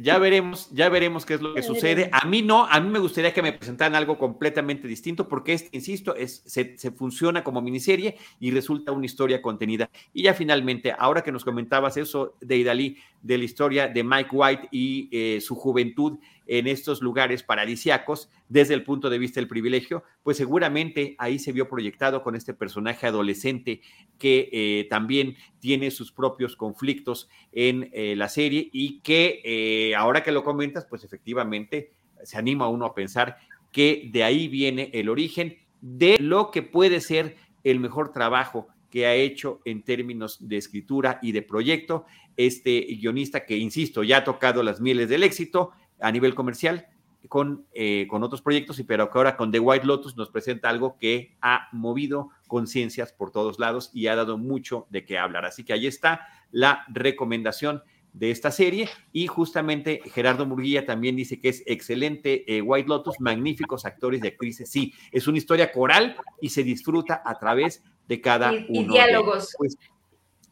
Ya 0.00 0.16
veremos, 0.18 0.70
ya 0.70 0.88
veremos 0.88 1.26
qué 1.26 1.34
es 1.34 1.42
lo 1.42 1.54
que 1.54 1.62
sucede. 1.64 2.08
A 2.12 2.24
mí 2.24 2.40
no, 2.40 2.66
a 2.66 2.78
mí 2.78 2.88
me 2.88 3.00
gustaría 3.00 3.34
que 3.34 3.42
me 3.42 3.52
presentaran 3.52 3.96
algo 3.96 4.16
completamente 4.16 4.86
distinto, 4.86 5.26
porque 5.26 5.54
este, 5.54 5.76
insisto, 5.76 6.14
es, 6.14 6.40
se, 6.46 6.76
funciona 6.92 7.42
como 7.42 7.60
miniserie 7.60 8.16
y 8.38 8.52
resulta 8.52 8.92
una 8.92 9.06
historia 9.06 9.42
contenida. 9.42 9.90
Y 10.14 10.22
ya 10.22 10.34
finalmente, 10.34 10.94
ahora 10.96 11.22
que 11.22 11.32
nos 11.32 11.44
comentabas 11.44 11.96
eso 11.96 12.34
de 12.40 12.58
Idalí, 12.58 12.96
de 13.22 13.38
la 13.38 13.44
historia 13.44 13.88
de 13.88 14.04
Mike 14.04 14.30
White 14.30 14.68
y 14.70 15.08
eh, 15.10 15.40
su 15.40 15.56
juventud 15.56 16.18
en 16.48 16.66
estos 16.66 17.02
lugares 17.02 17.42
paradisiacos 17.42 18.30
desde 18.48 18.74
el 18.74 18.82
punto 18.82 19.10
de 19.10 19.18
vista 19.18 19.38
del 19.38 19.48
privilegio, 19.48 20.02
pues 20.22 20.38
seguramente 20.38 21.14
ahí 21.18 21.38
se 21.38 21.52
vio 21.52 21.68
proyectado 21.68 22.22
con 22.22 22.34
este 22.34 22.54
personaje 22.54 23.06
adolescente 23.06 23.82
que 24.18 24.48
eh, 24.50 24.86
también 24.88 25.36
tiene 25.60 25.90
sus 25.90 26.10
propios 26.10 26.56
conflictos 26.56 27.28
en 27.52 27.90
eh, 27.92 28.16
la 28.16 28.28
serie 28.28 28.68
y 28.72 29.00
que 29.00 29.42
eh, 29.44 29.94
ahora 29.94 30.22
que 30.22 30.32
lo 30.32 30.42
comentas, 30.42 30.86
pues 30.86 31.04
efectivamente 31.04 31.92
se 32.24 32.38
anima 32.38 32.68
uno 32.68 32.86
a 32.86 32.94
pensar 32.94 33.36
que 33.70 34.08
de 34.10 34.24
ahí 34.24 34.48
viene 34.48 34.90
el 34.94 35.10
origen 35.10 35.58
de 35.82 36.16
lo 36.18 36.50
que 36.50 36.62
puede 36.62 37.00
ser 37.00 37.36
el 37.62 37.78
mejor 37.78 38.10
trabajo 38.12 38.68
que 38.90 39.06
ha 39.06 39.14
hecho 39.14 39.60
en 39.66 39.82
términos 39.82 40.48
de 40.48 40.56
escritura 40.56 41.18
y 41.20 41.32
de 41.32 41.42
proyecto 41.42 42.06
este 42.38 42.80
guionista 42.80 43.44
que, 43.44 43.58
insisto, 43.58 44.02
ya 44.02 44.18
ha 44.18 44.24
tocado 44.24 44.62
las 44.62 44.80
mieles 44.80 45.08
del 45.08 45.24
éxito, 45.24 45.72
a 46.00 46.12
nivel 46.12 46.34
comercial 46.34 46.86
con, 47.28 47.66
eh, 47.74 48.06
con 48.08 48.22
otros 48.22 48.42
proyectos, 48.42 48.78
y 48.78 48.84
pero 48.84 49.10
que 49.10 49.18
ahora 49.18 49.36
con 49.36 49.50
The 49.50 49.58
White 49.58 49.86
Lotus 49.86 50.16
nos 50.16 50.30
presenta 50.30 50.68
algo 50.68 50.96
que 50.98 51.36
ha 51.40 51.68
movido 51.72 52.30
conciencias 52.46 53.12
por 53.12 53.32
todos 53.32 53.58
lados 53.58 53.90
y 53.92 54.06
ha 54.06 54.16
dado 54.16 54.38
mucho 54.38 54.86
de 54.90 55.04
qué 55.04 55.18
hablar. 55.18 55.44
Así 55.44 55.64
que 55.64 55.72
ahí 55.72 55.86
está 55.86 56.26
la 56.50 56.84
recomendación 56.88 57.82
de 58.12 58.30
esta 58.30 58.50
serie 58.50 58.88
y 59.12 59.26
justamente 59.26 60.00
Gerardo 60.12 60.46
Murguía 60.46 60.86
también 60.86 61.16
dice 61.16 61.40
que 61.40 61.50
es 61.50 61.62
excelente 61.66 62.56
eh, 62.56 62.62
White 62.62 62.88
Lotus, 62.88 63.20
magníficos 63.20 63.84
actores 63.84 64.22
y 64.24 64.26
actrices. 64.28 64.70
Sí, 64.70 64.94
es 65.12 65.26
una 65.26 65.38
historia 65.38 65.70
coral 65.72 66.16
y 66.40 66.48
se 66.48 66.62
disfruta 66.62 67.22
a 67.24 67.38
través 67.38 67.82
de 68.06 68.20
cada 68.20 68.54
y, 68.54 68.66
uno. 68.68 68.80
Y 68.80 68.84
diálogos. 68.94 69.54
Pues, 69.58 69.76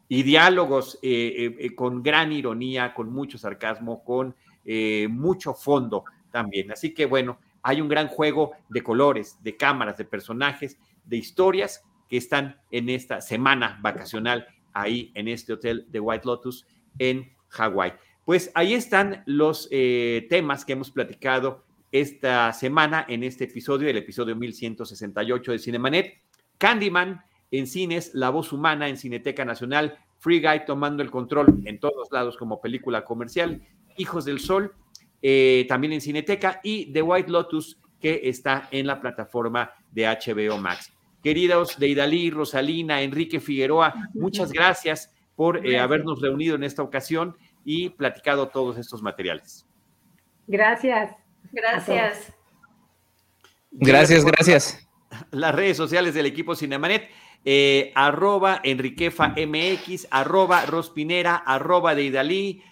y 0.09 0.23
diálogos 0.23 1.01
eh, 1.03 1.75
con 1.75 2.01
gran 2.03 2.31
ironía, 2.31 2.95
con 2.95 3.13
mucho 3.13 3.39
sarcasmo, 3.39 4.05
con 4.05 4.37
eh, 4.67 5.07
mucho 5.09 5.55
fondo 5.55 6.05
también. 6.31 6.73
Así 6.73 6.93
que 6.93 7.07
bueno, 7.07 7.39
hay 7.63 7.81
un 7.81 7.89
gran 7.89 8.09
juego 8.09 8.53
de 8.69 8.83
colores, 8.83 9.39
de 9.43 9.57
cámaras, 9.57 9.97
de 9.97 10.05
personajes, 10.05 10.79
de 11.05 11.17
historias 11.17 11.83
que 12.09 12.17
están 12.17 12.61
en 12.71 12.89
esta 12.89 13.21
semana 13.21 13.79
vacacional 13.81 14.47
ahí 14.73 15.11
en 15.15 15.29
este 15.29 15.53
hotel 15.53 15.87
de 15.89 16.01
White 16.01 16.27
Lotus 16.27 16.67
en 16.99 17.33
Hawái. 17.49 17.95
Pues 18.25 18.51
ahí 18.55 18.75
están 18.75 19.23
los 19.27 19.69
eh, 19.71 20.27
temas 20.29 20.65
que 20.65 20.73
hemos 20.73 20.91
platicado 20.91 21.65
esta 21.93 22.53
semana 22.53 23.07
en 23.09 23.23
este 23.23 23.45
episodio, 23.45 23.89
el 23.89 23.97
episodio 23.97 24.37
1168 24.37 25.53
de 25.53 25.59
Cinemanet. 25.59 26.23
Candyman 26.59 27.23
en 27.51 27.67
cines, 27.67 28.15
La 28.15 28.31
Voz 28.31 28.53
Humana 28.53 28.89
en 28.89 28.97
Cineteca 28.97 29.45
Nacional, 29.45 29.99
Free 30.19 30.41
Guy 30.41 30.65
tomando 30.67 31.03
el 31.03 31.11
control 31.11 31.63
en 31.65 31.79
todos 31.79 32.09
lados 32.11 32.37
como 32.37 32.61
película 32.61 33.05
comercial 33.05 33.63
Hijos 33.99 34.25
del 34.25 34.41
Sol, 34.41 34.75
eh, 35.23 35.67
también 35.69 35.93
en 35.93 36.01
Cineteca, 36.01 36.61
y 36.63 36.93
The 36.93 37.03
White 37.03 37.31
Lotus, 37.31 37.79
que 38.01 38.21
está 38.25 38.69
en 38.71 38.87
la 38.87 39.01
plataforma 39.01 39.73
de 39.93 40.07
HBO 40.07 40.59
Max. 40.59 40.93
Queridos 41.23 41.79
de 41.79 41.89
Idalí, 41.89 42.31
Rosalina, 42.31 43.03
Enrique 43.03 43.41
Figueroa, 43.41 43.95
muchas 44.15 44.53
gracias 44.53 45.13
por 45.35 45.67
eh, 45.67 45.79
habernos 45.79 46.21
reunido 46.21 46.55
en 46.55 46.63
esta 46.63 46.83
ocasión 46.83 47.37
y 47.65 47.91
platicado 47.91 48.49
todos 48.49 48.79
estos 48.79 49.03
materiales. 49.03 49.67
Gracias. 50.47 51.17
Gracias. 51.53 52.33
Gracias, 53.71 54.25
gracias. 54.25 54.89
Las 55.31 55.55
redes 55.55 55.77
sociales 55.77 56.15
del 56.15 56.27
equipo 56.27 56.55
Cinemanet, 56.55 57.11
eh, 57.45 57.93
arroba 57.95 58.61
Enriquefa 58.63 59.35
MX, 59.37 60.09
arroba 60.11 60.65
Rospinera, 60.67 61.37
arroba 61.37 61.95
de 61.95 62.05
Idalí, 62.05 62.63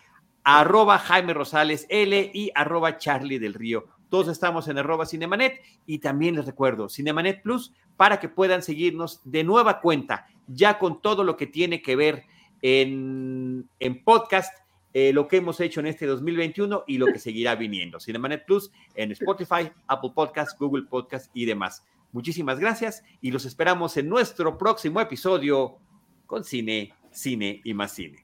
arroba 0.45 0.99
Jaime 0.99 1.35
Rosales 1.35 1.87
L 1.89 2.31
y 2.33 2.51
arroba 2.55 2.99
Charlie 2.99 3.39
del 3.39 3.55
Río. 3.55 3.87
Todos 4.11 4.29
estamos 4.29 4.69
en 4.69 4.79
arroba 4.79 5.07
Cinemanet 5.07 5.61
y 5.87 5.99
también 5.99 6.37
les 6.37 6.47
recuerdo 6.47 6.89
Cinemanet 6.89 7.43
Plus 7.43 7.73
para 7.97 8.21
que 8.21 8.29
puedan 8.29 8.63
seguirnos 8.63 9.21
de 9.25 9.43
nueva 9.43 9.81
cuenta, 9.81 10.27
ya 10.47 10.79
con 10.79 11.01
todo 11.01 11.25
lo 11.25 11.37
que 11.37 11.47
tiene 11.47 11.83
que 11.83 11.97
ver 11.97 12.25
en, 12.63 13.69
en 13.81 14.05
podcast, 14.05 14.57
eh, 14.93 15.13
lo 15.13 15.27
que 15.27 15.39
hemos 15.39 15.61
hecho 15.61 15.81
en 15.81 15.87
este 15.87 16.07
2021 16.07 16.85
y 16.87 16.99
lo 16.99 17.07
que 17.07 17.19
seguirá 17.19 17.57
viniendo. 17.57 17.99
Cinemanet 17.99 18.45
Plus 18.45 18.71
en 18.95 19.11
Spotify, 19.13 19.71
Apple 19.89 20.13
Podcast, 20.15 20.59
Google 20.59 20.85
Podcast 20.85 21.31
y 21.35 21.47
demás. 21.47 21.85
Muchísimas 22.13 22.61
gracias 22.61 23.03
y 23.21 23.33
los 23.33 23.45
esperamos 23.45 23.97
en 23.97 24.09
nuestro 24.09 24.57
próximo 24.57 25.01
episodio 25.01 25.79
con 26.27 26.45
Cine, 26.45 26.95
Cine 27.11 27.61
y 27.65 27.75
más 27.75 27.93
Cine. 27.93 28.24